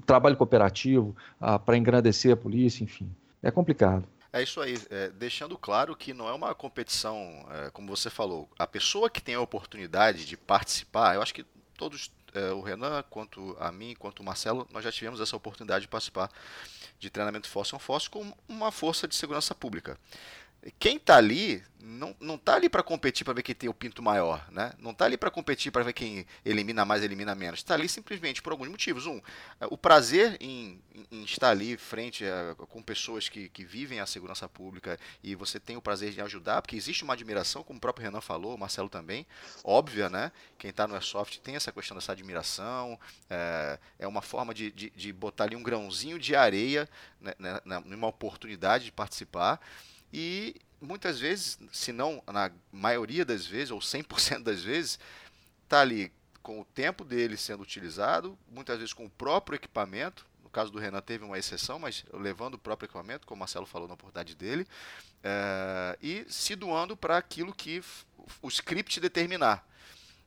trabalho 0.04 0.36
cooperativo 0.36 1.16
para 1.64 1.76
engrandecer 1.76 2.32
a 2.32 2.36
polícia, 2.36 2.84
enfim. 2.84 3.10
É 3.42 3.50
complicado. 3.50 4.06
É 4.32 4.42
isso 4.42 4.60
aí, 4.60 4.78
é, 4.90 5.08
deixando 5.10 5.58
claro 5.58 5.96
que 5.96 6.14
não 6.14 6.28
é 6.28 6.32
uma 6.32 6.54
competição, 6.54 7.44
é, 7.50 7.70
como 7.70 7.88
você 7.88 8.08
falou. 8.08 8.48
A 8.56 8.66
pessoa 8.66 9.10
que 9.10 9.20
tem 9.20 9.34
a 9.34 9.40
oportunidade 9.40 10.24
de 10.24 10.36
participar, 10.36 11.16
eu 11.16 11.22
acho 11.22 11.34
que 11.34 11.44
todos, 11.76 12.12
é, 12.32 12.52
o 12.52 12.60
Renan, 12.60 13.02
quanto 13.10 13.56
a 13.58 13.72
mim, 13.72 13.96
quanto 13.98 14.20
o 14.20 14.24
Marcelo, 14.24 14.68
nós 14.72 14.84
já 14.84 14.92
tivemos 14.92 15.20
essa 15.20 15.36
oportunidade 15.36 15.82
de 15.82 15.88
participar 15.88 16.30
de 17.00 17.10
treinamento 17.10 17.48
fóssil 17.48 17.76
on 17.76 17.78
fóssil 17.80 18.10
com 18.10 18.32
uma 18.46 18.70
força 18.70 19.08
de 19.08 19.14
segurança 19.14 19.54
pública. 19.54 19.98
Quem 20.78 20.96
está 20.96 21.16
ali 21.16 21.62
não, 21.82 22.14
não 22.20 22.38
tá 22.38 22.54
ali 22.54 22.68
para 22.68 22.82
competir 22.82 23.24
para 23.24 23.34
ver 23.34 23.42
quem 23.42 23.54
tem 23.54 23.68
o 23.68 23.74
pinto 23.74 24.02
maior, 24.02 24.46
né? 24.50 24.72
Não 24.78 24.90
está 24.90 25.06
ali 25.06 25.16
para 25.16 25.30
competir 25.30 25.72
para 25.72 25.82
ver 25.82 25.92
quem 25.92 26.26
elimina 26.44 26.84
mais, 26.84 27.02
elimina 27.02 27.34
menos. 27.34 27.60
Está 27.60 27.74
ali 27.74 27.88
simplesmente 27.88 28.42
por 28.42 28.52
alguns 28.52 28.68
motivos. 28.68 29.06
Um, 29.06 29.20
o 29.70 29.78
prazer 29.78 30.36
em, 30.40 30.80
em 31.10 31.24
estar 31.24 31.50
ali 31.50 31.76
frente 31.76 32.24
a, 32.24 32.54
com 32.54 32.82
pessoas 32.82 33.28
que, 33.28 33.48
que 33.48 33.64
vivem 33.64 34.00
a 34.00 34.06
segurança 34.06 34.48
pública 34.48 34.98
e 35.22 35.34
você 35.34 35.58
tem 35.58 35.76
o 35.76 35.82
prazer 35.82 36.12
de 36.12 36.20
ajudar, 36.20 36.60
porque 36.60 36.76
existe 36.76 37.02
uma 37.02 37.14
admiração, 37.14 37.62
como 37.62 37.78
o 37.78 37.80
próprio 37.80 38.04
Renan 38.04 38.20
falou, 38.20 38.54
o 38.54 38.58
Marcelo 38.58 38.88
também, 38.88 39.26
óbvia, 39.64 40.10
né? 40.10 40.30
Quem 40.58 40.70
está 40.70 40.86
no 40.86 40.94
Airsoft 40.94 41.40
tem 41.40 41.56
essa 41.56 41.72
questão 41.72 41.96
dessa 41.96 42.12
admiração, 42.12 42.98
é, 43.28 43.78
é 43.98 44.06
uma 44.06 44.22
forma 44.22 44.52
de, 44.52 44.70
de, 44.70 44.90
de, 44.90 45.12
botar 45.12 45.44
ali 45.44 45.56
um 45.56 45.62
grãozinho 45.62 46.18
de 46.18 46.36
areia 46.36 46.88
né, 47.20 47.34
né, 47.38 47.82
numa 47.84 48.06
oportunidade 48.06 48.84
de 48.84 48.92
participar. 48.92 49.60
E 50.12 50.56
muitas 50.80 51.20
vezes, 51.20 51.58
se 51.72 51.92
não 51.92 52.22
na 52.26 52.50
maioria 52.72 53.24
das 53.24 53.46
vezes, 53.46 53.70
ou 53.70 53.78
100% 53.78 54.42
das 54.42 54.62
vezes, 54.62 54.98
está 55.64 55.80
ali 55.80 56.12
com 56.42 56.60
o 56.60 56.64
tempo 56.64 57.04
dele 57.04 57.36
sendo 57.36 57.62
utilizado, 57.62 58.38
muitas 58.50 58.78
vezes 58.78 58.92
com 58.92 59.04
o 59.04 59.10
próprio 59.10 59.56
equipamento. 59.56 60.26
No 60.42 60.50
caso 60.50 60.72
do 60.72 60.78
Renan 60.78 61.00
teve 61.00 61.24
uma 61.24 61.38
exceção, 61.38 61.78
mas 61.78 62.04
levando 62.12 62.54
o 62.54 62.58
próprio 62.58 62.86
equipamento, 62.86 63.26
como 63.26 63.36
o 63.36 63.40
Marcelo 63.40 63.66
falou 63.66 63.86
na 63.86 63.94
oportunidade 63.94 64.34
dele, 64.34 64.66
é, 65.22 65.98
e 66.02 66.26
se 66.28 66.56
doando 66.56 66.96
para 66.96 67.16
aquilo 67.16 67.54
que 67.54 67.82
o 68.42 68.48
script 68.48 68.98
determinar. 69.00 69.64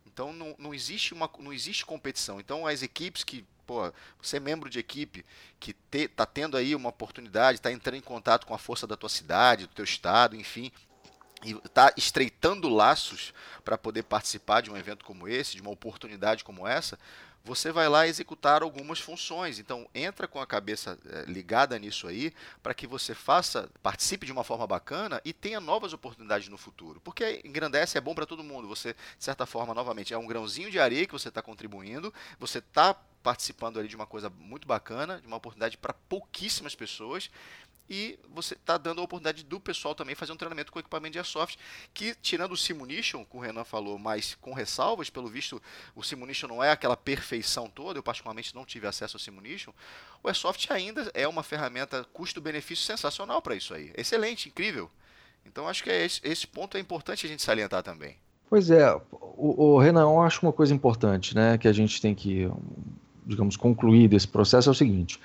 Então 0.05 0.31
não, 0.31 0.55
não, 0.57 0.73
existe 0.73 1.13
uma, 1.13 1.29
não 1.39 1.51
existe 1.51 1.85
competição. 1.85 2.39
Então 2.39 2.67
as 2.67 2.83
equipes 2.83 3.23
que 3.23 3.43
pô, 3.73 3.91
você 4.21 4.38
é 4.38 4.39
membro 4.39 4.69
de 4.69 4.77
equipe 4.77 5.25
que 5.59 5.73
te, 5.73 6.07
tá 6.07 6.27
tendo 6.27 6.55
aí 6.55 6.75
uma 6.75 6.89
oportunidade, 6.89 7.57
está 7.57 7.71
entrando 7.71 7.97
em 7.97 8.01
contato 8.01 8.45
com 8.45 8.53
a 8.53 8.57
força 8.59 8.86
da 8.86 8.95
tua 8.95 9.09
cidade, 9.09 9.65
do 9.65 9.73
teu 9.73 9.83
estado, 9.83 10.36
enfim, 10.36 10.71
e 11.43 11.51
está 11.65 11.91
estreitando 11.97 12.69
laços 12.69 13.33
para 13.65 13.77
poder 13.77 14.03
participar 14.03 14.62
de 14.62 14.69
um 14.69 14.77
evento 14.77 15.03
como 15.03 15.27
esse, 15.27 15.55
de 15.55 15.62
uma 15.62 15.71
oportunidade 15.71 16.43
como 16.43 16.67
essa, 16.67 16.99
você 17.43 17.73
vai 17.73 17.89
lá 17.89 18.07
executar 18.07 18.63
algumas 18.63 18.99
funções. 18.99 19.59
Então, 19.59 19.88
entra 19.93 20.27
com 20.27 20.39
a 20.39 20.47
cabeça 20.47 20.97
é, 21.05 21.25
ligada 21.29 21.77
nisso 21.77 22.07
aí, 22.07 22.33
para 22.62 22.73
que 22.73 22.88
você 22.88 23.13
faça, 23.13 23.69
participe 23.81 24.25
de 24.25 24.31
uma 24.31 24.45
forma 24.45 24.65
bacana 24.65 25.21
e 25.25 25.33
tenha 25.33 25.59
novas 25.59 25.91
oportunidades 25.91 26.47
no 26.47 26.57
futuro. 26.57 27.01
Porque 27.01 27.41
engrandece, 27.43 27.97
é 27.97 28.01
bom 28.01 28.15
para 28.15 28.25
todo 28.25 28.43
mundo. 28.43 28.67
Você, 28.69 28.93
de 28.93 29.23
certa 29.23 29.45
forma, 29.45 29.73
novamente, 29.73 30.13
é 30.13 30.17
um 30.17 30.25
grãozinho 30.25 30.71
de 30.71 30.79
areia 30.79 31.05
que 31.05 31.12
você 31.12 31.27
está 31.27 31.41
contribuindo, 31.41 32.13
você 32.39 32.59
está 32.59 32.95
participando 33.23 33.79
ali 33.79 33.88
de 33.88 33.95
uma 33.95 34.05
coisa 34.05 34.29
muito 34.29 34.67
bacana, 34.67 35.19
de 35.19 35.25
uma 35.25 35.38
oportunidade 35.38 35.77
para 35.77 35.93
pouquíssimas 35.93 36.75
pessoas 36.75 37.29
e 37.89 38.17
você 38.33 38.53
está 38.53 38.77
dando 38.77 39.01
a 39.01 39.03
oportunidade 39.03 39.43
do 39.43 39.59
pessoal 39.59 39.93
também 39.93 40.15
fazer 40.15 40.31
um 40.31 40.38
treinamento 40.38 40.71
com 40.71 40.79
equipamento 40.79 41.13
de 41.13 41.19
airsoft, 41.19 41.57
que 41.93 42.15
tirando 42.15 42.53
o 42.53 42.57
Simunition, 42.57 43.25
como 43.25 43.43
o 43.43 43.45
Renan 43.45 43.63
falou, 43.63 43.99
mas 43.99 44.36
com 44.36 44.53
ressalvas, 44.53 45.09
pelo 45.09 45.27
visto 45.27 45.62
o 45.95 46.03
Simunition 46.03 46.47
não 46.47 46.63
é 46.63 46.71
aquela 46.71 46.95
perfeição 46.95 47.69
toda, 47.69 47.99
eu 47.99 48.03
particularmente 48.03 48.55
não 48.55 48.65
tive 48.65 48.88
acesso 48.88 49.17
ao 49.17 49.19
Simunition, 49.19 49.73
o 50.21 50.27
airsoft 50.27 50.71
ainda 50.71 51.12
é 51.13 51.27
uma 51.27 51.43
ferramenta 51.43 52.05
custo-benefício 52.13 52.86
sensacional 52.86 53.41
para 53.41 53.55
isso 53.55 53.73
aí, 53.73 53.91
excelente, 53.95 54.49
incrível. 54.49 54.89
Então 55.45 55.67
acho 55.67 55.83
que 55.83 55.89
é 55.89 56.05
esse, 56.05 56.21
esse 56.23 56.47
ponto 56.47 56.77
é 56.77 56.79
importante 56.79 57.25
a 57.25 57.29
gente 57.29 57.43
salientar 57.43 57.83
também. 57.83 58.17
Pois 58.49 58.69
é, 58.69 58.93
o, 59.12 59.73
o 59.73 59.79
Renan, 59.79 60.03
eu 60.03 60.21
acho 60.21 60.45
uma 60.45 60.53
coisa 60.53 60.73
importante, 60.73 61.36
né, 61.36 61.57
que 61.57 61.67
a 61.67 61.73
gente 61.73 61.99
tem 61.99 62.15
que 62.15 62.49
digamos, 63.25 63.55
concluir 63.55 64.07
desse 64.07 64.27
processo 64.27 64.69
é 64.69 64.71
o 64.71 64.75
seguinte: 64.75 65.19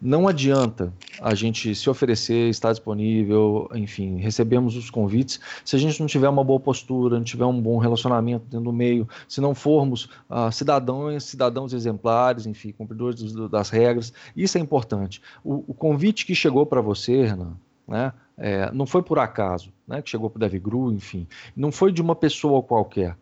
não 0.00 0.28
adianta 0.28 0.92
a 1.20 1.34
gente 1.34 1.74
se 1.74 1.88
oferecer, 1.88 2.48
estar 2.50 2.70
disponível, 2.70 3.68
enfim, 3.74 4.18
recebemos 4.18 4.76
os 4.76 4.90
convites, 4.90 5.40
se 5.64 5.76
a 5.76 5.78
gente 5.78 6.00
não 6.00 6.06
tiver 6.06 6.28
uma 6.28 6.44
boa 6.44 6.60
postura, 6.60 7.16
não 7.16 7.24
tiver 7.24 7.44
um 7.44 7.60
bom 7.60 7.78
relacionamento 7.78 8.44
dentro 8.46 8.64
do 8.64 8.72
meio, 8.72 9.08
se 9.28 9.40
não 9.40 9.54
formos 9.54 10.04
uh, 10.28 10.50
cidadãos, 10.52 11.24
cidadãos 11.24 11.72
exemplares, 11.72 12.46
enfim, 12.46 12.72
cumpridores 12.72 13.32
das 13.48 13.70
regras, 13.70 14.12
isso 14.36 14.58
é 14.58 14.60
importante. 14.60 15.20
O, 15.42 15.64
o 15.68 15.74
convite 15.74 16.26
que 16.26 16.34
chegou 16.34 16.66
para 16.66 16.80
você, 16.80 17.24
Renan, 17.24 17.56
né, 17.86 18.12
é, 18.36 18.70
não 18.72 18.86
foi 18.86 19.02
por 19.02 19.18
acaso, 19.18 19.72
né, 19.86 20.02
que 20.02 20.10
chegou 20.10 20.28
para 20.28 20.38
o 20.38 20.40
DevGru, 20.40 20.92
enfim, 20.92 21.26
não 21.56 21.70
foi 21.70 21.92
de 21.92 22.02
uma 22.02 22.14
pessoa 22.14 22.62
qualquer. 22.62 23.16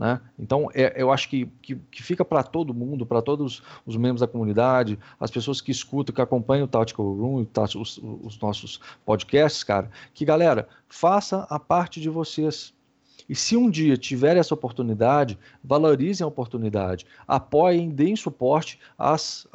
Né? 0.00 0.18
Então, 0.38 0.70
é, 0.72 0.94
eu 0.96 1.12
acho 1.12 1.28
que, 1.28 1.44
que, 1.60 1.76
que 1.76 2.02
fica 2.02 2.24
para 2.24 2.42
todo 2.42 2.72
mundo, 2.72 3.04
para 3.04 3.20
todos 3.20 3.62
os 3.84 3.96
membros 3.98 4.22
da 4.22 4.26
comunidade, 4.26 4.98
as 5.20 5.30
pessoas 5.30 5.60
que 5.60 5.70
escutam, 5.70 6.14
que 6.14 6.22
acompanham 6.22 6.64
o 6.64 6.68
Tactical 6.68 7.04
Room, 7.04 7.46
os, 7.76 7.98
os 7.98 8.40
nossos 8.40 8.80
podcasts, 9.04 9.62
cara, 9.62 9.90
que, 10.14 10.24
galera, 10.24 10.66
faça 10.88 11.46
a 11.50 11.58
parte 11.60 12.00
de 12.00 12.08
vocês. 12.08 12.72
E 13.28 13.34
se 13.34 13.58
um 13.58 13.68
dia 13.68 13.94
tiverem 13.94 14.40
essa 14.40 14.54
oportunidade, 14.54 15.38
valorizem 15.62 16.24
a 16.24 16.28
oportunidade, 16.28 17.04
apoiem, 17.28 17.90
deem 17.90 18.16
suporte 18.16 18.80
às, 18.96 19.46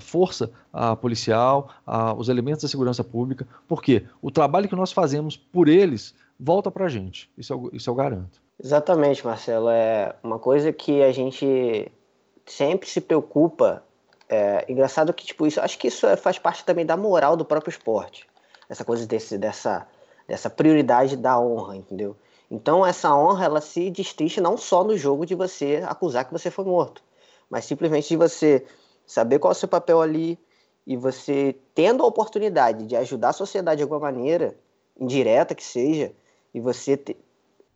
força 0.00 0.50
a 0.72 0.96
policial, 0.96 1.70
a, 1.86 2.12
os 2.12 2.28
elementos 2.28 2.62
da 2.62 2.68
segurança 2.68 3.04
pública, 3.04 3.46
porque 3.68 4.04
o 4.20 4.32
trabalho 4.32 4.68
que 4.68 4.74
nós 4.74 4.90
fazemos 4.90 5.36
por 5.36 5.68
eles 5.68 6.12
volta 6.40 6.72
para 6.72 6.86
a 6.86 6.88
gente, 6.88 7.30
isso 7.38 7.52
eu, 7.52 7.70
isso 7.72 7.88
eu 7.88 7.94
garanto. 7.94 8.43
Exatamente, 8.62 9.24
Marcelo. 9.26 9.68
É 9.68 10.14
uma 10.22 10.38
coisa 10.38 10.72
que 10.72 11.02
a 11.02 11.12
gente 11.12 11.90
sempre 12.46 12.88
se 12.88 13.00
preocupa. 13.00 13.82
É, 14.28 14.64
engraçado 14.70 15.12
que, 15.12 15.24
tipo, 15.26 15.46
isso, 15.46 15.60
acho 15.60 15.78
que 15.78 15.88
isso 15.88 16.06
é, 16.06 16.16
faz 16.16 16.38
parte 16.38 16.64
também 16.64 16.86
da 16.86 16.96
moral 16.96 17.36
do 17.36 17.44
próprio 17.44 17.70
esporte. 17.70 18.26
Essa 18.68 18.84
coisa 18.84 19.06
desse, 19.06 19.36
dessa, 19.36 19.86
dessa 20.26 20.48
prioridade 20.48 21.16
da 21.16 21.38
honra, 21.38 21.76
entendeu? 21.76 22.16
Então, 22.50 22.84
essa 22.86 23.14
honra, 23.14 23.44
ela 23.44 23.60
se 23.60 23.90
destrincha 23.90 24.40
não 24.40 24.56
só 24.56 24.84
no 24.84 24.96
jogo 24.96 25.26
de 25.26 25.34
você 25.34 25.82
acusar 25.86 26.24
que 26.24 26.32
você 26.32 26.50
foi 26.50 26.64
morto, 26.64 27.02
mas 27.50 27.64
simplesmente 27.64 28.08
de 28.08 28.16
você 28.16 28.64
saber 29.06 29.38
qual 29.38 29.50
é 29.52 29.56
o 29.56 29.58
seu 29.58 29.68
papel 29.68 30.00
ali 30.00 30.38
e 30.86 30.96
você 30.96 31.56
tendo 31.74 32.02
a 32.02 32.06
oportunidade 32.06 32.86
de 32.86 32.96
ajudar 32.96 33.30
a 33.30 33.32
sociedade 33.32 33.78
de 33.78 33.82
alguma 33.82 34.00
maneira, 34.00 34.56
indireta 34.98 35.54
que 35.54 35.64
seja, 35.64 36.12
e 36.52 36.60
você 36.60 36.96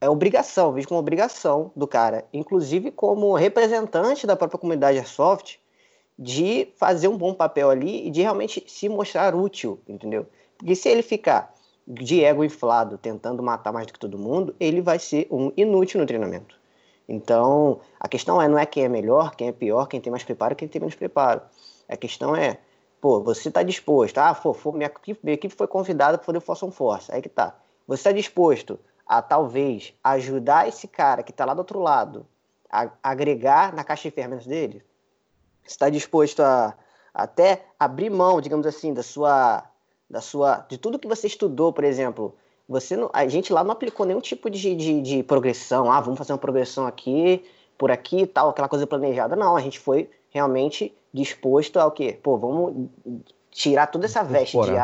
é 0.01 0.09
obrigação, 0.09 0.73
vejo 0.73 0.89
como 0.89 1.01
obrigação 1.01 1.73
do 1.75 1.87
cara, 1.87 2.25
inclusive 2.33 2.91
como 2.91 3.35
representante 3.35 4.27
da 4.27 4.37
própria 4.37 4.59
comunidade 4.59 4.99
Airsoft, 4.99 5.59
de 6.19 6.69
fazer 6.77 7.09
um 7.09 7.17
bom 7.17 7.35
papel 7.35 7.71
ali 7.71 8.07
e 8.07 8.11
de 8.11 8.23
realmente 8.23 8.65
se 8.67 8.89
mostrar 8.89 9.35
útil, 9.35 9.81
entendeu? 9.89 10.27
Porque 10.57 10.75
se 10.75 10.89
ele 10.89 11.03
ficar 11.03 11.55
de 11.87 12.23
ego 12.23 12.45
inflado, 12.45 12.99
tentando 12.99 13.43
matar 13.43 13.73
mais 13.73 13.87
do 13.87 13.93
que 13.93 13.99
todo 13.99 14.19
mundo, 14.19 14.55
ele 14.61 14.81
vai 14.81 14.99
ser 14.99 15.27
um 15.31 15.53
inútil 15.57 16.01
no 16.01 16.07
treinamento. 16.07 16.59
Então, 17.09 17.81
a 17.99 18.07
questão 18.07 18.43
é 18.43 18.47
não 18.47 18.59
é 18.59 18.67
quem 18.67 18.85
é 18.85 18.89
melhor, 18.89 19.35
quem 19.35 19.49
é 19.49 19.53
pior, 19.53 19.87
quem 19.87 20.01
tem 20.01 20.11
mais 20.11 20.23
preparo, 20.23 20.55
quem 20.55 20.69
tem 20.69 20.81
menos 20.81 20.95
preparo. 20.95 21.41
A 21.89 21.97
questão 21.97 22.37
é, 22.37 22.59
pô, 23.01 23.23
você 23.23 23.49
está 23.49 23.63
disposto, 23.63 24.19
ah, 24.19 24.35
pô, 24.35 24.55
minha, 24.73 24.93
minha 25.23 25.35
equipe 25.35 25.55
foi 25.55 25.67
convidada 25.67 26.19
para 26.19 26.27
fazer 26.27 26.39
o 26.39 26.43
Force 26.43 26.65
on 26.65 26.71
Force, 26.71 27.11
aí 27.11 27.23
que 27.23 27.29
tá. 27.29 27.57
Você 27.87 28.01
está 28.01 28.13
disposto 28.13 28.79
a 29.09 29.23
talvez 29.23 29.94
ajudar 30.05 30.68
esse 30.68 30.87
cara 30.87 31.23
que 31.23 31.31
está 31.31 31.44
lá 31.47 31.55
do 31.55 31.61
outro 31.61 31.81
lado 31.81 32.27
a 32.71 32.90
agregar 33.03 33.75
na 33.75 33.83
caixa 33.83 34.09
de 34.09 34.14
ferramentas 34.14 34.47
dele? 34.47 34.85
Está 35.64 35.88
disposto 35.88 36.40
a 36.40 36.75
até 37.14 37.64
abrir 37.81 38.11
mão, 38.11 38.40
digamos 38.40 38.66
assim, 38.66 38.92
da 38.92 39.03
sua, 39.03 39.64
da 40.09 40.21
sua, 40.21 40.66
de 40.68 40.79
tudo 40.79 40.99
que 40.99 41.09
você 41.09 41.27
estudou, 41.27 41.73
por 41.73 41.85
exemplo? 41.85 42.37
Você 42.68 42.97
não, 42.97 43.11
a 43.12 43.27
gente 43.27 43.53
lá 43.53 43.64
não 43.64 43.73
aplicou 43.73 44.05
nenhum 44.05 44.21
tipo 44.21 44.51
de, 44.51 44.75
de, 44.77 45.01
de 45.01 45.23
progressão. 45.23 45.90
Ah, 45.90 46.01
vamos 46.01 46.18
fazer 46.18 46.33
uma 46.33 46.38
progressão 46.38 46.87
aqui, 46.87 47.44
por 47.79 47.90
aqui, 47.90 48.27
tal, 48.27 48.51
aquela 48.51 48.68
coisa 48.68 48.87
planejada. 48.87 49.35
Não, 49.35 49.57
a 49.57 49.61
gente 49.61 49.81
foi 49.81 50.11
realmente 50.31 50.94
disposto 51.12 51.79
ao 51.79 51.90
quê? 51.90 52.18
Pô, 52.23 52.37
vamos 52.37 52.88
tirar 53.51 53.87
toda 53.87 54.05
essa 54.05 54.23
veste 54.23 54.57
de 54.61 54.77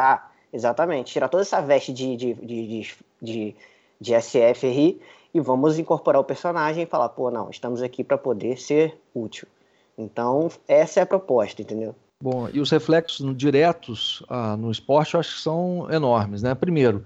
exatamente, 0.52 1.12
tirar 1.12 1.28
toda 1.28 1.42
essa 1.42 1.60
veste 1.60 1.92
de, 1.92 2.16
de, 2.16 2.34
de, 2.34 2.96
de, 3.20 3.56
de 4.00 4.14
SFRI 4.20 5.00
e 5.32 5.40
vamos 5.40 5.78
incorporar 5.78 6.20
o 6.20 6.24
personagem 6.24 6.84
e 6.84 6.86
falar, 6.86 7.08
pô, 7.08 7.30
não, 7.30 7.50
estamos 7.50 7.82
aqui 7.82 8.04
para 8.04 8.16
poder 8.16 8.58
ser 8.58 8.96
útil. 9.14 9.48
Então, 9.96 10.48
essa 10.68 11.00
é 11.00 11.02
a 11.02 11.06
proposta, 11.06 11.62
entendeu? 11.62 11.94
Bom, 12.20 12.48
e 12.52 12.60
os 12.60 12.70
reflexos 12.70 13.36
diretos 13.36 14.22
ah, 14.28 14.56
no 14.56 14.70
esporte 14.70 15.14
eu 15.14 15.20
acho 15.20 15.34
que 15.34 15.42
são 15.42 15.88
enormes, 15.90 16.42
né? 16.42 16.54
Primeiro, 16.54 17.04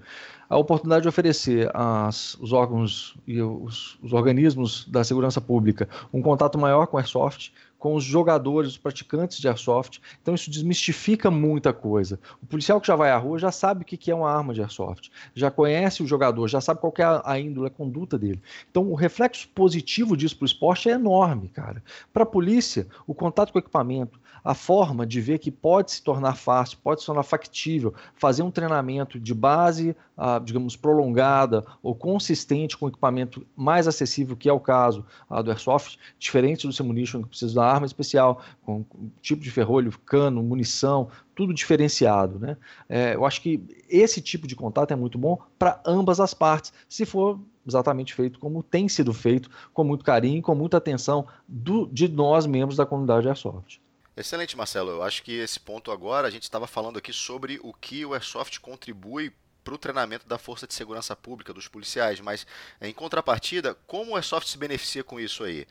a 0.49 0.57
oportunidade 0.57 1.03
de 1.03 1.09
oferecer 1.09 1.69
às, 1.73 2.35
os 2.35 2.53
órgãos 2.53 3.15
e 3.27 3.41
os, 3.41 3.99
os, 4.01 4.13
organismos 4.13 4.85
da 4.85 5.03
segurança 5.03 5.39
pública 5.41 5.87
um 6.11 6.21
contato 6.21 6.57
maior 6.57 6.87
com 6.87 6.97
o 6.97 6.99
Airsoft, 6.99 7.51
com 7.79 7.95
os 7.95 8.03
jogadores, 8.03 8.71
os 8.71 8.77
praticantes 8.77 9.39
de 9.39 9.47
Airsoft. 9.47 10.01
Então 10.21 10.35
isso 10.35 10.51
desmistifica 10.51 11.31
muita 11.31 11.71
coisa. 11.73 12.19
O 12.43 12.45
policial 12.45 12.79
que 12.79 12.87
já 12.87 12.95
vai 12.95 13.09
à 13.09 13.17
rua 13.17 13.39
já 13.39 13.51
sabe 13.51 13.83
o 13.83 13.85
que 13.85 14.11
é 14.11 14.13
uma 14.13 14.29
arma 14.29 14.53
de 14.53 14.61
Airsoft, 14.61 15.09
já 15.33 15.49
conhece 15.49 16.03
o 16.03 16.07
jogador, 16.07 16.47
já 16.47 16.59
sabe 16.59 16.81
qual 16.81 16.93
é 16.97 17.21
a 17.23 17.39
índole, 17.39 17.67
a 17.67 17.71
conduta 17.71 18.19
dele. 18.19 18.41
Então 18.69 18.91
o 18.91 18.95
reflexo 18.95 19.47
positivo 19.55 20.17
disso 20.17 20.35
para 20.35 20.43
o 20.43 20.45
esporte 20.45 20.89
é 20.89 20.91
enorme, 20.91 21.47
cara. 21.47 21.81
Para 22.11 22.23
a 22.23 22.25
polícia, 22.25 22.85
o 23.07 23.13
contato 23.13 23.53
com 23.53 23.57
o 23.57 23.61
equipamento, 23.61 24.19
a 24.43 24.53
forma 24.53 25.05
de 25.05 25.19
ver 25.19 25.39
que 25.39 25.51
pode 25.51 25.91
se 25.91 26.01
tornar 26.01 26.35
fácil, 26.35 26.77
pode 26.81 27.01
se 27.01 27.05
tornar 27.05 27.23
factível, 27.23 27.93
fazer 28.15 28.41
um 28.41 28.51
treinamento 28.51 29.19
de 29.19 29.33
base, 29.33 29.95
digamos, 30.43 30.75
prolongada 30.75 31.65
ou 31.83 31.93
consistente 31.93 32.77
com 32.77 32.87
equipamento 32.87 33.45
mais 33.55 33.87
acessível, 33.87 34.35
que 34.35 34.49
é 34.49 34.53
o 34.53 34.59
caso 34.59 35.05
do 35.43 35.51
Airsoft, 35.51 35.97
diferente 36.17 36.65
do 36.65 36.73
Simunition, 36.73 37.21
que 37.21 37.29
precisa 37.29 37.51
arma 37.69 37.85
especial, 37.85 38.41
com 38.61 38.85
tipo 39.21 39.41
de 39.41 39.51
ferrolho, 39.51 39.97
cano, 40.05 40.41
munição, 40.43 41.09
tudo 41.35 41.53
diferenciado. 41.53 42.39
Né? 42.39 42.57
É, 42.87 43.15
eu 43.15 43.25
acho 43.25 43.41
que 43.41 43.61
esse 43.89 44.21
tipo 44.21 44.47
de 44.47 44.55
contato 44.55 44.91
é 44.91 44.95
muito 44.95 45.17
bom 45.17 45.41
para 45.57 45.81
ambas 45.85 46.19
as 46.19 46.33
partes, 46.33 46.73
se 46.87 47.05
for 47.05 47.39
exatamente 47.67 48.13
feito 48.13 48.39
como 48.39 48.63
tem 48.63 48.89
sido 48.89 49.13
feito, 49.13 49.49
com 49.73 49.83
muito 49.83 50.03
carinho, 50.03 50.41
com 50.41 50.55
muita 50.55 50.77
atenção 50.77 51.27
do, 51.47 51.85
de 51.87 52.07
nós, 52.07 52.45
membros 52.45 52.77
da 52.77 52.85
comunidade 52.85 53.27
Airsoft. 53.27 53.79
Excelente, 54.17 54.57
Marcelo. 54.57 54.91
Eu 54.91 55.03
acho 55.03 55.23
que 55.23 55.31
esse 55.31 55.59
ponto 55.59 55.91
agora, 55.91 56.27
a 56.27 56.31
gente 56.31 56.43
estava 56.43 56.67
falando 56.67 56.97
aqui 56.97 57.13
sobre 57.13 57.57
o 57.63 57.73
que 57.73 58.05
o 58.05 58.13
Airsoft 58.13 58.59
contribui 58.59 59.31
para 59.63 59.73
o 59.73 59.77
treinamento 59.77 60.27
da 60.27 60.37
Força 60.37 60.67
de 60.67 60.73
Segurança 60.73 61.15
Pública, 61.15 61.53
dos 61.53 61.67
policiais, 61.67 62.19
mas 62.19 62.45
em 62.81 62.93
contrapartida, 62.93 63.75
como 63.87 64.11
o 64.11 64.15
Airsoft 64.15 64.49
se 64.49 64.57
beneficia 64.57 65.03
com 65.03 65.19
isso 65.19 65.43
aí? 65.43 65.65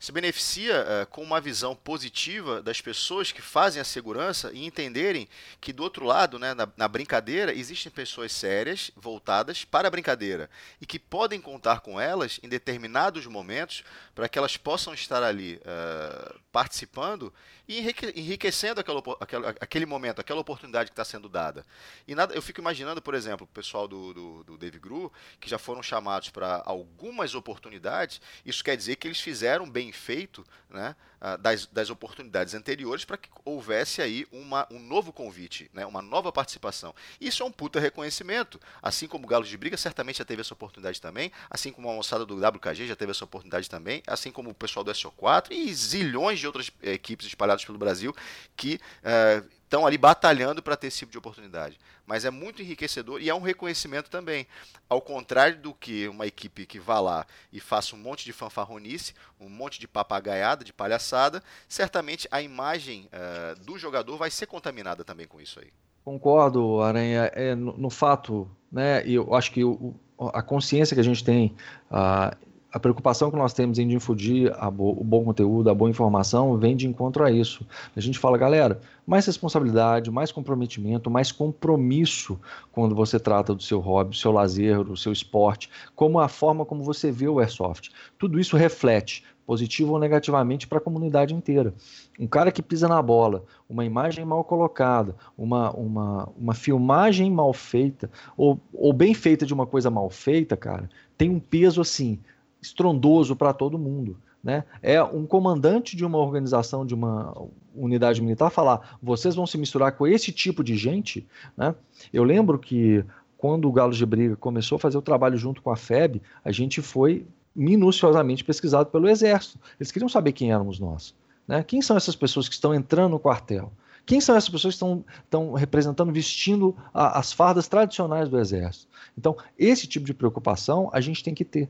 Se 0.00 0.10
beneficia 0.10 0.82
uh, 0.82 1.06
com 1.08 1.22
uma 1.22 1.42
visão 1.42 1.76
positiva 1.76 2.62
das 2.62 2.80
pessoas 2.80 3.30
que 3.30 3.42
fazem 3.42 3.82
a 3.82 3.84
segurança 3.84 4.50
e 4.54 4.64
entenderem 4.64 5.28
que 5.60 5.74
do 5.74 5.82
outro 5.82 6.06
lado, 6.06 6.38
né, 6.38 6.54
na, 6.54 6.66
na, 6.74 6.88
brincadeira, 6.88 7.52
existem 7.52 7.92
pessoas 7.92 8.32
sérias, 8.32 8.90
voltadas 8.96 9.62
para 9.62 9.88
a 9.88 9.90
brincadeira 9.90 10.48
e 10.80 10.86
que 10.86 10.98
podem 10.98 11.38
contar 11.38 11.80
com 11.80 12.00
elas 12.00 12.40
em 12.42 12.48
determinados 12.48 13.26
momentos 13.26 13.84
para 14.14 14.26
que 14.26 14.38
elas 14.38 14.56
possam 14.56 14.94
estar 14.94 15.22
ali 15.22 15.56
uh, 15.56 16.40
participando 16.52 17.32
e 17.68 17.78
enriquecendo 18.16 18.80
aquela, 18.80 19.02
aquela, 19.20 19.50
aquele 19.60 19.86
momento, 19.86 20.20
aquela 20.20 20.40
oportunidade 20.40 20.90
que 20.90 20.92
está 20.92 21.04
sendo 21.04 21.28
dada. 21.28 21.64
E 22.06 22.14
nada, 22.14 22.34
eu 22.34 22.42
fico 22.42 22.60
imaginando, 22.60 23.00
por 23.00 23.14
exemplo, 23.14 23.44
o 23.44 23.54
pessoal 23.54 23.86
do, 23.86 24.12
do, 24.12 24.44
do 24.44 24.58
Dave 24.58 24.78
Gru, 24.78 25.12
que 25.38 25.48
já 25.48 25.58
foram 25.58 25.82
chamados 25.82 26.30
para 26.30 26.62
algumas 26.66 27.34
oportunidades, 27.34 28.20
isso 28.44 28.64
quer 28.64 28.76
dizer 28.76 28.96
que 28.96 29.06
eles 29.06 29.20
fizeram 29.20 29.68
bem 29.70 29.92
feito 29.92 30.44
né, 30.68 30.96
das, 31.40 31.66
das 31.66 31.90
oportunidades 31.90 32.54
anteriores 32.54 33.04
para 33.04 33.16
que 33.16 33.28
houvesse 33.44 34.00
aí 34.00 34.26
uma, 34.32 34.66
um 34.70 34.78
novo 34.78 35.12
convite, 35.12 35.70
né, 35.72 35.84
uma 35.84 36.00
nova 36.00 36.32
participação. 36.32 36.94
Isso 37.20 37.42
é 37.42 37.46
um 37.46 37.52
puta 37.52 37.78
reconhecimento. 37.78 38.60
Assim 38.82 39.06
como 39.06 39.24
o 39.24 39.28
Galo 39.28 39.44
de 39.44 39.56
Briga 39.56 39.76
certamente 39.76 40.18
já 40.18 40.24
teve 40.24 40.40
essa 40.40 40.54
oportunidade 40.54 41.00
também, 41.00 41.30
assim 41.48 41.72
como 41.72 41.90
a 41.90 41.94
moçada 41.94 42.24
do 42.24 42.36
WKG 42.36 42.86
já 42.86 42.96
teve 42.96 43.10
essa 43.10 43.24
oportunidade 43.24 43.68
também, 43.68 44.02
assim 44.06 44.32
como 44.32 44.50
o 44.50 44.54
pessoal 44.54 44.82
do 44.82 44.90
SO4 44.90 45.50
e 45.50 45.72
zilhões 45.74 46.38
de 46.38 46.46
outras 46.46 46.70
equipes 46.82 47.26
espalhadas 47.26 47.64
pelo 47.64 47.78
Brasil 47.78 48.14
que 48.56 48.80
uh, 49.02 49.59
estão 49.70 49.86
ali 49.86 49.96
batalhando 49.96 50.60
para 50.60 50.76
ter 50.76 50.88
esse 50.88 50.98
tipo 50.98 51.12
de 51.12 51.18
oportunidade. 51.18 51.78
Mas 52.04 52.24
é 52.24 52.30
muito 52.30 52.60
enriquecedor 52.60 53.22
e 53.22 53.30
é 53.30 53.34
um 53.34 53.40
reconhecimento 53.40 54.10
também. 54.10 54.44
Ao 54.88 55.00
contrário 55.00 55.58
do 55.58 55.72
que 55.72 56.08
uma 56.08 56.26
equipe 56.26 56.66
que 56.66 56.80
vá 56.80 56.98
lá 56.98 57.24
e 57.52 57.60
faça 57.60 57.94
um 57.94 57.98
monte 58.00 58.24
de 58.24 58.32
fanfarronice, 58.32 59.14
um 59.40 59.48
monte 59.48 59.78
de 59.78 59.86
papagaiada, 59.86 60.64
de 60.64 60.72
palhaçada, 60.72 61.40
certamente 61.68 62.26
a 62.32 62.42
imagem 62.42 63.08
uh, 63.12 63.64
do 63.64 63.78
jogador 63.78 64.16
vai 64.16 64.28
ser 64.28 64.46
contaminada 64.46 65.04
também 65.04 65.28
com 65.28 65.40
isso 65.40 65.60
aí. 65.60 65.68
Concordo, 66.04 66.80
Aranha. 66.80 67.30
É, 67.32 67.54
no, 67.54 67.76
no 67.76 67.90
fato, 67.90 68.50
né, 68.72 69.06
eu 69.06 69.32
acho 69.36 69.52
que 69.52 69.62
o, 69.62 69.94
a 70.18 70.42
consciência 70.42 70.96
que 70.96 71.00
a 71.00 71.04
gente 71.04 71.22
tem 71.22 71.54
uh, 71.92 72.36
a 72.72 72.78
preocupação 72.78 73.30
que 73.30 73.36
nós 73.36 73.52
temos 73.52 73.78
em 73.78 73.88
difundir 73.88 74.52
bo 74.72 74.90
o 74.90 75.04
bom 75.04 75.24
conteúdo, 75.24 75.68
a 75.68 75.74
boa 75.74 75.90
informação, 75.90 76.56
vem 76.56 76.76
de 76.76 76.86
encontro 76.86 77.24
a 77.24 77.30
isso. 77.30 77.66
A 77.96 78.00
gente 78.00 78.18
fala, 78.18 78.38
galera, 78.38 78.80
mais 79.06 79.26
responsabilidade, 79.26 80.10
mais 80.10 80.30
comprometimento, 80.30 81.10
mais 81.10 81.32
compromisso 81.32 82.38
quando 82.70 82.94
você 82.94 83.18
trata 83.18 83.54
do 83.54 83.62
seu 83.62 83.80
hobby, 83.80 84.10
do 84.10 84.16
seu 84.16 84.30
lazer, 84.30 84.84
do 84.84 84.96
seu 84.96 85.12
esporte, 85.12 85.68
como 85.96 86.20
a 86.20 86.28
forma 86.28 86.64
como 86.64 86.84
você 86.84 87.10
vê 87.10 87.28
o 87.28 87.40
airsoft. 87.40 87.90
Tudo 88.18 88.38
isso 88.38 88.56
reflete 88.56 89.24
positivo 89.50 89.94
ou 89.94 89.98
negativamente 89.98 90.68
para 90.68 90.78
a 90.78 90.80
comunidade 90.80 91.34
inteira. 91.34 91.74
Um 92.20 92.26
cara 92.28 92.52
que 92.52 92.62
pisa 92.62 92.86
na 92.86 93.02
bola, 93.02 93.44
uma 93.68 93.84
imagem 93.84 94.24
mal 94.24 94.44
colocada, 94.44 95.16
uma, 95.36 95.72
uma, 95.72 96.28
uma 96.38 96.54
filmagem 96.54 97.28
mal 97.32 97.52
feita, 97.52 98.08
ou, 98.36 98.60
ou 98.72 98.92
bem 98.92 99.12
feita 99.12 99.44
de 99.44 99.52
uma 99.52 99.66
coisa 99.66 99.90
mal 99.90 100.08
feita, 100.08 100.56
cara, 100.56 100.88
tem 101.18 101.28
um 101.28 101.40
peso 101.40 101.80
assim 101.80 102.20
estrondoso 102.60 103.34
para 103.34 103.52
todo 103.52 103.78
mundo. 103.78 104.16
Né? 104.42 104.64
É 104.82 105.02
um 105.02 105.26
comandante 105.26 105.94
de 105.94 106.04
uma 106.04 106.18
organização, 106.18 106.86
de 106.86 106.94
uma 106.94 107.36
unidade 107.74 108.22
militar, 108.22 108.50
falar: 108.50 108.96
vocês 109.02 109.34
vão 109.34 109.46
se 109.46 109.58
misturar 109.58 109.92
com 109.92 110.06
esse 110.06 110.32
tipo 110.32 110.64
de 110.64 110.76
gente. 110.76 111.26
Né? 111.56 111.74
Eu 112.12 112.24
lembro 112.24 112.58
que 112.58 113.04
quando 113.36 113.68
o 113.68 113.72
Galo 113.72 113.92
de 113.92 114.04
Briga 114.06 114.36
começou 114.36 114.76
a 114.76 114.78
fazer 114.78 114.96
o 114.96 115.02
trabalho 115.02 115.36
junto 115.36 115.62
com 115.62 115.70
a 115.70 115.76
FEB, 115.76 116.22
a 116.44 116.52
gente 116.52 116.80
foi 116.80 117.26
minuciosamente 117.54 118.44
pesquisado 118.44 118.90
pelo 118.90 119.08
Exército. 119.08 119.58
Eles 119.78 119.90
queriam 119.90 120.08
saber 120.08 120.32
quem 120.32 120.52
éramos 120.52 120.78
nós. 120.78 121.14
Né? 121.46 121.62
Quem 121.62 121.82
são 121.82 121.96
essas 121.96 122.16
pessoas 122.16 122.48
que 122.48 122.54
estão 122.54 122.74
entrando 122.74 123.12
no 123.12 123.18
quartel? 123.18 123.72
Quem 124.06 124.20
são 124.20 124.36
essas 124.36 124.48
pessoas 124.48 124.74
que 124.74 124.76
estão, 124.76 125.04
estão 125.24 125.52
representando, 125.52 126.12
vestindo 126.12 126.76
a, 126.92 127.18
as 127.18 127.32
fardas 127.32 127.68
tradicionais 127.68 128.28
do 128.28 128.38
Exército? 128.38 128.88
Então, 129.16 129.36
esse 129.58 129.86
tipo 129.86 130.06
de 130.06 130.14
preocupação 130.14 130.88
a 130.92 131.00
gente 131.00 131.22
tem 131.22 131.34
que 131.34 131.44
ter 131.44 131.68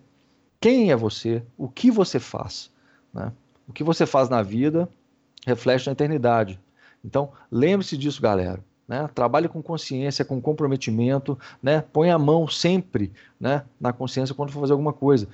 quem 0.60 0.90
é 0.90 0.96
você, 0.96 1.42
o 1.56 1.68
que 1.68 1.90
você 1.90 2.20
faz. 2.20 2.70
Né? 3.12 3.32
O 3.66 3.72
que 3.72 3.82
você 3.82 4.04
faz 4.04 4.28
na 4.28 4.42
vida 4.42 4.88
reflete 5.46 5.86
na 5.86 5.92
eternidade. 5.92 6.60
Então, 7.04 7.32
lembre-se 7.50 7.96
disso, 7.96 8.20
galera. 8.20 8.62
Né? 8.86 9.08
Trabalhe 9.14 9.48
com 9.48 9.62
consciência, 9.62 10.24
com 10.24 10.40
comprometimento, 10.40 11.38
né? 11.62 11.82
põe 11.92 12.10
a 12.10 12.18
mão 12.18 12.46
sempre 12.46 13.12
né, 13.38 13.64
na 13.80 13.92
consciência 13.92 14.34
quando 14.34 14.50
for 14.50 14.60
fazer 14.60 14.72
alguma 14.72 14.92
coisa. 14.92 15.28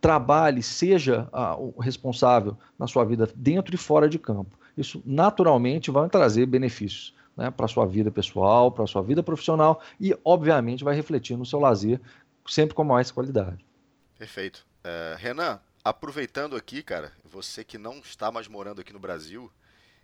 Trabalhe, 0.00 0.62
seja 0.62 1.28
ah, 1.30 1.56
o 1.56 1.78
responsável 1.78 2.56
na 2.78 2.86
sua 2.86 3.04
vida 3.04 3.28
dentro 3.34 3.74
e 3.74 3.78
fora 3.78 4.08
de 4.08 4.18
campo. 4.18 4.58
Isso 4.78 5.02
naturalmente 5.04 5.90
vai 5.90 6.08
trazer 6.08 6.46
benefícios 6.46 7.14
né, 7.36 7.50
para 7.50 7.66
a 7.66 7.68
sua 7.68 7.84
vida 7.84 8.10
pessoal, 8.10 8.70
para 8.70 8.84
a 8.84 8.86
sua 8.86 9.02
vida 9.02 9.22
profissional 9.22 9.82
e, 10.00 10.16
obviamente, 10.24 10.84
vai 10.84 10.94
refletir 10.94 11.36
no 11.36 11.44
seu 11.44 11.60
lazer, 11.60 12.00
sempre 12.46 12.74
com 12.74 12.84
mais 12.84 13.10
qualidade. 13.10 13.62
Perfeito. 14.16 14.69
Uh, 14.84 15.16
Renan, 15.16 15.60
aproveitando 15.84 16.56
aqui, 16.56 16.82
cara, 16.82 17.12
você 17.24 17.62
que 17.64 17.78
não 17.78 17.98
está 17.98 18.30
mais 18.32 18.48
morando 18.48 18.80
aqui 18.80 18.92
no 18.92 18.98
Brasil, 18.98 19.50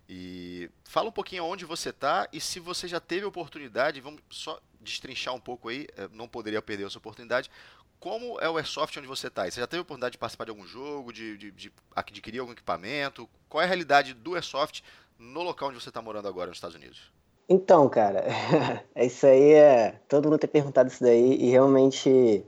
e 0.09 0.69
fala 0.85 1.09
um 1.09 1.11
pouquinho 1.11 1.43
onde 1.43 1.65
você 1.65 1.89
está 1.89 2.27
e 2.31 2.39
se 2.39 2.59
você 2.59 2.87
já 2.87 2.99
teve 2.99 3.25
oportunidade, 3.25 3.99
vamos 3.99 4.21
só 4.29 4.59
destrinchar 4.79 5.33
um 5.33 5.39
pouco 5.39 5.67
aí, 5.67 5.85
eh, 5.97 6.07
não 6.13 6.29
poderia 6.29 6.61
perder 6.61 6.87
essa 6.87 6.97
oportunidade. 6.97 7.51
Como 7.99 8.39
é 8.39 8.49
o 8.49 8.55
Airsoft 8.55 8.97
onde 8.97 9.07
você 9.07 9.27
está? 9.27 9.49
Você 9.49 9.59
já 9.59 9.67
teve 9.67 9.81
oportunidade 9.81 10.13
de 10.13 10.17
participar 10.17 10.45
de 10.45 10.51
algum 10.51 10.65
jogo, 10.65 11.11
de, 11.11 11.37
de, 11.37 11.51
de 11.51 11.73
adquirir 11.93 12.39
algum 12.39 12.53
equipamento? 12.53 13.27
Qual 13.49 13.61
é 13.61 13.65
a 13.65 13.67
realidade 13.67 14.13
do 14.13 14.35
Airsoft 14.35 14.81
no 15.19 15.41
local 15.41 15.69
onde 15.69 15.81
você 15.81 15.89
está 15.89 16.01
morando 16.01 16.27
agora, 16.27 16.47
nos 16.47 16.57
Estados 16.57 16.75
Unidos? 16.75 17.11
Então, 17.49 17.89
cara, 17.89 18.23
isso 18.95 19.25
aí 19.25 19.53
é. 19.53 19.99
Todo 20.07 20.25
mundo 20.25 20.37
tem 20.37 20.49
perguntado 20.49 20.89
isso 20.89 21.03
daí 21.03 21.35
e 21.35 21.49
realmente 21.49 22.45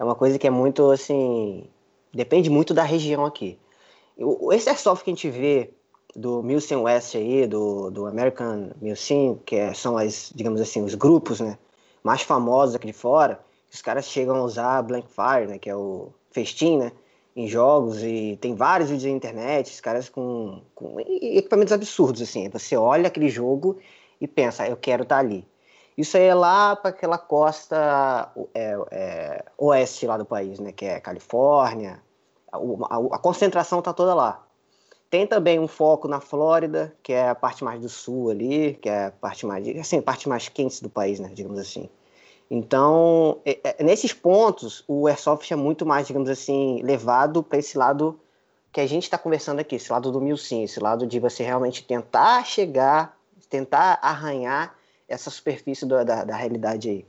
é 0.00 0.04
uma 0.04 0.14
coisa 0.14 0.38
que 0.38 0.46
é 0.46 0.50
muito 0.50 0.90
assim. 0.90 1.64
Depende 2.12 2.48
muito 2.48 2.72
da 2.72 2.82
região 2.82 3.24
aqui. 3.26 3.58
Esse 4.50 4.70
airsoft 4.70 5.04
que 5.04 5.10
a 5.10 5.14
gente 5.14 5.28
vê 5.28 5.70
do 6.16 6.42
Milsim 6.42 6.76
West 6.76 7.14
aí, 7.14 7.46
do, 7.46 7.90
do 7.90 8.06
American 8.06 8.70
Milsim, 8.80 9.38
que 9.44 9.56
é, 9.56 9.74
são 9.74 9.96
as, 9.96 10.32
digamos 10.34 10.60
assim, 10.60 10.82
os 10.82 10.94
grupos, 10.94 11.40
né, 11.40 11.56
mais 12.02 12.22
famosos 12.22 12.74
aqui 12.74 12.86
de 12.86 12.92
fora, 12.92 13.38
os 13.72 13.80
caras 13.80 14.06
chegam 14.06 14.34
a 14.36 14.42
usar 14.42 14.82
Blank 14.82 15.06
Fire, 15.08 15.46
né, 15.46 15.58
que 15.58 15.70
é 15.70 15.76
o 15.76 16.08
festim, 16.32 16.78
né, 16.78 16.92
em 17.36 17.46
jogos 17.46 18.02
e 18.02 18.36
tem 18.40 18.54
vários 18.56 18.90
vídeos 18.90 19.08
na 19.08 19.16
internet, 19.16 19.70
os 19.70 19.80
caras 19.80 20.08
com, 20.08 20.62
com 20.74 20.98
equipamentos 20.98 21.72
absurdos, 21.72 22.22
assim, 22.22 22.48
você 22.48 22.76
olha 22.76 23.06
aquele 23.06 23.28
jogo 23.28 23.78
e 24.20 24.26
pensa, 24.26 24.66
eu 24.66 24.76
quero 24.76 25.04
estar 25.04 25.16
tá 25.16 25.20
ali. 25.20 25.46
Isso 26.00 26.16
aí 26.16 26.24
é 26.24 26.34
lá 26.34 26.74
para 26.74 26.88
aquela 26.88 27.18
costa 27.18 28.32
é, 28.54 28.78
é, 28.90 29.44
oeste 29.58 30.06
lá 30.06 30.16
do 30.16 30.24
país, 30.24 30.58
né? 30.58 30.72
Que 30.72 30.86
é 30.86 30.98
Califórnia. 30.98 32.02
A, 32.50 32.56
a, 32.56 33.16
a 33.16 33.18
concentração 33.18 33.80
está 33.80 33.92
toda 33.92 34.14
lá. 34.14 34.42
Tem 35.10 35.26
também 35.26 35.58
um 35.58 35.68
foco 35.68 36.08
na 36.08 36.18
Flórida, 36.18 36.96
que 37.02 37.12
é 37.12 37.28
a 37.28 37.34
parte 37.34 37.62
mais 37.62 37.82
do 37.82 37.88
sul 37.90 38.30
ali, 38.30 38.78
que 38.80 38.88
é 38.88 39.06
a 39.06 39.10
parte 39.10 39.44
mais, 39.44 39.68
assim, 39.76 40.00
parte 40.00 40.26
mais 40.26 40.48
quente 40.48 40.82
do 40.82 40.88
país, 40.88 41.20
né? 41.20 41.30
Digamos 41.34 41.58
assim. 41.58 41.90
Então, 42.50 43.38
é, 43.44 43.60
é, 43.62 43.84
nesses 43.84 44.14
pontos, 44.14 44.82
o 44.88 45.06
airsoft 45.06 45.52
é 45.52 45.56
muito 45.56 45.84
mais, 45.84 46.06
digamos 46.06 46.30
assim, 46.30 46.80
levado 46.82 47.42
para 47.42 47.58
esse 47.58 47.76
lado 47.76 48.18
que 48.72 48.80
a 48.80 48.86
gente 48.86 49.02
está 49.02 49.18
conversando 49.18 49.60
aqui, 49.60 49.76
esse 49.76 49.92
lado 49.92 50.10
do 50.10 50.20
mil 50.20 50.38
sim, 50.38 50.62
esse 50.62 50.80
lado 50.80 51.06
de 51.06 51.20
você 51.20 51.42
realmente 51.42 51.84
tentar 51.84 52.42
chegar, 52.46 53.18
tentar 53.50 53.98
arranhar 54.00 54.79
essa 55.10 55.28
superfície 55.28 55.84
do, 55.84 56.02
da, 56.04 56.24
da 56.24 56.36
realidade 56.36 56.88
aí. 56.88 57.06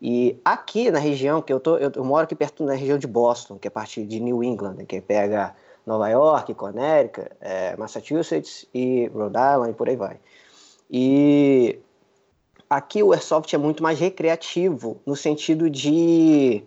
E 0.00 0.40
aqui 0.42 0.90
na 0.90 0.98
região, 0.98 1.42
que 1.42 1.52
eu, 1.52 1.60
tô, 1.60 1.76
eu, 1.76 1.92
eu, 1.94 2.04
moro 2.04 2.24
aqui 2.24 2.34
perto 2.34 2.64
da 2.64 2.72
região 2.72 2.96
de 2.96 3.06
Boston, 3.06 3.58
que 3.58 3.68
é 3.68 3.70
parte 3.70 4.02
de 4.02 4.18
New 4.18 4.42
England, 4.42 4.74
né, 4.74 4.84
que 4.86 4.98
pega 5.00 5.54
Nova 5.84 6.08
York, 6.08 6.54
Connecticut, 6.54 7.30
é, 7.40 7.76
Massachusetts 7.76 8.66
e 8.72 9.08
Rhode 9.08 9.36
Island 9.36 9.70
e 9.72 9.74
por 9.74 9.88
aí 9.88 9.96
vai. 9.96 10.18
E 10.90 11.78
aqui 12.68 13.02
o 13.02 13.12
airsoft 13.12 13.52
é 13.52 13.58
muito 13.58 13.82
mais 13.82 13.98
recreativo, 13.98 15.02
no 15.04 15.14
sentido 15.14 15.68
de. 15.68 16.64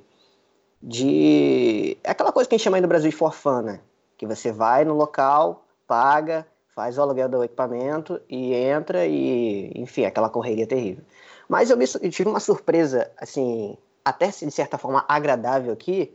de 0.82 1.98
é 2.04 2.12
aquela 2.12 2.32
coisa 2.32 2.48
que 2.48 2.54
a 2.54 2.58
gente 2.58 2.66
chama 2.66 2.78
aí 2.78 2.82
no 2.82 2.88
Brasil 2.88 3.10
de 3.10 3.16
forfã, 3.16 3.62
né? 3.62 3.80
Que 4.16 4.28
você 4.28 4.52
vai 4.52 4.86
no 4.86 4.94
local, 4.94 5.66
paga, 5.88 6.46
faz 6.76 6.98
o 6.98 7.02
aluguel 7.02 7.30
do 7.30 7.44
equipamento 7.44 8.20
e 8.28 8.54
entra 8.54 9.06
e, 9.06 9.72
enfim, 9.76 10.06
aquela 10.06 10.30
correria 10.30 10.68
terrível. 10.68 11.04
Mas 11.48 11.70
eu, 11.70 11.78
me, 11.78 11.86
eu 12.02 12.10
tive 12.10 12.30
uma 12.30 12.40
surpresa, 12.40 13.12
assim, 13.18 13.78
até 14.04 14.28
de 14.28 14.52
certa 14.52 14.78
forma 14.78 15.06
agradável 15.08 15.72
aqui, 15.72 16.14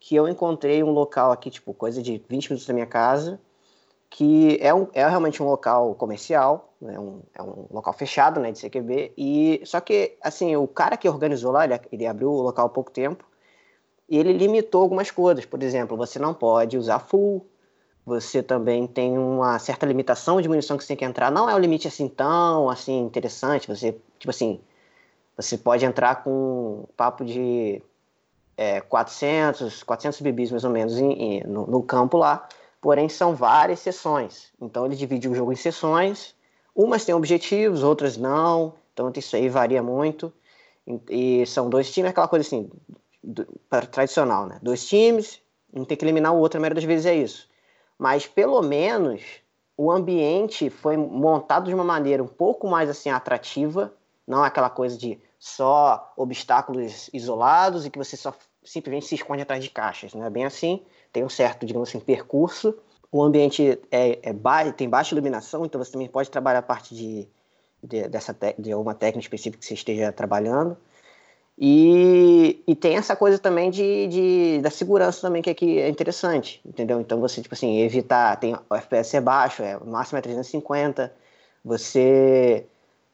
que 0.00 0.14
eu 0.14 0.28
encontrei 0.28 0.82
um 0.82 0.90
local 0.90 1.32
aqui, 1.32 1.50
tipo, 1.50 1.74
coisa 1.74 2.02
de 2.02 2.22
20 2.28 2.50
minutos 2.50 2.66
da 2.66 2.72
minha 2.72 2.86
casa, 2.86 3.40
que 4.08 4.58
é, 4.62 4.72
um, 4.72 4.86
é 4.94 5.06
realmente 5.06 5.42
um 5.42 5.46
local 5.46 5.94
comercial, 5.94 6.72
né, 6.80 6.98
um, 6.98 7.20
é 7.34 7.42
um 7.42 7.66
local 7.70 7.92
fechado, 7.92 8.40
né, 8.40 8.50
de 8.52 8.58
CQB, 8.60 9.12
e 9.16 9.60
só 9.64 9.80
que, 9.80 10.16
assim, 10.22 10.56
o 10.56 10.66
cara 10.66 10.96
que 10.96 11.08
organizou 11.08 11.52
lá, 11.52 11.64
ele, 11.64 11.78
ele 11.92 12.06
abriu 12.06 12.30
o 12.30 12.40
local 12.40 12.66
há 12.66 12.70
pouco 12.70 12.90
tempo, 12.90 13.24
e 14.08 14.18
ele 14.18 14.32
limitou 14.32 14.82
algumas 14.82 15.10
coisas, 15.10 15.44
por 15.44 15.62
exemplo, 15.62 15.96
você 15.96 16.18
não 16.18 16.32
pode 16.32 16.78
usar 16.78 17.00
full, 17.00 17.44
você 18.08 18.42
também 18.42 18.86
tem 18.86 19.18
uma 19.18 19.58
certa 19.58 19.84
limitação 19.84 20.40
de 20.40 20.48
munição 20.48 20.78
que 20.78 20.82
você 20.82 20.88
tem 20.88 20.96
que 20.96 21.04
entrar. 21.04 21.30
Não 21.30 21.48
é 21.48 21.54
um 21.54 21.58
limite 21.58 21.86
assim 21.86 22.08
tão 22.08 22.70
assim 22.70 23.00
interessante. 23.00 23.68
Você, 23.68 24.00
tipo 24.18 24.30
assim, 24.30 24.60
você 25.36 25.58
pode 25.58 25.84
entrar 25.84 26.24
com 26.24 26.30
um 26.30 26.86
papo 26.96 27.24
de 27.24 27.82
é, 28.56 28.80
400, 28.80 29.82
400 29.82 30.20
bibis 30.22 30.50
mais 30.50 30.64
ou 30.64 30.70
menos 30.70 30.98
em, 30.98 31.12
em, 31.12 31.44
no, 31.44 31.66
no, 31.66 31.82
campo 31.82 32.16
lá. 32.16 32.48
Porém, 32.80 33.08
são 33.10 33.34
várias 33.34 33.80
sessões. 33.80 34.52
Então, 34.60 34.86
ele 34.86 34.96
divide 34.96 35.28
o 35.28 35.34
jogo 35.34 35.52
em 35.52 35.56
sessões. 35.56 36.34
Umas 36.74 37.04
têm 37.04 37.14
objetivos, 37.14 37.82
outras 37.82 38.16
não. 38.16 38.72
Então, 38.94 39.12
isso 39.14 39.36
aí 39.36 39.50
varia 39.50 39.82
muito. 39.82 40.32
E, 40.86 41.42
e 41.42 41.46
são 41.46 41.68
dois 41.68 41.92
times, 41.92 42.10
aquela 42.10 42.28
coisa 42.28 42.46
assim, 42.46 42.70
do, 43.22 43.46
tradicional, 43.90 44.46
né? 44.46 44.58
Dois 44.62 44.88
times, 44.88 45.42
um 45.74 45.84
tem 45.84 45.96
que 45.96 46.04
eliminar 46.04 46.32
o 46.32 46.38
outro, 46.38 46.56
a 46.56 46.60
maioria 46.60 46.76
das 46.76 46.84
vezes 46.84 47.04
é 47.04 47.14
isso 47.14 47.47
mas 47.98 48.26
pelo 48.26 48.62
menos 48.62 49.22
o 49.76 49.90
ambiente 49.90 50.70
foi 50.70 50.96
montado 50.96 51.68
de 51.68 51.74
uma 51.74 51.84
maneira 51.84 52.22
um 52.22 52.28
pouco 52.28 52.68
mais 52.68 52.88
assim 52.88 53.10
atrativa, 53.10 53.92
não 54.26 54.42
aquela 54.42 54.70
coisa 54.70 54.96
de 54.96 55.18
só 55.38 56.12
obstáculos 56.16 57.08
isolados 57.12 57.86
e 57.86 57.90
que 57.90 57.98
você 57.98 58.16
só 58.16 58.34
simplesmente 58.64 59.06
se 59.06 59.14
esconde 59.14 59.42
atrás 59.42 59.62
de 59.62 59.70
caixas, 59.70 60.14
não 60.14 60.24
é 60.24 60.30
bem 60.30 60.44
assim. 60.44 60.82
Tem 61.12 61.24
um 61.24 61.28
certo, 61.28 61.64
digamos 61.64 61.88
assim, 61.88 62.00
percurso. 62.00 62.76
O 63.10 63.22
ambiente 63.22 63.80
é, 63.90 64.18
é 64.22 64.32
ba 64.32 64.70
tem 64.72 64.88
baixa 64.88 65.14
iluminação, 65.14 65.64
então 65.64 65.82
você 65.82 65.92
também 65.92 66.08
pode 66.08 66.30
trabalhar 66.30 66.58
a 66.58 66.62
parte 66.62 66.94
de, 66.94 67.28
de, 67.82 68.08
dessa 68.08 68.36
de 68.58 68.74
uma 68.74 68.94
técnica 68.94 69.24
específica 69.24 69.58
que 69.58 69.64
você 69.64 69.74
esteja 69.74 70.12
trabalhando. 70.12 70.76
E, 71.60 72.62
e 72.68 72.76
tem 72.76 72.96
essa 72.96 73.16
coisa 73.16 73.36
também 73.36 73.68
de, 73.68 74.06
de, 74.06 74.60
da 74.62 74.70
segurança 74.70 75.20
também, 75.22 75.42
que 75.42 75.50
aqui 75.50 75.80
é 75.80 75.88
interessante, 75.88 76.60
entendeu? 76.64 77.00
Então 77.00 77.18
você, 77.18 77.42
tipo 77.42 77.52
assim, 77.52 77.80
evitar, 77.80 78.36
tem 78.36 78.54
o 78.54 78.74
FPS 78.76 79.16
é 79.16 79.20
baixo, 79.20 79.62
é, 79.64 79.76
o 79.76 79.86
máximo 79.86 80.18
é 80.18 80.22
350, 80.22 81.12
você... 81.64 82.64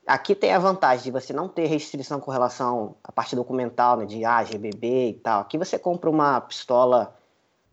Aqui 0.06 0.34
tem 0.34 0.52
a 0.52 0.58
vantagem 0.58 1.04
de 1.04 1.10
você 1.10 1.32
não 1.32 1.48
ter 1.48 1.64
restrição 1.64 2.20
com 2.20 2.30
relação 2.30 2.94
à 3.02 3.10
parte 3.10 3.34
documental, 3.34 3.96
né, 3.96 4.04
de 4.04 4.22
A, 4.26 4.44
GBB 4.44 5.08
e 5.08 5.14
tal. 5.14 5.40
Aqui 5.40 5.56
você 5.56 5.78
compra 5.78 6.10
uma 6.10 6.38
pistola, 6.42 7.16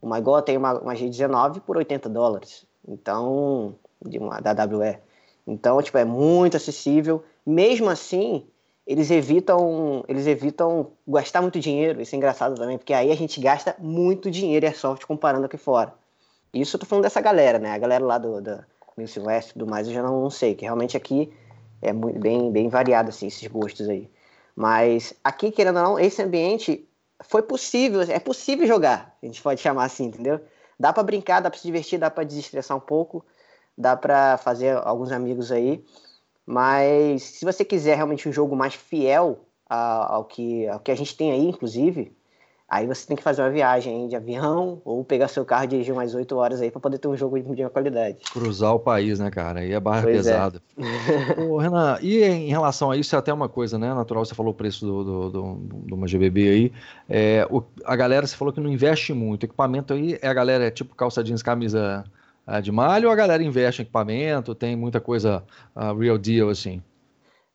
uma 0.01 0.17
igual 0.17 0.41
tem 0.41 0.55
uma, 0.55 0.79
uma 0.79 0.93
G19 0.93 1.59
por 1.59 1.75
80 1.75 2.07
dólares, 2.07 2.65
então, 2.87 3.75
de 4.05 4.17
uma, 4.17 4.39
da 4.39 4.51
WE. 4.53 4.97
Então, 5.45 5.81
tipo, 5.81 5.97
é 5.97 6.05
muito 6.05 6.55
acessível. 6.55 7.21
Mesmo 7.45 7.89
assim, 7.89 8.47
eles 8.85 9.11
evitam, 9.11 10.03
eles 10.07 10.27
evitam 10.27 10.91
gastar 11.07 11.41
muito 11.41 11.59
dinheiro. 11.59 12.01
Isso 12.01 12.15
é 12.15 12.17
engraçado 12.17 12.55
também, 12.55 12.77
porque 12.77 12.93
aí 12.93 13.11
a 13.11 13.15
gente 13.15 13.39
gasta 13.39 13.75
muito 13.79 14.29
dinheiro 14.29 14.65
em 14.65 14.69
airsoft 14.69 15.05
comparando 15.05 15.45
aqui 15.45 15.57
fora. 15.57 15.93
Isso 16.53 16.75
eu 16.75 16.79
tô 16.79 16.85
falando 16.85 17.03
dessa 17.03 17.21
galera, 17.21 17.59
né? 17.59 17.71
A 17.71 17.77
galera 17.77 18.03
lá 18.03 18.17
do, 18.17 18.41
do 18.41 18.65
Milton 18.97 19.25
West 19.25 19.49
e 19.49 19.53
tudo 19.53 19.67
mais, 19.67 19.87
eu 19.87 19.93
já 19.93 20.03
não, 20.03 20.21
não, 20.21 20.29
sei, 20.29 20.55
que 20.55 20.65
realmente 20.65 20.97
aqui 20.97 21.31
é 21.81 21.93
muito, 21.93 22.19
bem, 22.19 22.51
bem 22.51 22.67
variado, 22.67 23.09
assim, 23.09 23.27
esses 23.27 23.47
gostos 23.47 23.87
aí. 23.87 24.09
Mas 24.55 25.13
aqui, 25.23 25.51
querendo 25.51 25.77
ou 25.77 25.83
não, 25.83 25.99
esse 25.99 26.21
ambiente 26.21 26.87
foi 27.23 27.41
possível, 27.41 28.01
é 28.01 28.19
possível 28.19 28.67
jogar, 28.67 29.15
a 29.21 29.25
gente 29.25 29.41
pode 29.41 29.61
chamar 29.61 29.85
assim, 29.85 30.05
entendeu? 30.05 30.41
Dá 30.79 30.91
para 30.91 31.03
brincar, 31.03 31.39
dá 31.39 31.49
para 31.49 31.59
se 31.59 31.65
divertir, 31.65 31.99
dá 31.99 32.09
para 32.09 32.23
desestressar 32.23 32.75
um 32.75 32.81
pouco, 32.81 33.23
dá 33.77 33.95
para 33.95 34.37
fazer 34.37 34.75
alguns 34.83 35.11
amigos 35.11 35.51
aí. 35.51 35.85
Mas 36.51 37.23
se 37.23 37.45
você 37.45 37.63
quiser 37.63 37.95
realmente 37.95 38.27
um 38.27 38.31
jogo 38.33 38.57
mais 38.57 38.73
fiel 38.73 39.39
ao 39.69 40.25
que, 40.25 40.67
ao 40.67 40.81
que 40.81 40.91
a 40.91 40.95
gente 40.95 41.15
tem 41.15 41.31
aí, 41.31 41.47
inclusive, 41.47 42.11
aí 42.67 42.85
você 42.85 43.07
tem 43.07 43.15
que 43.15 43.23
fazer 43.23 43.41
uma 43.41 43.49
viagem 43.49 44.09
de 44.09 44.17
avião 44.17 44.81
ou 44.83 45.01
pegar 45.05 45.29
seu 45.29 45.45
carro 45.45 45.63
e 45.63 45.67
dirigir 45.67 45.93
umas 45.93 46.13
8 46.13 46.35
horas 46.35 46.61
aí 46.61 46.69
para 46.69 46.81
poder 46.81 46.97
ter 46.97 47.07
um 47.07 47.15
jogo 47.15 47.39
de 47.39 47.63
uma 47.63 47.69
qualidade. 47.69 48.17
Cruzar 48.33 48.75
o 48.75 48.79
país, 48.79 49.17
né, 49.17 49.31
cara? 49.31 49.61
Aí 49.61 49.71
é 49.71 49.79
barra 49.79 50.01
pois 50.01 50.27
é. 50.27 50.31
pesada. 50.33 50.61
É. 50.77 51.39
Ô, 51.41 51.57
Renan, 51.57 51.97
e 52.01 52.21
em 52.21 52.49
relação 52.49 52.91
a 52.91 52.97
isso, 52.97 53.15
é 53.15 53.19
até 53.19 53.31
uma 53.31 53.47
coisa, 53.47 53.79
né? 53.79 53.93
Natural, 53.93 54.25
você 54.25 54.35
falou 54.35 54.51
o 54.51 54.55
preço 54.55 54.85
do, 54.85 55.03
do, 55.05 55.29
do, 55.29 55.53
do 55.55 55.95
uma 55.95 56.05
GBB 56.05 56.49
aí. 56.49 56.73
É, 57.07 57.47
o, 57.49 57.63
a 57.85 57.95
galera, 57.95 58.27
você 58.27 58.35
falou 58.35 58.53
que 58.53 58.59
não 58.59 58.69
investe 58.69 59.13
muito. 59.13 59.43
O 59.43 59.45
equipamento 59.45 59.93
aí, 59.93 60.19
é 60.21 60.27
a 60.27 60.33
galera 60.33 60.65
é 60.65 60.69
tipo 60.69 60.93
calça 60.95 61.23
jeans, 61.23 61.41
camisa 61.41 62.03
uh, 62.47 62.61
de 62.61 62.71
malho 62.71 63.07
ou 63.07 63.13
a 63.13 63.15
galera 63.15 63.43
investe 63.43 63.81
em 63.81 63.83
equipamento, 63.83 64.55
tem 64.55 64.75
muita 64.75 64.99
coisa 64.99 65.43
uh, 65.75 65.97
real 65.97 66.17
deal 66.17 66.49
assim? 66.49 66.81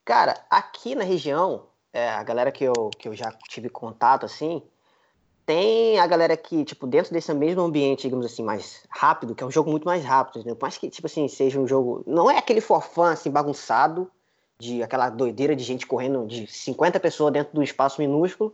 Cara, 0.05 0.35
aqui 0.49 0.95
na 0.95 1.03
região, 1.03 1.65
é, 1.91 2.09
a 2.09 2.23
galera 2.23 2.51
que 2.51 2.63
eu, 2.63 2.89
que 2.97 3.07
eu 3.07 3.13
já 3.13 3.31
tive 3.49 3.69
contato 3.69 4.25
assim, 4.25 4.61
tem 5.45 5.97
a 5.99 6.05
galera 6.05 6.35
que, 6.35 6.65
tipo, 6.65 6.85
dentro 6.85 7.13
desse 7.13 7.33
mesmo 7.33 7.61
ambiente, 7.61 8.01
digamos 8.01 8.25
assim, 8.25 8.43
mais 8.43 8.83
rápido, 8.89 9.33
que 9.33 9.43
é 9.43 9.47
um 9.47 9.51
jogo 9.51 9.71
muito 9.71 9.85
mais 9.85 10.03
rápido, 10.03 10.39
entendeu? 10.39 10.55
Por 10.55 10.63
mais 10.63 10.77
que, 10.77 10.89
tipo 10.89 11.07
assim, 11.07 11.27
seja 11.27 11.59
um 11.59 11.65
jogo. 11.65 12.03
Não 12.05 12.29
é 12.29 12.37
aquele 12.37 12.59
forfã 12.59 13.11
assim, 13.11 13.31
bagunçado, 13.31 14.11
de 14.59 14.81
aquela 14.81 15.09
doideira 15.09 15.55
de 15.55 15.63
gente 15.63 15.85
correndo 15.85 16.25
de 16.25 16.47
50 16.47 16.99
pessoas 16.99 17.31
dentro 17.31 17.53
do 17.53 17.63
espaço 17.63 18.01
minúsculo. 18.01 18.53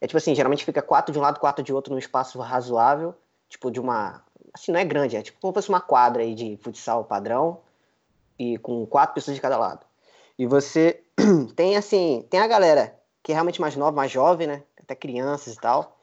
É 0.00 0.06
tipo 0.06 0.18
assim, 0.18 0.34
geralmente 0.34 0.64
fica 0.64 0.82
quatro 0.82 1.12
de 1.12 1.18
um 1.18 1.22
lado, 1.22 1.40
quatro 1.40 1.64
de 1.64 1.72
outro 1.72 1.92
num 1.92 1.98
espaço 1.98 2.38
razoável, 2.38 3.14
tipo 3.48 3.70
de 3.70 3.80
uma 3.80 4.22
assim, 4.56 4.72
não 4.72 4.80
é 4.80 4.84
grande, 4.84 5.16
é 5.16 5.22
tipo 5.22 5.38
como 5.40 5.52
se 5.52 5.54
fosse 5.56 5.68
uma 5.68 5.80
quadra 5.80 6.22
aí 6.22 6.34
de 6.34 6.56
futsal 6.62 7.04
padrão 7.04 7.60
e 8.38 8.58
com 8.58 8.86
quatro 8.86 9.14
pessoas 9.14 9.34
de 9.34 9.40
cada 9.40 9.58
lado. 9.58 9.84
E 10.38 10.46
você 10.46 11.02
tem 11.54 11.76
assim, 11.76 12.26
tem 12.30 12.40
a 12.40 12.46
galera 12.46 12.98
que 13.22 13.32
é 13.32 13.34
realmente 13.34 13.60
mais 13.60 13.76
nova, 13.76 13.94
mais 13.94 14.10
jovem, 14.10 14.46
né? 14.46 14.62
Até 14.80 14.94
crianças 14.94 15.54
e 15.54 15.60
tal, 15.60 15.96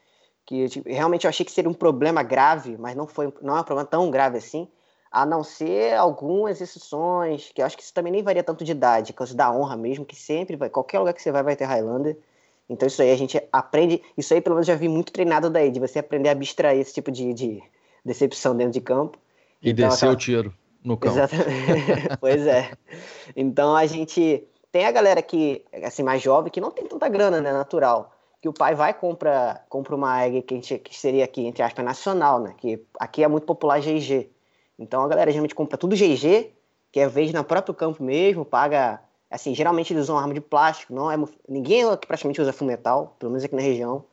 que 0.45 0.67
tipo, 0.69 0.89
realmente 0.89 1.25
eu 1.25 1.29
achei 1.29 1.45
que 1.45 1.51
seria 1.51 1.69
um 1.69 1.73
problema 1.73 2.21
grave, 2.21 2.77
mas 2.77 2.95
não 2.95 3.07
foi, 3.07 3.33
não 3.41 3.57
é 3.57 3.61
um 3.61 3.63
problema 3.63 3.87
tão 3.89 4.11
grave 4.11 4.37
assim, 4.37 4.67
a 5.11 5.25
não 5.25 5.43
ser 5.43 5.95
algumas 5.95 6.59
exceções, 6.59 7.51
que 7.53 7.61
eu 7.61 7.65
acho 7.65 7.77
que 7.77 7.83
isso 7.83 7.93
também 7.93 8.11
nem 8.11 8.23
varia 8.23 8.43
tanto 8.43 8.63
de 8.63 8.71
idade, 8.71 9.13
causa 9.13 9.35
da 9.35 9.51
honra 9.51 9.75
mesmo, 9.77 10.05
que 10.05 10.15
sempre 10.15 10.55
vai, 10.55 10.69
qualquer 10.69 10.99
lugar 10.99 11.13
que 11.13 11.21
você 11.21 11.31
vai 11.31 11.43
vai 11.43 11.55
ter 11.55 11.65
Highlander. 11.65 12.17
Então 12.69 12.87
isso 12.87 13.01
aí 13.01 13.11
a 13.11 13.15
gente 13.15 13.41
aprende, 13.51 14.01
isso 14.17 14.33
aí 14.33 14.41
pelo 14.41 14.55
menos 14.55 14.67
já 14.67 14.75
vi 14.75 14.87
muito 14.89 15.11
treinado 15.13 15.49
daí, 15.49 15.71
de 15.71 15.79
você 15.79 15.99
aprender 15.99 16.29
a 16.29 16.31
abstrair 16.33 16.79
esse 16.79 16.93
tipo 16.93 17.11
de, 17.11 17.33
de 17.33 17.63
decepção 18.03 18.55
dentro 18.55 18.73
de 18.73 18.81
campo. 18.81 19.17
E 19.61 19.71
então, 19.71 19.89
descer 19.89 20.05
aquela... 20.05 20.13
o 20.13 20.17
tiro 20.17 20.53
no 20.83 20.97
campo. 20.97 21.17
Exatamente. 21.17 22.17
pois 22.19 22.45
é. 22.45 22.71
Então 23.35 23.75
a 23.75 23.85
gente 23.85 24.43
tem 24.71 24.85
a 24.85 24.91
galera 24.91 25.21
que, 25.21 25.63
assim, 25.83 26.03
mais 26.03 26.21
jovem, 26.21 26.51
que 26.51 26.59
não 26.59 26.71
tem 26.71 26.85
tanta 26.85 27.07
grana, 27.07 27.39
né, 27.39 27.53
natural. 27.53 28.11
Que 28.41 28.49
o 28.49 28.53
pai 28.53 28.75
vai 28.75 28.93
compra, 28.93 29.63
compra 29.69 29.95
uma 29.95 30.25
egg 30.25 30.41
que, 30.41 30.55
gente, 30.55 30.79
que 30.79 30.97
seria 30.97 31.23
aqui, 31.23 31.45
entre 31.45 31.63
aspas, 31.63 31.85
nacional, 31.85 32.39
né? 32.41 32.53
Que 32.57 32.83
aqui 32.99 33.23
é 33.23 33.27
muito 33.27 33.45
popular 33.45 33.79
GG. 33.79 34.29
Então 34.77 35.01
a 35.01 35.07
galera 35.07 35.31
geralmente 35.31 35.55
compra 35.55 35.77
tudo 35.77 35.95
GG, 35.95 36.51
que 36.91 36.99
é 36.99 37.07
vez 37.07 37.31
no 37.31 37.43
próprio 37.43 37.73
campo 37.73 38.03
mesmo, 38.03 38.43
paga. 38.43 38.99
Assim, 39.29 39.55
geralmente 39.55 39.93
eles 39.93 40.03
usam 40.03 40.17
arma 40.17 40.33
de 40.33 40.41
plástico, 40.41 40.93
não 40.93 41.09
é. 41.09 41.15
Ninguém 41.47 41.89
aqui 41.89 42.05
praticamente 42.05 42.41
usa 42.41 42.51
fumetal, 42.51 43.15
pelo 43.17 43.31
menos 43.31 43.43
aqui 43.43 43.55
na 43.55 43.61
região. 43.61 44.03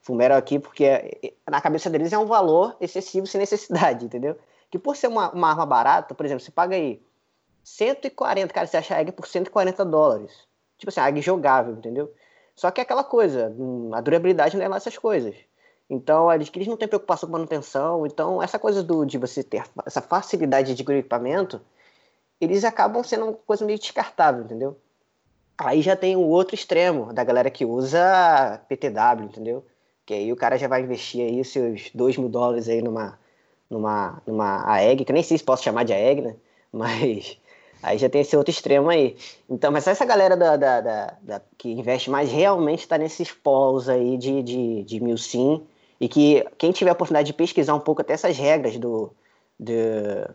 Fumero 0.00 0.34
aqui 0.34 0.58
porque 0.58 0.84
é, 0.84 1.32
na 1.48 1.60
cabeça 1.60 1.90
deles 1.90 2.12
é 2.12 2.18
um 2.18 2.26
valor 2.26 2.76
excessivo 2.80 3.26
sem 3.26 3.38
necessidade, 3.40 4.04
entendeu? 4.04 4.36
Que 4.70 4.78
por 4.78 4.96
ser 4.96 5.08
uma, 5.08 5.30
uma 5.30 5.50
arma 5.50 5.66
barata, 5.66 6.14
por 6.14 6.24
exemplo, 6.24 6.42
você 6.42 6.50
paga 6.50 6.76
aí 6.76 7.02
140, 7.62 8.52
cara, 8.52 8.66
você 8.66 8.76
acha 8.76 8.94
a 8.94 9.00
egg 9.00 9.12
por 9.12 9.26
140 9.26 9.84
dólares. 9.84 10.32
Tipo 10.78 10.88
assim, 10.90 11.00
a 11.00 11.20
jogável, 11.20 11.74
entendeu? 11.74 12.12
Só 12.56 12.70
que 12.70 12.80
é 12.80 12.82
aquela 12.82 13.04
coisa, 13.04 13.54
hum, 13.58 13.90
a 13.94 14.00
durabilidade 14.00 14.56
não 14.56 14.64
é 14.64 14.68
lá 14.68 14.76
essas 14.76 14.96
coisas. 14.96 15.34
Então, 15.88 16.32
eles, 16.32 16.50
eles 16.54 16.68
não 16.68 16.76
têm 16.76 16.86
preocupação 16.86 17.28
com 17.28 17.32
manutenção. 17.32 18.06
Então, 18.06 18.42
essa 18.42 18.58
coisa 18.58 18.82
do, 18.82 19.04
de 19.04 19.18
você 19.18 19.42
ter 19.42 19.64
essa 19.84 20.00
facilidade 20.00 20.74
de 20.74 20.82
equipamento, 20.82 21.60
eles 22.40 22.64
acabam 22.64 23.02
sendo 23.02 23.24
uma 23.24 23.32
coisa 23.34 23.64
meio 23.64 23.78
descartável, 23.78 24.44
entendeu? 24.44 24.78
Aí 25.58 25.82
já 25.82 25.96
tem 25.96 26.16
o 26.16 26.20
outro 26.20 26.54
extremo 26.54 27.12
da 27.12 27.24
galera 27.24 27.50
que 27.50 27.64
usa 27.64 28.60
PTW, 28.68 29.24
entendeu? 29.24 29.64
Que 30.10 30.14
aí 30.14 30.32
o 30.32 30.36
cara 30.36 30.58
já 30.58 30.66
vai 30.66 30.82
investir 30.82 31.24
aí 31.24 31.44
seus 31.44 31.88
2 31.94 32.16
mil 32.16 32.28
dólares 32.28 32.68
aí 32.68 32.82
numa, 32.82 33.16
numa, 33.70 34.20
numa 34.26 34.68
AEG, 34.68 35.04
que 35.04 35.12
eu 35.12 35.14
nem 35.14 35.22
sei 35.22 35.38
se 35.38 35.44
posso 35.44 35.62
chamar 35.62 35.84
de 35.84 35.92
AEG, 35.92 36.20
né? 36.20 36.34
Mas 36.72 37.38
aí 37.80 37.96
já 37.96 38.08
tem 38.08 38.22
esse 38.22 38.36
outro 38.36 38.50
extremo 38.50 38.90
aí. 38.90 39.16
Então, 39.48 39.70
mas 39.70 39.86
essa 39.86 40.04
galera 40.04 40.36
da, 40.36 40.56
da, 40.56 40.80
da, 40.80 41.16
da 41.22 41.42
que 41.56 41.70
investe 41.70 42.10
mais 42.10 42.28
realmente 42.28 42.80
está 42.80 42.98
nesses 42.98 43.30
polos 43.30 43.88
aí 43.88 44.18
de, 44.18 44.42
de, 44.42 44.82
de 44.82 45.00
mil 45.00 45.16
sim. 45.16 45.64
E 46.00 46.08
que 46.08 46.44
quem 46.58 46.72
tiver 46.72 46.90
a 46.90 46.94
oportunidade 46.94 47.28
de 47.28 47.32
pesquisar 47.32 47.76
um 47.76 47.80
pouco 47.80 48.00
até 48.00 48.12
essas 48.12 48.36
regras 48.36 48.76
do. 48.78 49.14
do 49.58 50.34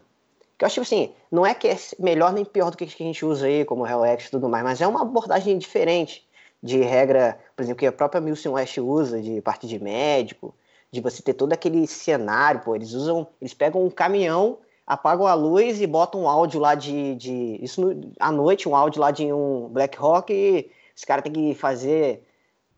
que 0.58 0.64
eu 0.64 0.68
acho 0.68 0.80
assim, 0.80 1.12
não 1.30 1.46
é 1.46 1.54
que 1.54 1.68
é 1.68 1.78
melhor 2.00 2.32
nem 2.32 2.46
pior 2.46 2.72
do 2.72 2.78
que 2.78 2.86
a 2.86 2.88
gente 2.88 3.26
usa 3.26 3.48
aí, 3.48 3.66
como 3.66 3.84
o 3.84 3.86
Hellx 3.86 4.28
e 4.28 4.32
tudo 4.32 4.48
mais, 4.48 4.64
mas 4.64 4.80
é 4.80 4.88
uma 4.88 5.02
abordagem 5.02 5.58
diferente 5.58 6.25
de 6.66 6.80
regra, 6.82 7.38
por 7.56 7.62
exemplo, 7.62 7.80
que 7.80 7.86
a 7.86 7.92
própria 7.92 8.20
Milson 8.20 8.54
West 8.54 8.80
usa, 8.80 9.22
de 9.22 9.40
parte 9.40 9.68
de 9.68 9.78
médico, 9.80 10.54
de 10.92 11.00
você 11.00 11.22
ter 11.22 11.34
todo 11.34 11.54
aquele 11.54 11.86
cenário, 11.86 12.62
pô, 12.62 12.76
eles 12.76 12.94
usam, 12.94 13.28
eles 13.40 13.54
pegam 13.54 13.86
um 13.86 13.90
caminhão, 13.92 14.58
apagam 14.86 15.28
a 15.28 15.36
luz 15.36 15.80
e 15.80 15.86
botam 15.86 16.24
um 16.24 16.30
áudio 16.30 16.60
lá 16.60 16.74
de, 16.74 17.16
de 17.16 17.60
isso 17.62 17.82
no, 17.82 18.12
à 18.20 18.32
noite, 18.32 18.68
um 18.68 18.76
áudio 18.76 19.00
lá 19.00 19.12
de 19.12 19.32
um 19.32 19.68
Black 19.70 19.96
Rock 19.96 20.34
e 20.34 20.72
os 20.96 21.04
caras 21.04 21.24
têm 21.24 21.34
que 21.34 21.54
fazer 21.54 22.24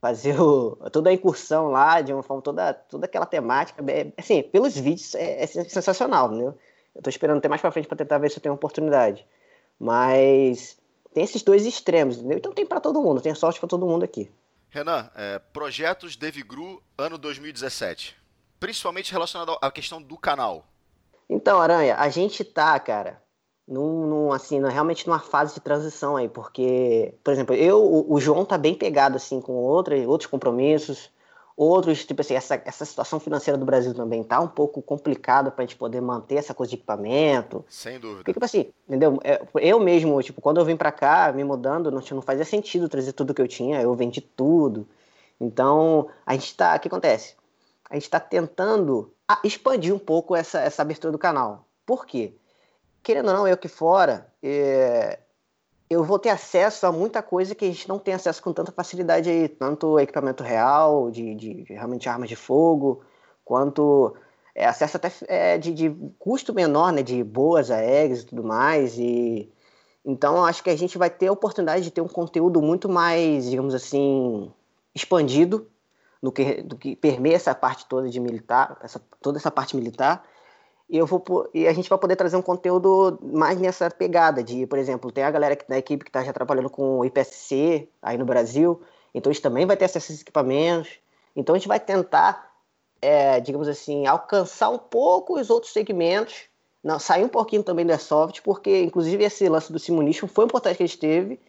fazer 0.02 0.40
o, 0.40 0.76
toda 0.92 1.10
a 1.10 1.14
incursão 1.14 1.70
lá 1.70 2.02
de 2.02 2.14
uma 2.14 2.24
forma 2.24 2.44
toda 2.44 2.74
toda 2.74 3.06
aquela 3.06 3.26
temática, 3.26 3.82
é, 3.90 4.12
assim, 4.18 4.44
pelos 4.44 4.78
vídeos 4.78 5.16
é, 5.16 5.44
é 5.44 5.48
sensacional, 5.48 6.28
entendeu? 6.28 6.56
Eu 6.94 7.02
tô 7.02 7.10
esperando 7.10 7.38
até 7.38 7.48
mais 7.48 7.62
para 7.62 7.72
frente 7.72 7.88
para 7.88 7.98
tentar 7.98 8.18
ver 8.18 8.32
se 8.32 8.38
eu 8.38 8.42
tenho 8.44 8.56
oportunidade. 8.56 9.26
Mas 9.80 10.78
tem 11.18 11.24
esses 11.24 11.42
dois 11.42 11.66
extremos, 11.66 12.18
entendeu? 12.18 12.38
Então 12.38 12.54
tem 12.54 12.64
para 12.64 12.80
todo 12.80 13.02
mundo, 13.02 13.20
tem 13.20 13.34
sorte 13.34 13.60
para 13.60 13.68
todo 13.68 13.88
mundo 13.88 14.06
aqui. 14.06 14.30
Renan, 14.70 15.10
é, 15.16 15.40
projetos 15.52 16.16
Devigru 16.16 16.80
ano 16.96 17.18
2017, 17.18 18.16
principalmente 18.60 19.12
relacionado 19.12 19.58
à 19.60 19.72
questão 19.72 20.00
do 20.00 20.16
canal. 20.16 20.68
Então, 21.28 21.60
Aranha, 21.60 21.96
a 21.96 22.08
gente 22.10 22.44
tá, 22.44 22.80
cara, 22.80 23.20
num, 23.68 24.06
num, 24.06 24.32
assim, 24.32 24.62
realmente 24.62 25.08
numa 25.08 25.18
fase 25.18 25.56
de 25.56 25.60
transição 25.60 26.16
aí, 26.16 26.30
porque, 26.30 27.16
por 27.24 27.34
exemplo, 27.34 27.56
eu, 27.56 27.84
o, 27.84 28.14
o 28.14 28.22
João 28.22 28.46
tá 28.46 28.56
bem 28.56 28.76
pegado 28.76 29.16
assim 29.16 29.42
com 29.42 29.54
outros 29.54 30.06
outros 30.06 30.30
compromissos, 30.30 31.10
Outros, 31.58 32.06
tipo 32.06 32.22
assim, 32.22 32.36
essa, 32.36 32.62
essa 32.64 32.86
situação 32.86 33.20
financeira 33.20 33.58
do 33.58 33.66
Brasil 33.66 33.92
também 33.92 34.24
tá 34.24 34.40
um 34.40 34.48
pouco 34.48 34.80
complicada 34.80 35.50
para 35.50 35.64
a 35.64 35.66
gente 35.66 35.76
poder 35.76 36.00
manter 36.00 36.36
essa 36.36 36.54
coisa 36.54 36.70
de 36.70 36.76
equipamento. 36.76 37.66
Sem 37.68 38.00
dúvida. 38.00 38.20
Porque, 38.20 38.32
tipo 38.32 38.46
assim, 38.46 38.72
entendeu? 38.88 39.20
É, 39.24 39.42
eu 39.56 39.80
mesmo, 39.80 40.22
tipo, 40.22 40.40
quando 40.40 40.60
eu 40.60 40.66
vim 40.66 40.78
para 40.78 40.92
cá, 40.92 41.32
me 41.34 41.44
mudando, 41.44 41.90
não, 41.90 42.00
não 42.12 42.22
fazia 42.22 42.46
sentido 42.46 42.88
trazer 42.88 43.12
tudo 43.14 43.34
que 43.34 43.42
eu 43.42 43.48
tinha, 43.48 43.82
eu 43.82 43.92
vendi 43.96 44.22
tudo. 44.22 44.88
Então, 45.42 46.08
a 46.24 46.36
gente 46.36 46.56
tá. 46.56 46.76
O 46.76 46.80
que 46.80 46.90
acontece? 46.90 47.36
A 47.90 47.96
gente 47.96 48.04
está 48.04 48.20
tentando 48.20 49.12
expandir 49.44 49.96
um 49.96 50.00
pouco 50.00 50.36
essa, 50.36 50.60
essa 50.60 50.84
abertura 50.84 51.12
do 51.12 51.18
canal. 51.18 51.66
Por 51.88 52.06
quê? 52.06 52.36
Querendo 53.02 53.30
ou 53.30 53.34
não, 53.34 53.48
eu 53.48 53.56
aqui 53.56 53.68
fora, 53.68 54.32
é, 54.44 55.18
eu 55.90 56.04
vou 56.04 56.20
ter 56.20 56.30
acesso 56.30 56.86
a 56.86 56.92
muita 56.92 57.22
coisa 57.22 57.56
que 57.56 57.66
a 57.66 57.68
gente 57.68 57.88
não 57.88 57.98
tem 57.98 58.14
acesso 58.14 58.42
com 58.44 58.52
tanta 58.52 58.72
facilidade 58.72 59.30
aí, 59.30 59.48
tanto 59.48 60.00
equipamento 60.00 60.44
real, 60.44 61.10
de, 61.10 61.34
de 61.36 61.66
realmente 61.70 62.10
armas 62.10 62.28
de 62.28 62.36
fogo, 62.36 63.04
quanto 63.46 64.16
é, 64.54 64.66
acesso 64.66 64.98
até 64.98 65.12
é, 65.28 65.58
de, 65.58 65.74
de, 65.74 65.96
custo 66.20 66.54
menor, 66.54 66.92
né, 66.92 67.02
de 67.02 67.24
boas 67.24 67.72
aéreas 67.72 68.22
e 68.22 68.26
tudo 68.26 68.44
mais, 68.44 68.98
e 68.98 69.50
então 70.04 70.46
acho 70.46 70.64
que 70.64 70.70
a 70.70 70.76
gente 70.76 70.98
vai 70.98 71.10
ter 71.10 71.28
a 71.28 71.32
oportunidade 71.32 71.84
de 71.84 71.92
ter 71.92 72.02
um 72.02 72.08
conteúdo 72.08 72.62
muito 72.62 72.90
mais, 72.90 73.50
digamos 73.50 73.76
assim, 73.76 74.52
expandido 74.96 75.68
do 76.22 76.32
que, 76.32 76.62
do 76.64 76.78
que 76.78 76.96
permeia 76.96 77.36
essa 77.36 77.54
parte 77.54 77.86
toda 77.86 78.10
de 78.10 78.20
militar, 78.20 78.78
essa, 78.82 79.02
toda 79.22 79.38
essa 79.38 79.52
parte 79.52 79.76
militar, 79.76 80.24
e 80.90 80.98
eu 80.98 81.06
vou 81.06 81.24
e 81.54 81.68
a 81.68 81.74
gente 81.74 81.90
vai 81.90 81.98
poder 81.98 82.16
trazer 82.16 82.38
um 82.38 82.42
conteúdo 82.42 83.20
mais 83.22 83.60
nessa 83.60 83.90
pegada 83.92 84.44
de, 84.44 84.66
por 84.66 84.80
exemplo, 84.80 85.12
tem 85.12 85.24
a 85.24 85.32
galera 85.32 85.58
da 85.68 85.78
equipe 85.78 86.04
que 86.04 86.10
está 86.10 86.24
já 86.24 86.32
trabalhando 86.32 86.70
com 86.70 87.00
o 87.00 87.06
IPSC 87.06 87.90
aí 88.02 88.18
no 88.18 88.26
Brasil, 88.26 88.82
então 89.14 89.30
a 89.30 89.34
gente 89.34 89.44
também 89.44 89.66
vai 89.66 89.76
ter 89.76 89.86
acesso 89.86 90.12
a 90.12 90.14
esses 90.14 90.22
equipamentos. 90.22 91.00
Então 91.36 91.54
a 91.54 91.58
gente 91.58 91.68
vai 91.68 91.80
tentar, 91.80 92.52
é, 93.02 93.40
digamos 93.40 93.68
assim, 93.68 94.08
alcançar 94.08 94.70
um 94.70 94.78
pouco 94.78 95.40
os 95.40 95.50
outros 95.50 95.74
segmentos, 95.74 96.46
não, 96.84 97.00
sair 97.00 97.24
um 97.24 97.30
pouquinho 97.30 97.64
também 97.64 97.86
do 97.86 97.92
Airsoft, 97.92 98.42
porque 98.42 98.82
inclusive 98.82 99.24
esse 99.24 99.48
lance 99.50 99.72
do 99.72 99.80
Simunition 99.80 100.28
foi 100.28 100.46
importante 100.46 100.78
que 100.78 100.84
a 100.84 100.86
gente 100.86 101.00
teve 101.00 101.40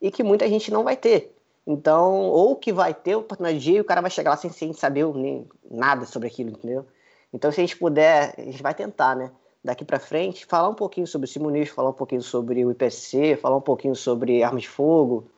e 0.00 0.10
que 0.10 0.22
muita 0.22 0.48
gente 0.48 0.70
não 0.70 0.82
vai 0.82 0.96
ter. 0.96 1.36
Então, 1.66 2.14
ou 2.30 2.56
que 2.56 2.72
vai 2.72 2.94
ter 2.94 3.16
oportunidade 3.16 3.62
de 3.62 3.72
ir, 3.72 3.80
o 3.80 3.84
cara 3.84 4.00
vai 4.00 4.10
chegar 4.10 4.30
lá 4.30 4.36
sem, 4.36 4.50
sem 4.50 4.72
saber 4.72 5.04
nem 5.14 5.48
nada 5.68 6.06
sobre 6.06 6.28
aquilo, 6.28 6.50
entendeu? 6.50 6.86
Então, 7.32 7.50
se 7.50 7.60
a 7.60 7.64
gente 7.64 7.76
puder, 7.76 8.34
a 8.38 8.42
gente 8.42 8.62
vai 8.62 8.74
tentar, 8.74 9.14
né? 9.14 9.30
Daqui 9.62 9.84
para 9.84 9.98
frente, 9.98 10.46
falar 10.46 10.68
um 10.68 10.74
pouquinho 10.74 11.06
sobre 11.06 11.28
o 11.28 11.66
falar 11.66 11.90
um 11.90 11.94
pouquinho 11.94 12.22
sobre 12.22 12.64
o 12.64 12.70
IPSC, 12.70 13.36
falar 13.36 13.56
um 13.56 13.60
pouquinho 13.60 13.96
sobre 13.96 14.42
armas 14.42 14.62
de 14.62 14.68
fogo, 14.68 15.28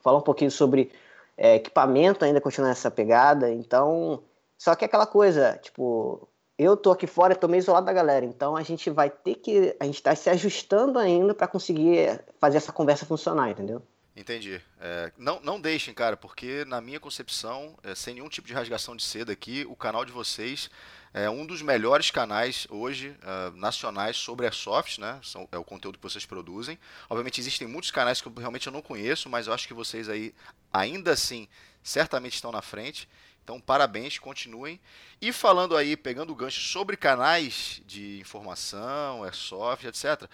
falar 0.00 0.18
um 0.18 0.22
pouquinho 0.22 0.50
sobre 0.50 0.90
é, 1.36 1.56
equipamento, 1.56 2.24
ainda 2.24 2.40
continuar 2.40 2.68
nessa 2.68 2.90
pegada. 2.90 3.50
Então, 3.50 4.22
só 4.58 4.74
que 4.74 4.84
é 4.84 4.86
aquela 4.86 5.06
coisa, 5.06 5.58
tipo, 5.62 6.28
eu 6.58 6.76
tô 6.76 6.90
aqui 6.90 7.06
fora, 7.06 7.34
tô 7.34 7.46
meio 7.46 7.60
isolado 7.60 7.86
da 7.86 7.92
galera, 7.92 8.24
então 8.24 8.56
a 8.56 8.62
gente 8.62 8.88
vai 8.90 9.10
ter 9.10 9.36
que, 9.36 9.76
a 9.78 9.84
gente 9.84 10.02
tá 10.02 10.14
se 10.14 10.30
ajustando 10.30 10.98
ainda 10.98 11.34
para 11.34 11.46
conseguir 11.46 12.20
fazer 12.38 12.56
essa 12.56 12.72
conversa 12.72 13.04
funcionar, 13.04 13.50
entendeu? 13.50 13.82
Entendi. 14.16 14.62
É, 14.80 15.12
não, 15.18 15.40
não 15.40 15.60
deixem, 15.60 15.92
cara, 15.92 16.16
porque 16.16 16.64
na 16.64 16.80
minha 16.80 16.98
concepção, 16.98 17.78
é, 17.82 17.94
sem 17.94 18.14
nenhum 18.14 18.30
tipo 18.30 18.48
de 18.48 18.54
rasgação 18.54 18.96
de 18.96 19.02
seda 19.04 19.30
aqui, 19.30 19.66
o 19.68 19.76
canal 19.76 20.06
de 20.06 20.10
vocês 20.10 20.70
é 21.12 21.28
um 21.28 21.46
dos 21.46 21.62
melhores 21.62 22.10
canais 22.10 22.66
hoje 22.68 23.08
uh, 23.08 23.56
nacionais 23.56 24.16
sobre 24.16 24.44
airsoft, 24.44 24.98
né? 25.00 25.18
São, 25.22 25.48
é 25.50 25.56
o 25.56 25.64
conteúdo 25.64 25.96
que 25.98 26.02
vocês 26.02 26.26
produzem. 26.26 26.78
Obviamente 27.08 27.40
existem 27.40 27.66
muitos 27.66 27.90
canais 27.90 28.20
que 28.20 28.28
eu 28.28 28.32
realmente 28.34 28.66
eu 28.66 28.72
não 28.72 28.82
conheço, 28.82 29.28
mas 29.28 29.46
eu 29.46 29.52
acho 29.54 29.66
que 29.66 29.72
vocês 29.72 30.10
aí, 30.10 30.34
ainda 30.70 31.12
assim, 31.12 31.48
certamente 31.82 32.34
estão 32.34 32.52
na 32.52 32.60
frente. 32.60 33.08
Então, 33.42 33.60
parabéns, 33.60 34.18
continuem. 34.18 34.80
E 35.20 35.32
falando 35.32 35.76
aí, 35.76 35.96
pegando 35.96 36.32
o 36.32 36.36
gancho 36.36 36.60
sobre 36.60 36.96
canais 36.96 37.80
de 37.86 38.18
informação, 38.20 39.24
airsoft, 39.24 39.86
etc. 39.86 40.28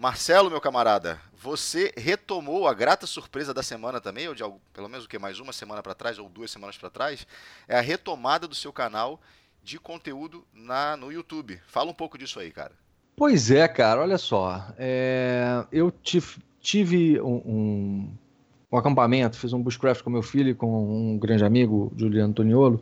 Marcelo, 0.00 0.48
meu 0.48 0.60
camarada, 0.60 1.18
você 1.42 1.92
retomou 1.96 2.68
a 2.68 2.72
grata 2.72 3.04
surpresa 3.04 3.52
da 3.52 3.64
semana 3.64 4.00
também, 4.00 4.28
ou 4.28 4.34
de 4.34 4.44
algo, 4.44 4.60
pelo 4.72 4.88
menos 4.88 5.04
o 5.04 5.08
que 5.08 5.18
mais 5.18 5.40
uma 5.40 5.52
semana 5.52 5.82
para 5.82 5.92
trás 5.92 6.20
ou 6.20 6.28
duas 6.28 6.52
semanas 6.52 6.78
para 6.78 6.88
trás, 6.88 7.26
é 7.66 7.76
a 7.76 7.80
retomada 7.80 8.46
do 8.46 8.54
seu 8.54 8.72
canal 8.72 9.20
de 9.60 9.76
conteúdo 9.76 10.44
na 10.54 10.96
no 10.96 11.10
YouTube. 11.10 11.60
Fala 11.66 11.90
um 11.90 11.94
pouco 11.94 12.16
disso 12.16 12.38
aí, 12.38 12.52
cara. 12.52 12.70
Pois 13.16 13.50
é, 13.50 13.66
cara. 13.66 14.00
Olha 14.00 14.18
só, 14.18 14.68
é, 14.78 15.66
eu 15.72 15.90
tive, 15.90 16.36
tive 16.60 17.20
um, 17.20 17.42
um, 17.44 18.10
um, 18.70 18.78
acampamento, 18.78 19.36
fiz 19.36 19.52
um 19.52 19.60
bushcraft 19.60 20.04
com 20.04 20.10
meu 20.10 20.22
filho, 20.22 20.54
com 20.54 21.12
um 21.14 21.18
grande 21.18 21.44
amigo, 21.44 21.92
Juliano 21.96 22.30
Antoniolo. 22.30 22.80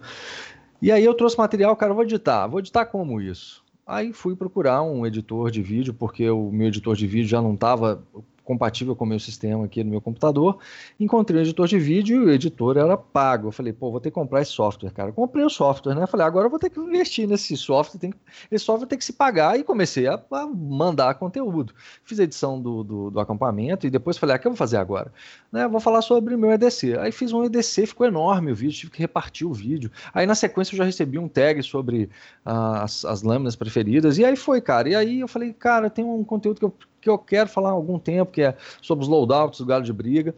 E 0.82 0.92
aí 0.92 1.02
eu 1.02 1.14
trouxe 1.14 1.38
material, 1.38 1.74
cara, 1.76 1.94
vou 1.94 2.04
editar. 2.04 2.46
Vou 2.46 2.60
editar 2.60 2.84
como 2.84 3.22
isso? 3.22 3.64
Aí 3.86 4.12
fui 4.12 4.34
procurar 4.34 4.82
um 4.82 5.06
editor 5.06 5.50
de 5.50 5.62
vídeo, 5.62 5.94
porque 5.94 6.28
o 6.28 6.50
meu 6.50 6.68
editor 6.68 6.96
de 6.96 7.06
vídeo 7.06 7.28
já 7.28 7.40
não 7.40 7.54
estava 7.54 8.02
compatível 8.46 8.94
com 8.94 9.04
o 9.04 9.08
meu 9.08 9.18
sistema 9.18 9.64
aqui 9.64 9.82
no 9.82 9.90
meu 9.90 10.00
computador. 10.00 10.58
Encontrei 10.98 11.40
um 11.40 11.42
editor 11.42 11.66
de 11.66 11.78
vídeo 11.78 12.22
e 12.22 12.26
o 12.26 12.30
editor 12.30 12.78
era 12.78 12.96
pago. 12.96 13.48
Eu 13.48 13.52
falei, 13.52 13.72
pô, 13.72 13.90
vou 13.90 14.00
ter 14.00 14.10
que 14.10 14.14
comprar 14.14 14.40
esse 14.40 14.52
software, 14.52 14.92
cara. 14.92 15.12
Comprei 15.12 15.44
o 15.44 15.50
software, 15.50 15.94
né? 15.94 16.06
Falei, 16.06 16.24
agora 16.24 16.46
eu 16.46 16.50
vou 16.50 16.58
ter 16.58 16.70
que 16.70 16.78
investir 16.78 17.28
nesse 17.28 17.56
software, 17.56 17.98
tem 17.98 18.10
que... 18.12 18.18
esse 18.50 18.64
software 18.64 18.86
tem 18.86 18.96
que 18.96 19.04
se 19.04 19.12
pagar. 19.12 19.58
E 19.58 19.64
comecei 19.64 20.06
a, 20.06 20.22
a 20.30 20.46
mandar 20.46 21.14
conteúdo. 21.14 21.74
Fiz 22.04 22.20
a 22.20 22.22
edição 22.22 22.60
do, 22.62 22.84
do, 22.84 23.10
do, 23.10 23.20
acampamento 23.20 23.86
e 23.86 23.90
depois 23.90 24.16
falei, 24.16 24.36
ah, 24.36 24.38
o 24.38 24.40
que 24.40 24.46
eu 24.46 24.52
vou 24.52 24.56
fazer 24.56 24.76
agora? 24.76 25.12
Né? 25.50 25.66
Vou 25.66 25.80
falar 25.80 26.00
sobre 26.00 26.36
o 26.36 26.38
meu 26.38 26.52
EDC. 26.52 26.96
Aí 26.98 27.10
fiz 27.10 27.32
um 27.32 27.44
EDC, 27.44 27.86
ficou 27.86 28.06
enorme 28.06 28.52
o 28.52 28.54
vídeo, 28.54 28.78
tive 28.78 28.92
que 28.92 29.00
repartir 29.00 29.46
o 29.46 29.52
vídeo. 29.52 29.90
Aí 30.14 30.24
na 30.24 30.36
sequência 30.36 30.74
eu 30.74 30.78
já 30.78 30.84
recebi 30.84 31.18
um 31.18 31.28
tag 31.28 31.60
sobre 31.64 32.04
uh, 32.46 32.82
as, 32.82 33.04
as 33.04 33.22
lâminas 33.22 33.56
preferidas. 33.56 34.18
E 34.18 34.24
aí 34.24 34.36
foi, 34.36 34.60
cara. 34.60 34.88
E 34.88 34.94
aí 34.94 35.20
eu 35.20 35.26
falei, 35.26 35.52
cara, 35.52 35.90
tem 35.90 36.04
um 36.04 36.22
conteúdo 36.22 36.60
que 36.60 36.64
eu 36.64 36.72
que 37.06 37.10
eu 37.10 37.18
quero 37.18 37.48
falar 37.48 37.68
há 37.68 37.72
algum 37.72 38.00
tempo, 38.00 38.32
que 38.32 38.42
é 38.42 38.56
sobre 38.82 39.04
os 39.04 39.08
loadouts 39.08 39.60
do 39.60 39.66
galo 39.66 39.84
de 39.84 39.92
briga. 39.92 40.34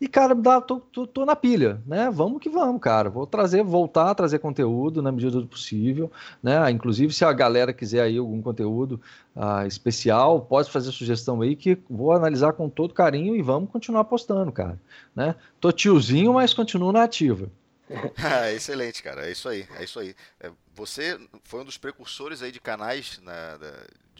E, 0.00 0.08
cara, 0.08 0.34
dá, 0.34 0.60
tô, 0.60 0.78
tô, 0.78 1.06
tô, 1.06 1.26
na 1.26 1.34
pilha, 1.34 1.82
né? 1.84 2.08
Vamos 2.10 2.40
que 2.40 2.48
vamos, 2.48 2.80
cara. 2.80 3.10
Vou 3.10 3.26
trazer, 3.26 3.62
voltar 3.64 4.10
a 4.10 4.14
trazer 4.14 4.38
conteúdo 4.38 5.02
na 5.02 5.10
medida 5.10 5.40
do 5.40 5.46
possível, 5.46 6.10
né? 6.42 6.70
Inclusive, 6.70 7.12
se 7.12 7.24
a 7.24 7.32
galera 7.32 7.72
quiser 7.72 8.02
aí 8.02 8.16
algum 8.16 8.40
conteúdo 8.40 9.00
uh, 9.34 9.66
especial, 9.66 10.40
pode 10.40 10.70
fazer 10.70 10.92
sugestão 10.92 11.42
aí 11.42 11.56
que 11.56 11.76
vou 11.90 12.12
analisar 12.12 12.52
com 12.52 12.70
todo 12.70 12.94
carinho 12.94 13.34
e 13.34 13.42
vamos 13.42 13.70
continuar 13.70 14.04
postando, 14.04 14.52
cara. 14.52 14.80
Né? 15.14 15.34
Tô 15.60 15.72
tiozinho, 15.72 16.34
mas 16.34 16.54
continuo 16.54 16.92
na 16.92 17.02
ativa. 17.02 17.50
ah, 18.22 18.52
excelente, 18.52 19.02
cara. 19.02 19.26
É 19.26 19.32
isso 19.32 19.48
aí, 19.48 19.66
é 19.78 19.84
isso 19.84 19.98
aí. 19.98 20.14
É, 20.40 20.50
você 20.74 21.18
foi 21.42 21.60
um 21.60 21.64
dos 21.64 21.76
precursores 21.76 22.40
aí 22.40 22.52
de 22.52 22.60
canais 22.60 23.20
né, 23.24 23.58
de 23.58 23.72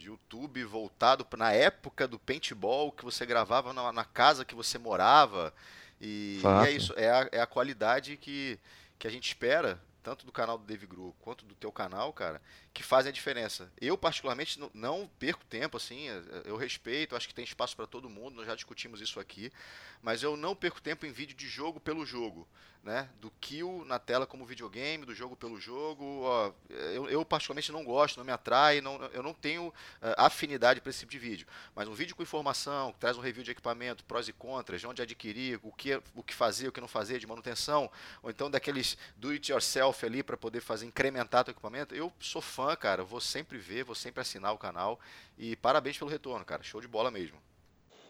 YouTube 0.08 0.64
voltado 0.64 1.26
na 1.36 1.52
época 1.52 2.08
do 2.08 2.18
paintball 2.18 2.90
que 2.92 3.04
você 3.04 3.24
gravava 3.26 3.72
na, 3.72 3.92
na 3.92 4.04
casa 4.04 4.44
que 4.44 4.54
você 4.54 4.78
morava. 4.78 5.52
E, 6.00 6.40
e, 6.42 6.66
é 6.66 6.70
isso, 6.70 6.94
é 6.96 7.10
a, 7.10 7.28
é 7.32 7.40
a 7.40 7.46
qualidade 7.46 8.16
que, 8.16 8.58
que 8.98 9.06
a 9.06 9.10
gente 9.10 9.28
espera, 9.28 9.80
tanto 10.02 10.24
do 10.24 10.32
canal 10.32 10.56
do 10.56 10.64
Dave 10.64 10.86
Gru 10.86 11.14
quanto 11.20 11.44
do 11.44 11.54
teu 11.54 11.72
canal, 11.72 12.12
cara, 12.12 12.40
que 12.78 12.82
fazem 12.84 13.10
a 13.10 13.12
diferença. 13.12 13.72
Eu, 13.80 13.98
particularmente, 13.98 14.60
não, 14.72 15.10
perco 15.18 15.44
tempo, 15.46 15.76
assim, 15.76 16.06
eu 16.44 16.56
respeito, 16.56 17.16
acho 17.16 17.26
que 17.26 17.34
tem 17.34 17.44
espaço 17.44 17.74
para 17.74 17.88
todo 17.88 18.08
mundo, 18.08 18.36
nós 18.36 18.46
já 18.46 18.54
discutimos 18.54 19.00
isso 19.00 19.18
aqui, 19.18 19.52
mas 20.00 20.22
eu 20.22 20.36
não 20.36 20.54
perco 20.54 20.80
tempo 20.80 21.04
em 21.04 21.10
vídeo 21.10 21.36
de 21.36 21.48
jogo 21.48 21.80
pelo 21.80 22.06
jogo 22.06 22.46
né, 22.82 23.08
do 23.20 23.30
kill 23.40 23.84
na 23.86 23.98
tela 23.98 24.26
como 24.26 24.46
videogame, 24.46 25.04
do 25.04 25.14
jogo 25.14 25.36
pelo 25.36 25.60
jogo. 25.60 26.22
Ó, 26.22 26.52
eu, 26.70 27.08
eu, 27.10 27.24
particularmente 27.24 27.70
não 27.72 27.84
gosto, 27.84 28.16
não 28.16 28.24
me 28.24 28.32
atrai, 28.32 28.80
não, 28.80 28.96
eu 29.12 29.22
não 29.22 29.34
tenho 29.34 29.68
uh, 29.68 29.74
afinidade 30.16 30.80
para 30.80 30.90
esse 30.90 31.00
tipo 31.00 31.12
de 31.12 31.18
vídeo. 31.18 31.46
Mas 31.74 31.88
um 31.88 31.94
vídeo 31.94 32.16
com 32.16 32.22
informação, 32.22 32.92
que 32.92 32.98
traz 32.98 33.16
um 33.16 33.20
review 33.20 33.44
de 33.44 33.50
equipamento, 33.50 34.04
prós 34.04 34.28
e 34.28 34.32
contras, 34.32 34.80
de 34.80 34.86
onde 34.86 35.02
adquirir, 35.02 35.60
o 35.62 35.72
que, 35.72 36.00
o 36.14 36.22
que 36.22 36.34
fazer, 36.34 36.68
o 36.68 36.72
que 36.72 36.80
não 36.80 36.88
fazer, 36.88 37.18
de 37.18 37.26
manutenção, 37.26 37.90
ou 38.22 38.30
então 38.30 38.50
daqueles 38.50 38.96
do 39.16 39.30
it 39.30 39.50
yourself 39.50 40.04
ali 40.04 40.22
para 40.22 40.36
poder 40.36 40.60
fazer 40.60 40.86
incrementar 40.86 41.46
o 41.46 41.50
equipamento, 41.50 41.94
eu 41.94 42.12
sou 42.18 42.40
fã, 42.40 42.67
cara, 42.76 43.04
vou 43.04 43.20
sempre 43.20 43.58
ver, 43.58 43.84
vou 43.84 43.94
sempre 43.94 44.20
assinar 44.20 44.52
o 44.52 44.58
canal 44.58 44.98
e 45.36 45.56
parabéns 45.56 45.98
pelo 45.98 46.10
retorno, 46.10 46.44
cara, 46.44 46.62
show 46.62 46.80
de 46.80 46.88
bola 46.88 47.10
mesmo. 47.10 47.36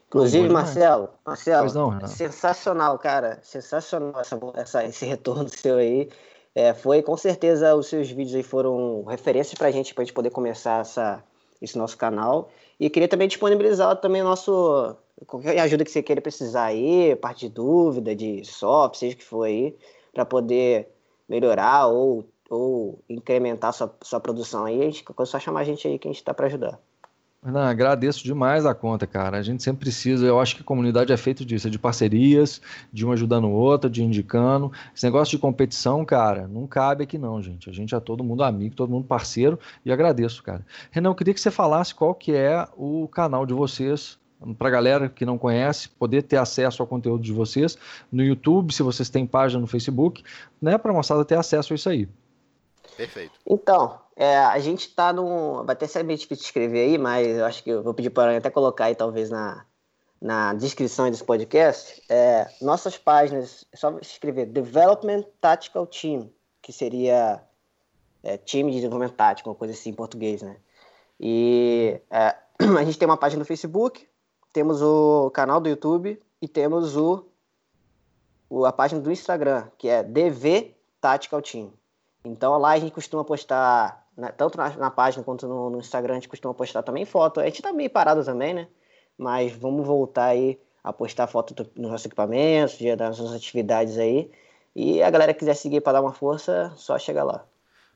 Inclusive, 0.08 0.48
Marcelo, 0.48 1.10
Marcelo, 1.24 1.70
não, 1.74 2.06
sensacional, 2.06 2.98
cara. 2.98 3.38
Sensacional 3.42 4.18
essa, 4.18 4.40
essa, 4.54 4.84
esse 4.84 5.04
retorno 5.04 5.48
seu 5.50 5.76
aí. 5.76 6.08
É, 6.54 6.72
foi, 6.72 7.02
com 7.02 7.16
certeza, 7.16 7.74
os 7.74 7.88
seus 7.88 8.10
vídeos 8.10 8.34
aí 8.34 8.42
foram 8.42 9.04
referências 9.04 9.54
pra 9.54 9.70
gente, 9.70 9.94
pra 9.94 10.02
gente 10.02 10.14
poder 10.14 10.30
começar 10.30 10.80
essa, 10.80 11.22
esse 11.60 11.76
nosso 11.76 11.96
canal. 11.96 12.50
E 12.80 12.88
queria 12.88 13.06
também 13.06 13.28
disponibilizar 13.28 13.96
também 13.96 14.22
o 14.22 14.24
nosso. 14.24 14.96
Qualquer 15.26 15.58
ajuda 15.60 15.84
que 15.84 15.90
você 15.90 16.02
queira 16.02 16.22
precisar 16.22 16.64
aí, 16.64 17.14
parte 17.16 17.46
de 17.46 17.54
dúvida, 17.54 18.16
de 18.16 18.44
software, 18.44 18.98
seja 18.98 19.14
o 19.14 19.18
que 19.18 19.24
for 19.24 19.42
aí, 19.42 19.76
para 20.14 20.24
poder 20.24 20.88
melhorar 21.28 21.88
ou, 21.88 22.24
ou 22.48 23.02
incrementar 23.08 23.72
sua, 23.72 23.94
sua 24.02 24.20
produção 24.20 24.64
aí. 24.64 24.80
A 24.80 24.84
gente, 24.84 25.04
é 25.06 25.24
só 25.24 25.38
chamar 25.38 25.60
a 25.60 25.64
gente 25.64 25.86
aí 25.86 25.98
que 25.98 26.08
a 26.08 26.12
gente 26.12 26.24
tá 26.24 26.32
para 26.32 26.46
ajudar. 26.46 26.78
Não, 27.40 27.60
agradeço 27.60 28.24
demais 28.24 28.66
a 28.66 28.74
conta, 28.74 29.06
cara. 29.06 29.38
A 29.38 29.42
gente 29.42 29.62
sempre 29.62 29.80
precisa, 29.80 30.26
eu 30.26 30.40
acho 30.40 30.56
que 30.56 30.62
a 30.62 30.64
comunidade 30.64 31.12
é 31.12 31.16
feita 31.16 31.44
disso, 31.44 31.68
é 31.68 31.70
de 31.70 31.78
parcerias, 31.78 32.60
de 32.92 33.06
um 33.06 33.12
ajudando 33.12 33.44
o 33.44 33.52
outro, 33.52 33.88
de 33.88 34.02
indicando. 34.02 34.72
Esse 34.94 35.04
negócio 35.04 35.30
de 35.36 35.40
competição, 35.40 36.04
cara, 36.04 36.48
não 36.48 36.66
cabe 36.66 37.04
aqui 37.04 37.16
não, 37.16 37.40
gente. 37.40 37.70
A 37.70 37.72
gente 37.72 37.94
é 37.94 38.00
todo 38.00 38.24
mundo 38.24 38.42
amigo, 38.42 38.74
todo 38.74 38.90
mundo 38.90 39.06
parceiro 39.06 39.58
e 39.84 39.92
agradeço, 39.92 40.42
cara. 40.42 40.66
Renan, 40.90 41.10
eu 41.10 41.14
queria 41.14 41.32
que 41.32 41.40
você 41.40 41.50
falasse 41.50 41.94
qual 41.94 42.12
que 42.12 42.32
é 42.34 42.66
o 42.76 43.06
canal 43.06 43.46
de 43.46 43.54
vocês, 43.54 44.18
para 44.58 44.68
galera 44.68 45.08
que 45.08 45.24
não 45.24 45.38
conhece, 45.38 45.88
poder 45.88 46.22
ter 46.22 46.38
acesso 46.38 46.82
ao 46.82 46.88
conteúdo 46.88 47.22
de 47.22 47.32
vocês 47.32 47.78
no 48.10 48.22
YouTube, 48.22 48.74
se 48.74 48.82
vocês 48.82 49.08
têm 49.08 49.24
página 49.24 49.60
no 49.60 49.66
Facebook, 49.68 50.24
né, 50.60 50.76
para 50.76 50.92
moçada 50.92 51.24
ter 51.24 51.36
acesso 51.36 51.72
a 51.72 51.76
isso 51.76 51.88
aí. 51.88 52.08
Perfeito. 52.98 53.38
Então, 53.46 54.00
é, 54.16 54.36
a 54.38 54.58
gente 54.58 54.92
tá 54.92 55.12
no. 55.12 55.62
Vai 55.64 55.74
até 55.74 55.86
ser 55.86 56.02
meio 56.02 56.18
difícil 56.18 56.44
escrever 56.44 56.80
aí, 56.80 56.98
mas 56.98 57.28
eu 57.28 57.44
acho 57.44 57.62
que 57.62 57.70
eu 57.70 57.80
vou 57.80 57.94
pedir 57.94 58.10
para 58.10 58.36
até 58.36 58.50
colocar 58.50 58.86
aí, 58.86 58.94
talvez, 58.96 59.30
na, 59.30 59.64
na 60.20 60.52
descrição 60.52 61.08
desse 61.08 61.22
podcast, 61.22 62.02
é, 62.08 62.50
nossas 62.60 62.98
páginas, 62.98 63.64
é 63.72 63.76
só 63.76 63.96
escrever 64.00 64.46
Development 64.46 65.22
Tactical 65.40 65.86
Team, 65.86 66.28
que 66.60 66.72
seria 66.72 67.40
é, 68.24 68.36
time 68.36 68.72
de 68.72 68.78
desenvolvimento 68.78 69.14
tático, 69.14 69.48
uma 69.48 69.54
coisa 69.54 69.72
assim 69.72 69.90
em 69.90 69.94
português, 69.94 70.42
né? 70.42 70.56
E 71.20 72.00
é, 72.10 72.34
a 72.80 72.82
gente 72.82 72.98
tem 72.98 73.06
uma 73.06 73.16
página 73.16 73.38
no 73.38 73.46
Facebook, 73.46 74.08
temos 74.52 74.82
o 74.82 75.30
canal 75.30 75.60
do 75.60 75.68
YouTube 75.68 76.20
e 76.42 76.48
temos 76.48 76.96
o, 76.96 77.24
o 78.50 78.66
a 78.66 78.72
página 78.72 79.00
do 79.00 79.12
Instagram, 79.12 79.68
que 79.78 79.88
é 79.88 80.02
DV 80.02 80.74
Tactical 81.00 81.40
Team. 81.40 81.77
Então 82.32 82.56
lá 82.58 82.70
a 82.70 82.78
gente 82.78 82.92
costuma 82.92 83.24
postar, 83.24 84.06
né, 84.16 84.32
tanto 84.36 84.56
na, 84.58 84.70
na, 84.76 84.90
página 84.90 85.24
quanto 85.24 85.46
no, 85.46 85.70
no, 85.70 85.78
Instagram, 85.78 86.14
a 86.14 86.16
gente 86.16 86.28
costuma 86.28 86.54
postar 86.54 86.82
também 86.82 87.04
foto. 87.04 87.40
A 87.40 87.44
gente 87.44 87.62
tá 87.62 87.72
meio 87.72 87.90
parado 87.90 88.24
também, 88.24 88.54
né? 88.54 88.68
Mas 89.16 89.52
vamos 89.52 89.86
voltar 89.86 90.26
aí 90.26 90.60
a 90.82 90.92
postar 90.92 91.26
foto 91.26 91.54
do, 91.54 91.70
nos 91.76 91.90
nossos 91.90 92.06
equipamentos, 92.06 92.78
dia 92.78 92.96
das 92.96 93.18
nossas 93.18 93.36
atividades 93.36 93.98
aí. 93.98 94.30
E 94.74 95.02
a 95.02 95.10
galera 95.10 95.32
que 95.32 95.40
quiser 95.40 95.54
seguir 95.54 95.80
para 95.80 95.94
dar 95.94 96.02
uma 96.02 96.12
força, 96.12 96.72
só 96.76 96.98
chegar 96.98 97.24
lá 97.24 97.44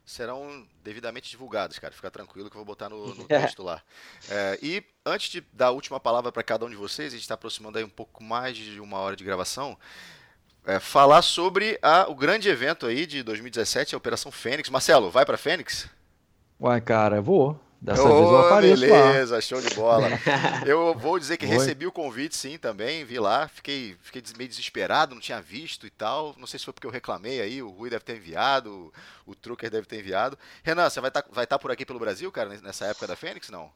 serão 0.04 0.66
devidamente 0.82 1.30
divulgados, 1.30 1.78
cara. 1.78 1.92
Fica 1.92 2.10
tranquilo 2.10 2.50
que 2.50 2.56
eu 2.56 2.58
vou 2.58 2.66
botar 2.66 2.88
no, 2.88 3.14
no 3.14 3.24
texto 3.28 3.62
lá. 3.62 3.82
É, 4.28 4.58
e 4.62 4.84
antes 5.04 5.30
de 5.30 5.40
dar 5.52 5.66
a 5.66 5.70
última 5.70 6.00
palavra 6.00 6.32
para 6.32 6.42
cada 6.42 6.64
um 6.64 6.70
de 6.70 6.76
vocês, 6.76 7.08
a 7.12 7.16
gente 7.16 7.22
está 7.22 7.34
aproximando 7.34 7.78
aí 7.78 7.84
um 7.84 7.88
pouco 7.88 8.22
mais 8.22 8.56
de 8.56 8.80
uma 8.80 8.98
hora 8.98 9.16
de 9.16 9.24
gravação. 9.24 9.78
É, 10.64 10.78
falar 10.78 11.22
sobre 11.22 11.78
a, 11.82 12.08
o 12.08 12.14
grande 12.14 12.48
evento 12.48 12.86
aí 12.86 13.04
de 13.04 13.22
2017, 13.22 13.94
a 13.94 13.98
Operação 13.98 14.30
Fênix. 14.30 14.70
Marcelo, 14.70 15.10
vai 15.10 15.26
para 15.26 15.36
Fênix? 15.36 15.88
Uai, 16.60 16.80
cara, 16.80 17.20
vou. 17.20 17.58
Dessa 17.82 18.04
oh, 18.04 18.16
vez 18.16 18.30
eu 18.30 18.38
apareço 18.38 18.80
beleza, 18.80 19.34
lá. 19.34 19.40
show 19.40 19.60
de 19.60 19.74
bola. 19.74 20.06
eu 20.64 20.94
vou 20.94 21.18
dizer 21.18 21.36
que 21.36 21.44
Oi. 21.44 21.50
recebi 21.50 21.84
o 21.84 21.90
convite, 21.90 22.36
sim, 22.36 22.56
também, 22.56 23.04
vi 23.04 23.18
lá, 23.18 23.48
fiquei, 23.48 23.96
fiquei 24.00 24.22
meio 24.38 24.48
desesperado, 24.48 25.16
não 25.16 25.20
tinha 25.20 25.42
visto 25.42 25.84
e 25.84 25.90
tal. 25.90 26.32
Não 26.38 26.46
sei 26.46 26.60
se 26.60 26.64
foi 26.64 26.72
porque 26.72 26.86
eu 26.86 26.92
reclamei 26.92 27.40
aí, 27.40 27.60
o 27.60 27.70
Rui 27.70 27.90
deve 27.90 28.04
ter 28.04 28.16
enviado, 28.16 28.92
o, 29.26 29.34
Trucker 29.34 29.68
deve 29.68 29.88
ter 29.88 29.98
enviado. 29.98 30.38
Renan, 30.62 30.88
você 30.88 31.00
vai 31.00 31.10
estar 31.10 31.22
tá, 31.22 31.28
vai 31.32 31.44
tá 31.44 31.58
por 31.58 31.72
aqui 31.72 31.84
pelo 31.84 31.98
Brasil, 31.98 32.30
cara, 32.30 32.50
nessa 32.62 32.86
época 32.86 33.08
da 33.08 33.16
Fênix, 33.16 33.50
não? 33.50 33.68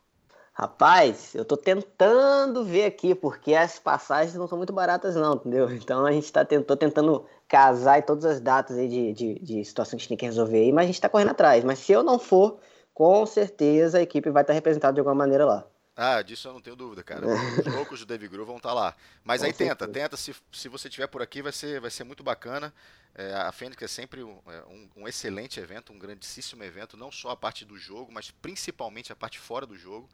Rapaz, 0.58 1.34
eu 1.34 1.44
tô 1.44 1.54
tentando 1.54 2.64
ver 2.64 2.86
aqui, 2.86 3.14
porque 3.14 3.54
as 3.54 3.78
passagens 3.78 4.34
não 4.36 4.48
são 4.48 4.56
muito 4.56 4.72
baratas, 4.72 5.14
não, 5.14 5.34
entendeu? 5.34 5.68
Então 5.76 6.06
a 6.06 6.10
gente 6.10 6.32
tá 6.32 6.46
tentando, 6.46 6.78
tentando 6.78 7.26
casar 7.46 8.02
todas 8.06 8.24
as 8.24 8.40
datas 8.40 8.78
aí 8.78 8.88
de, 8.88 9.12
de, 9.12 9.34
de 9.38 9.64
situação 9.66 9.90
que 9.90 9.96
a 9.96 9.98
gente 10.00 10.08
tem 10.08 10.16
que 10.16 10.24
resolver 10.24 10.56
aí, 10.56 10.72
mas 10.72 10.84
a 10.84 10.86
gente 10.86 11.00
tá 11.00 11.10
correndo 11.10 11.32
atrás. 11.32 11.62
Mas 11.62 11.80
se 11.80 11.92
eu 11.92 12.02
não 12.02 12.18
for, 12.18 12.58
com 12.94 13.26
certeza 13.26 13.98
a 13.98 14.00
equipe 14.02 14.30
vai 14.30 14.42
estar 14.42 14.54
representada 14.54 14.94
de 14.94 15.00
alguma 15.00 15.14
maneira 15.14 15.44
lá. 15.44 15.66
Ah, 15.94 16.22
disso 16.22 16.48
eu 16.48 16.54
não 16.54 16.60
tenho 16.62 16.74
dúvida, 16.74 17.02
cara. 17.02 17.26
Os 17.60 17.74
loucos 17.74 18.00
do 18.00 18.06
Dave 18.06 18.26
Gru 18.26 18.46
vão 18.46 18.56
estar 18.56 18.72
lá. 18.72 18.96
Mas 19.22 19.42
com 19.42 19.46
aí 19.48 19.52
certeza. 19.52 19.76
tenta, 19.76 19.92
tenta. 19.92 20.16
Se, 20.16 20.34
se 20.50 20.68
você 20.70 20.88
estiver 20.88 21.06
por 21.06 21.20
aqui, 21.20 21.42
vai 21.42 21.52
ser, 21.52 21.82
vai 21.82 21.90
ser 21.90 22.04
muito 22.04 22.22
bacana. 22.22 22.72
É, 23.14 23.34
a 23.34 23.52
Fênix 23.52 23.82
é 23.82 23.88
sempre 23.88 24.22
um, 24.22 24.38
é, 24.46 24.62
um, 24.70 25.02
um, 25.02 25.08
excelente 25.08 25.60
evento, 25.60 25.92
um 25.92 25.98
grandíssimo 25.98 26.64
evento, 26.64 26.96
não 26.96 27.12
só 27.12 27.30
a 27.30 27.36
parte 27.36 27.66
do 27.66 27.76
jogo, 27.76 28.10
mas 28.10 28.30
principalmente 28.30 29.12
a 29.12 29.16
parte 29.16 29.38
fora 29.38 29.66
do 29.66 29.76
jogo. 29.76 30.08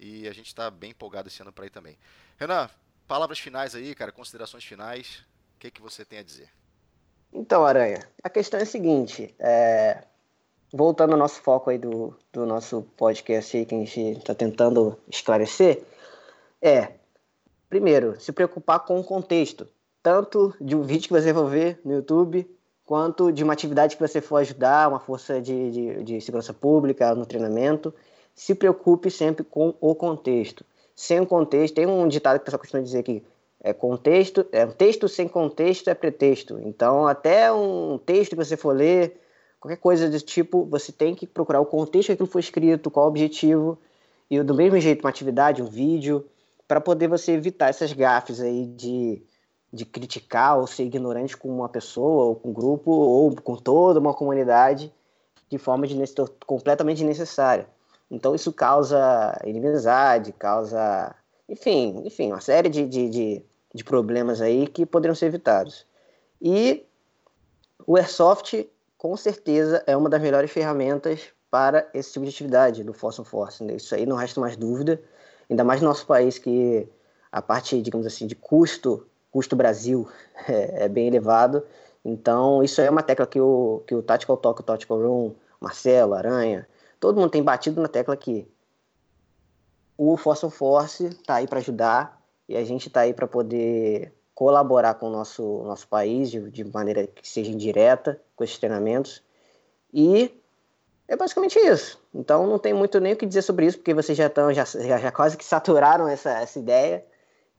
E 0.00 0.26
a 0.26 0.32
gente 0.32 0.46
está 0.46 0.70
bem 0.70 0.92
empolgado 0.92 1.28
esse 1.28 1.42
ano 1.42 1.52
para 1.52 1.66
ir 1.66 1.70
também. 1.70 1.98
Renan, 2.38 2.70
palavras 3.06 3.38
finais 3.38 3.74
aí, 3.74 3.94
cara, 3.94 4.10
considerações 4.10 4.64
finais. 4.64 5.22
O 5.56 5.58
que, 5.58 5.70
que 5.70 5.82
você 5.82 6.06
tem 6.06 6.20
a 6.20 6.22
dizer? 6.22 6.48
Então, 7.30 7.66
Aranha, 7.66 8.08
a 8.22 8.30
questão 8.30 8.58
é 8.58 8.62
a 8.62 8.66
seguinte: 8.66 9.34
é, 9.38 10.02
voltando 10.72 11.12
ao 11.12 11.18
nosso 11.18 11.42
foco 11.42 11.68
aí 11.68 11.76
do, 11.76 12.16
do 12.32 12.46
nosso 12.46 12.82
podcast 12.96 13.54
aí 13.54 13.66
que 13.66 13.74
a 13.74 13.78
gente 13.78 14.00
está 14.00 14.34
tentando 14.34 14.98
esclarecer, 15.06 15.82
é, 16.62 16.94
primeiro, 17.68 18.18
se 18.18 18.32
preocupar 18.32 18.80
com 18.80 18.98
o 18.98 19.04
contexto, 19.04 19.68
tanto 20.02 20.56
de 20.58 20.74
um 20.74 20.82
vídeo 20.82 21.08
que 21.08 21.20
você 21.20 21.34
for 21.34 21.46
ver 21.46 21.78
no 21.84 21.92
YouTube, 21.92 22.48
quanto 22.86 23.30
de 23.30 23.44
uma 23.44 23.52
atividade 23.52 23.96
que 23.96 24.02
você 24.02 24.22
for 24.22 24.38
ajudar, 24.38 24.88
uma 24.88 24.98
força 24.98 25.42
de, 25.42 25.70
de, 25.70 26.04
de 26.04 26.20
segurança 26.22 26.54
pública 26.54 27.14
no 27.14 27.26
treinamento, 27.26 27.94
se 28.34 28.54
preocupe 28.54 29.10
sempre 29.10 29.44
com 29.44 29.74
o 29.80 29.94
contexto. 29.94 30.64
Sem 30.94 31.20
o 31.20 31.26
contexto, 31.26 31.74
tem 31.74 31.86
um 31.86 32.06
ditado 32.08 32.36
que 32.36 32.42
o 32.42 32.44
pessoal 32.44 32.60
costuma 32.60 32.82
dizer 32.82 33.02
que 33.02 33.22
é 33.62 33.72
contexto, 33.72 34.46
é 34.52 34.64
um 34.64 34.70
texto 34.70 35.08
sem 35.08 35.28
contexto 35.28 35.88
é 35.88 35.94
pretexto. 35.94 36.58
Então, 36.62 37.06
até 37.06 37.52
um 37.52 37.98
texto 37.98 38.30
que 38.30 38.36
você 38.36 38.56
for 38.56 38.74
ler, 38.74 39.20
qualquer 39.60 39.76
coisa 39.76 40.08
desse 40.08 40.24
tipo, 40.24 40.64
você 40.64 40.90
tem 40.90 41.14
que 41.14 41.26
procurar 41.26 41.60
o 41.60 41.66
contexto 41.66 42.06
que 42.06 42.12
aquilo 42.12 42.28
foi 42.28 42.40
escrito, 42.40 42.90
qual 42.90 43.06
o 43.06 43.08
objetivo, 43.08 43.78
e 44.30 44.42
do 44.42 44.54
mesmo 44.54 44.80
jeito 44.80 45.00
uma 45.00 45.10
atividade, 45.10 45.62
um 45.62 45.66
vídeo, 45.66 46.24
para 46.66 46.80
poder 46.80 47.08
você 47.08 47.32
evitar 47.32 47.68
essas 47.68 47.92
gafes 47.92 48.40
aí 48.40 48.64
de, 48.64 49.22
de 49.72 49.84
criticar 49.84 50.58
ou 50.58 50.66
ser 50.66 50.84
ignorante 50.84 51.36
com 51.36 51.48
uma 51.48 51.68
pessoa, 51.68 52.24
ou 52.24 52.36
com 52.36 52.50
um 52.50 52.52
grupo, 52.52 52.90
ou 52.90 53.34
com 53.36 53.56
toda 53.56 54.00
uma 54.00 54.14
comunidade, 54.14 54.92
de 55.50 55.58
forma 55.58 55.86
de, 55.86 55.96
completamente 56.46 56.98
desnecessária. 56.98 57.66
Então 58.10 58.34
isso 58.34 58.52
causa 58.52 59.40
inimizade, 59.44 60.32
causa, 60.32 61.14
enfim, 61.48 62.02
enfim, 62.04 62.32
uma 62.32 62.40
série 62.40 62.68
de, 62.68 62.86
de, 62.86 63.08
de, 63.08 63.42
de 63.74 63.84
problemas 63.84 64.40
aí 64.40 64.66
que 64.66 64.84
poderiam 64.84 65.14
ser 65.14 65.26
evitados. 65.26 65.86
E 66.40 66.84
o 67.86 67.96
Airsoft 67.96 68.68
com 68.98 69.16
certeza 69.16 69.82
é 69.86 69.96
uma 69.96 70.10
das 70.10 70.20
melhores 70.20 70.50
ferramentas 70.50 71.32
para 71.50 71.88
esse 71.94 72.12
tipo 72.12 72.24
de 72.24 72.30
atividade 72.30 72.84
do 72.84 72.92
Force 72.92 73.20
on 73.20 73.24
Force. 73.24 73.62
Né? 73.64 73.74
Isso 73.74 73.94
aí 73.94 74.04
não 74.04 74.16
resta 74.16 74.40
mais 74.40 74.56
dúvida, 74.56 75.00
ainda 75.48 75.64
mais 75.64 75.80
no 75.80 75.88
nosso 75.88 76.06
país 76.06 76.38
que 76.38 76.86
a 77.32 77.40
parte, 77.40 77.80
digamos 77.80 78.06
assim, 78.06 78.26
de 78.26 78.34
custo, 78.34 79.06
custo 79.30 79.56
Brasil 79.56 80.08
é, 80.48 80.84
é 80.84 80.88
bem 80.88 81.06
elevado. 81.08 81.62
Então, 82.04 82.62
isso 82.62 82.80
aí 82.80 82.86
é 82.86 82.90
uma 82.90 83.02
tecla 83.02 83.26
que 83.26 83.40
o, 83.40 83.82
que 83.86 83.94
o 83.94 84.02
Tactical 84.02 84.36
Talk, 84.36 84.60
o 84.60 84.64
Tactical 84.64 85.00
Room, 85.00 85.34
Marcelo, 85.60 86.14
Aranha, 86.14 86.66
todo 87.00 87.18
mundo 87.18 87.30
tem 87.30 87.42
batido 87.42 87.80
na 87.80 87.88
tecla 87.88 88.16
que 88.16 88.46
o 89.96 90.16
Force 90.16 90.46
on 90.46 90.50
Force 90.50 91.06
está 91.06 91.36
aí 91.36 91.48
para 91.48 91.58
ajudar 91.58 92.22
e 92.48 92.56
a 92.56 92.64
gente 92.64 92.88
está 92.88 93.00
aí 93.00 93.12
para 93.12 93.26
poder 93.26 94.14
colaborar 94.34 94.94
com 94.94 95.08
o 95.08 95.10
nosso, 95.10 95.62
nosso 95.64 95.86
país 95.88 96.30
de, 96.30 96.50
de 96.50 96.64
maneira 96.64 97.06
que 97.06 97.28
seja 97.28 97.50
indireta 97.50 98.20
com 98.34 98.42
esses 98.42 98.58
treinamentos. 98.58 99.22
E 99.92 100.34
é 101.06 101.16
basicamente 101.16 101.58
isso. 101.58 102.00
Então 102.14 102.46
não 102.46 102.58
tem 102.58 102.72
muito 102.72 102.98
nem 103.00 103.12
o 103.12 103.16
que 103.16 103.26
dizer 103.26 103.42
sobre 103.42 103.66
isso, 103.66 103.78
porque 103.78 103.92
vocês 103.92 104.16
já 104.16 104.26
estão 104.26 104.52
já, 104.52 104.64
já, 104.64 105.12
quase 105.12 105.36
que 105.36 105.44
saturaram 105.44 106.08
essa, 106.08 106.30
essa 106.30 106.58
ideia. 106.58 107.04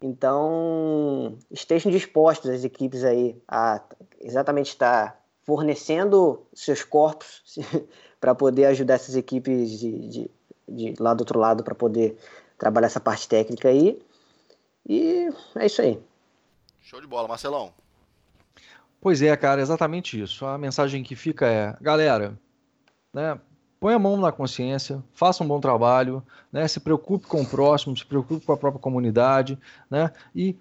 Então 0.02 1.38
estejam 1.52 1.92
dispostos 1.92 2.50
as 2.50 2.64
equipes 2.64 3.04
aí 3.04 3.39
a 3.48 3.82
exatamente 4.20 4.70
estar 4.70 5.22
fornecendo 5.44 6.44
seus 6.54 6.84
corpos 6.84 7.44
para 8.22 8.36
poder 8.36 8.65
ajudar 8.65 8.93
essas 8.93 9.15
equipes 9.15 9.80
de, 9.80 10.07
de, 10.07 10.32
de 10.69 10.93
lá 10.99 11.15
do 11.15 11.22
outro 11.22 11.39
lado 11.39 11.63
para 11.63 11.74
poder 11.74 12.15
trabalhar 12.57 12.86
essa 12.86 12.99
parte 12.99 13.28
técnica 13.28 13.67
aí. 13.67 13.99
E 14.88 15.28
é 15.55 15.65
isso 15.65 15.82
aí. 15.82 15.99
Show 16.80 17.01
de 17.01 17.07
bola, 17.07 17.28
Marcelão. 17.28 17.74
Pois 19.01 19.22
é, 19.24 19.36
cara, 19.36 19.59
exatamente 19.59 20.22
isso. 20.22 20.45
A 20.45 20.57
mensagem 20.59 21.03
que 21.03 21.15
fica 21.15 21.47
é, 21.47 21.76
galera, 21.82 22.38
né, 23.11 23.39
põe 23.80 23.95
a 23.95 23.99
mão 23.99 24.15
na 24.17 24.32
consciência, 24.32 25.03
faça 25.13 25.43
um 25.43 25.47
bom 25.47 25.59
trabalho, 25.59 26.24
né, 26.51 26.67
se 26.67 26.80
preocupe 26.80 27.26
com 27.26 27.41
o 27.41 27.45
próximo, 27.45 27.97
se 27.97 28.05
preocupe 28.05 28.45
com 28.45 28.53
a 28.53 28.57
própria 28.57 28.80
comunidade, 28.80 29.57
né, 29.89 30.11
e 30.36 30.55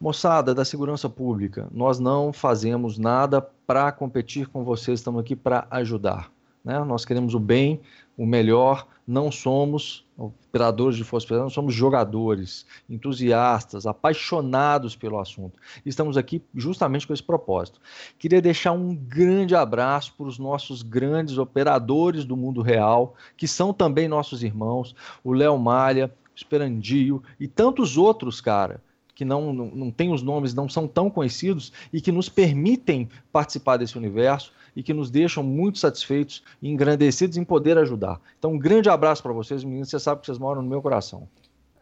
moçada 0.00 0.52
da 0.52 0.64
segurança 0.64 1.08
pública, 1.08 1.68
nós 1.70 2.00
não 2.00 2.32
fazemos 2.32 2.98
nada 2.98 3.40
para 3.40 3.92
competir 3.92 4.48
com 4.48 4.64
vocês, 4.64 4.98
estamos 4.98 5.20
aqui 5.20 5.36
para 5.36 5.68
ajudar. 5.70 6.32
Né? 6.64 6.78
Nós 6.84 7.04
queremos 7.04 7.34
o 7.34 7.40
bem, 7.40 7.80
o 8.16 8.26
melhor, 8.26 8.86
não 9.06 9.32
somos 9.32 10.04
operadores 10.16 10.96
de 10.96 11.04
força 11.04 11.26
pesada, 11.26 11.44
nós 11.44 11.52
somos 11.52 11.74
jogadores, 11.74 12.66
entusiastas, 12.88 13.86
apaixonados 13.86 14.94
pelo 14.94 15.18
assunto. 15.18 15.58
Estamos 15.84 16.16
aqui 16.16 16.42
justamente 16.54 17.06
com 17.06 17.14
esse 17.14 17.22
propósito. 17.22 17.80
Queria 18.18 18.42
deixar 18.42 18.72
um 18.72 18.94
grande 18.94 19.54
abraço 19.54 20.14
para 20.16 20.26
os 20.26 20.38
nossos 20.38 20.82
grandes 20.82 21.38
operadores 21.38 22.24
do 22.24 22.36
mundo 22.36 22.60
real, 22.60 23.14
que 23.36 23.48
são 23.48 23.72
também 23.72 24.06
nossos 24.06 24.42
irmãos, 24.42 24.94
o 25.24 25.32
Léo 25.32 25.58
Malha, 25.58 26.12
o 26.32 26.36
Esperandio 26.36 27.22
e 27.38 27.48
tantos 27.48 27.96
outros, 27.96 28.40
cara 28.40 28.82
que 29.20 29.24
não, 29.24 29.52
não, 29.52 29.66
não 29.66 29.90
têm 29.90 30.14
os 30.14 30.22
nomes, 30.22 30.54
não 30.54 30.66
são 30.66 30.88
tão 30.88 31.10
conhecidos 31.10 31.70
e 31.92 32.00
que 32.00 32.10
nos 32.10 32.30
permitem 32.30 33.06
participar 33.30 33.76
desse 33.76 33.98
universo 33.98 34.50
e 34.80 34.82
que 34.82 34.94
nos 34.94 35.10
deixam 35.10 35.42
muito 35.42 35.78
satisfeitos 35.78 36.42
e 36.62 36.70
engrandecidos 36.70 37.36
em 37.36 37.44
poder 37.44 37.76
ajudar. 37.76 38.18
Então, 38.38 38.52
um 38.52 38.58
grande 38.58 38.88
abraço 38.88 39.22
para 39.22 39.30
vocês, 39.30 39.62
meninos. 39.62 39.90
Você 39.90 39.98
sabe 39.98 40.22
que 40.22 40.26
vocês 40.26 40.38
moram 40.38 40.62
no 40.62 40.68
meu 40.70 40.80
coração. 40.80 41.28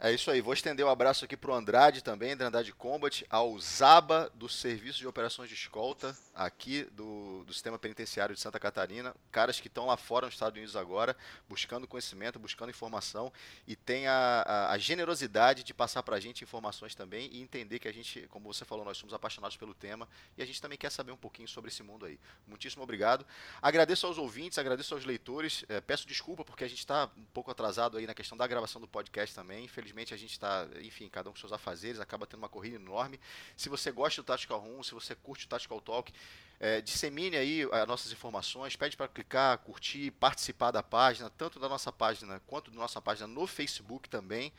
É 0.01 0.13
isso 0.13 0.31
aí. 0.31 0.41
Vou 0.41 0.55
estender 0.55 0.87
o 0.87 0.89
um 0.89 0.93
abraço 0.93 1.25
aqui 1.25 1.37
para 1.37 1.51
o 1.51 1.55
Andrade 1.55 2.05
também, 2.05 2.31
Andrade 2.31 2.73
Combat, 2.73 3.27
ao 3.29 3.59
Zaba, 3.59 4.31
do 4.33 4.49
Serviço 4.49 5.01
de 5.01 5.09
Operações 5.09 5.49
de 5.49 5.57
Escolta, 5.57 6.17
aqui 6.33 6.85
do, 6.93 7.43
do 7.45 7.53
Sistema 7.53 7.77
Penitenciário 7.81 8.33
de 8.33 8.41
Santa 8.41 8.61
Catarina. 8.61 9.13
Caras 9.33 9.59
que 9.59 9.67
estão 9.67 9.87
lá 9.87 9.97
fora 9.97 10.27
nos 10.27 10.37
Estados 10.37 10.57
Unidos 10.57 10.77
agora, 10.77 11.17
buscando 11.49 11.85
conhecimento, 11.89 12.39
buscando 12.39 12.71
informação 12.71 13.33
e 13.67 13.75
tem 13.75 14.07
a, 14.07 14.45
a, 14.47 14.71
a 14.71 14.79
generosidade 14.79 15.65
de 15.65 15.75
passar 15.75 16.05
para 16.05 16.15
a 16.15 16.21
gente 16.21 16.45
informações 16.45 16.95
também 16.95 17.29
e 17.33 17.43
entender 17.43 17.81
que 17.81 17.89
a 17.89 17.93
gente, 17.93 18.25
como 18.29 18.55
você 18.55 18.65
falou, 18.65 18.85
nós 18.85 18.99
somos 18.99 19.13
apaixonados 19.13 19.57
pelo 19.57 19.75
tema 19.75 20.09
e 20.37 20.43
a 20.45 20.47
gente 20.47 20.63
também 20.63 20.79
quer 20.79 20.93
saber 20.93 21.11
um 21.11 21.17
pouquinho 21.17 21.49
sobre 21.49 21.71
esse 21.73 21.83
mundo 21.83 22.07
aí. 22.07 22.21
Muitíssimo 22.47 22.85
obrigado. 22.85 23.27
Agradeço 23.61 24.07
aos 24.07 24.17
ouvintes, 24.17 24.59
agradeço 24.59 24.95
aos 24.95 25.05
leitores. 25.05 25.65
É, 25.69 25.81
peço 25.81 26.07
desculpa 26.07 26.45
porque 26.45 26.63
a 26.63 26.69
gente 26.69 26.79
está 26.79 27.11
um 27.17 27.25
pouco 27.35 27.51
atrasado 27.51 27.97
aí 27.99 28.07
na 28.07 28.15
questão 28.15 28.39
da 28.39 28.47
gravação 28.47 28.81
do 28.81 28.87
podcast 28.87 29.35
também. 29.35 29.65
Infelizmente, 29.65 29.88
Infelizmente 29.89 30.13
a 30.13 30.17
gente 30.17 30.33
está, 30.33 30.69
enfim, 30.83 31.09
cada 31.09 31.31
um 31.31 31.33
com 31.33 31.39
seus 31.39 31.53
afazeres, 31.53 31.99
acaba 31.99 32.27
tendo 32.27 32.41
uma 32.41 32.49
corrida 32.49 32.77
enorme. 32.77 33.19
Se 33.57 33.69
você 33.69 33.91
gosta 33.91 34.21
do 34.21 34.25
Tactical 34.27 34.61
Room, 34.61 34.83
se 34.83 34.93
você 34.93 35.15
curte 35.15 35.47
o 35.47 35.49
Tactical 35.49 35.81
Talk, 35.81 36.13
é, 36.61 36.81
dissemine 36.81 37.37
aí 37.37 37.67
as 37.73 37.87
nossas 37.87 38.13
informações, 38.13 38.77
pede 38.77 38.97
para 38.97 39.09
clicar, 39.09 39.57
curtir, 39.59 40.11
participar 40.11 40.73
da 40.73 40.83
página, 40.83 41.31
tanto 41.31 41.59
da 41.59 41.69
nossa 41.69 41.91
página 41.91 42.41
quanto 42.47 42.71
da 42.71 42.77
nossa 42.77 43.01
página 43.01 43.27
no 43.27 43.47
Facebook 43.47 44.09
também, 44.09 44.53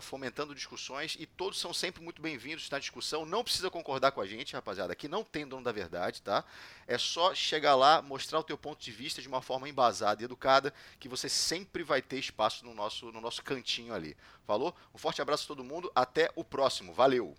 fomentando 0.00 0.54
discussões 0.54 1.16
e 1.18 1.26
todos 1.26 1.58
são 1.58 1.72
sempre 1.72 2.02
muito 2.02 2.20
bem-vindos 2.20 2.68
na 2.70 2.78
discussão. 2.78 3.24
Não 3.24 3.44
precisa 3.44 3.70
concordar 3.70 4.12
com 4.12 4.20
a 4.20 4.26
gente, 4.26 4.54
rapaziada, 4.54 4.92
aqui 4.92 5.06
não 5.06 5.22
tem 5.22 5.46
dono 5.46 5.62
da 5.62 5.72
verdade, 5.72 6.22
tá? 6.22 6.44
É 6.86 6.98
só 6.98 7.34
chegar 7.34 7.74
lá, 7.74 8.02
mostrar 8.02 8.38
o 8.38 8.44
teu 8.44 8.56
ponto 8.56 8.82
de 8.82 8.90
vista 8.90 9.22
de 9.22 9.28
uma 9.28 9.42
forma 9.42 9.68
embasada 9.68 10.22
e 10.22 10.24
educada, 10.24 10.72
que 10.98 11.08
você 11.08 11.28
sempre 11.28 11.82
vai 11.82 12.02
ter 12.02 12.18
espaço 12.18 12.64
no 12.64 12.74
nosso, 12.74 13.12
no 13.12 13.20
nosso 13.20 13.42
cantinho 13.42 13.94
ali. 13.94 14.16
Falou? 14.46 14.74
Um 14.94 14.98
forte 14.98 15.22
abraço 15.22 15.44
a 15.44 15.48
todo 15.48 15.64
mundo, 15.64 15.90
até 15.94 16.30
o 16.34 16.42
próximo. 16.42 16.92
Valeu! 16.92 17.32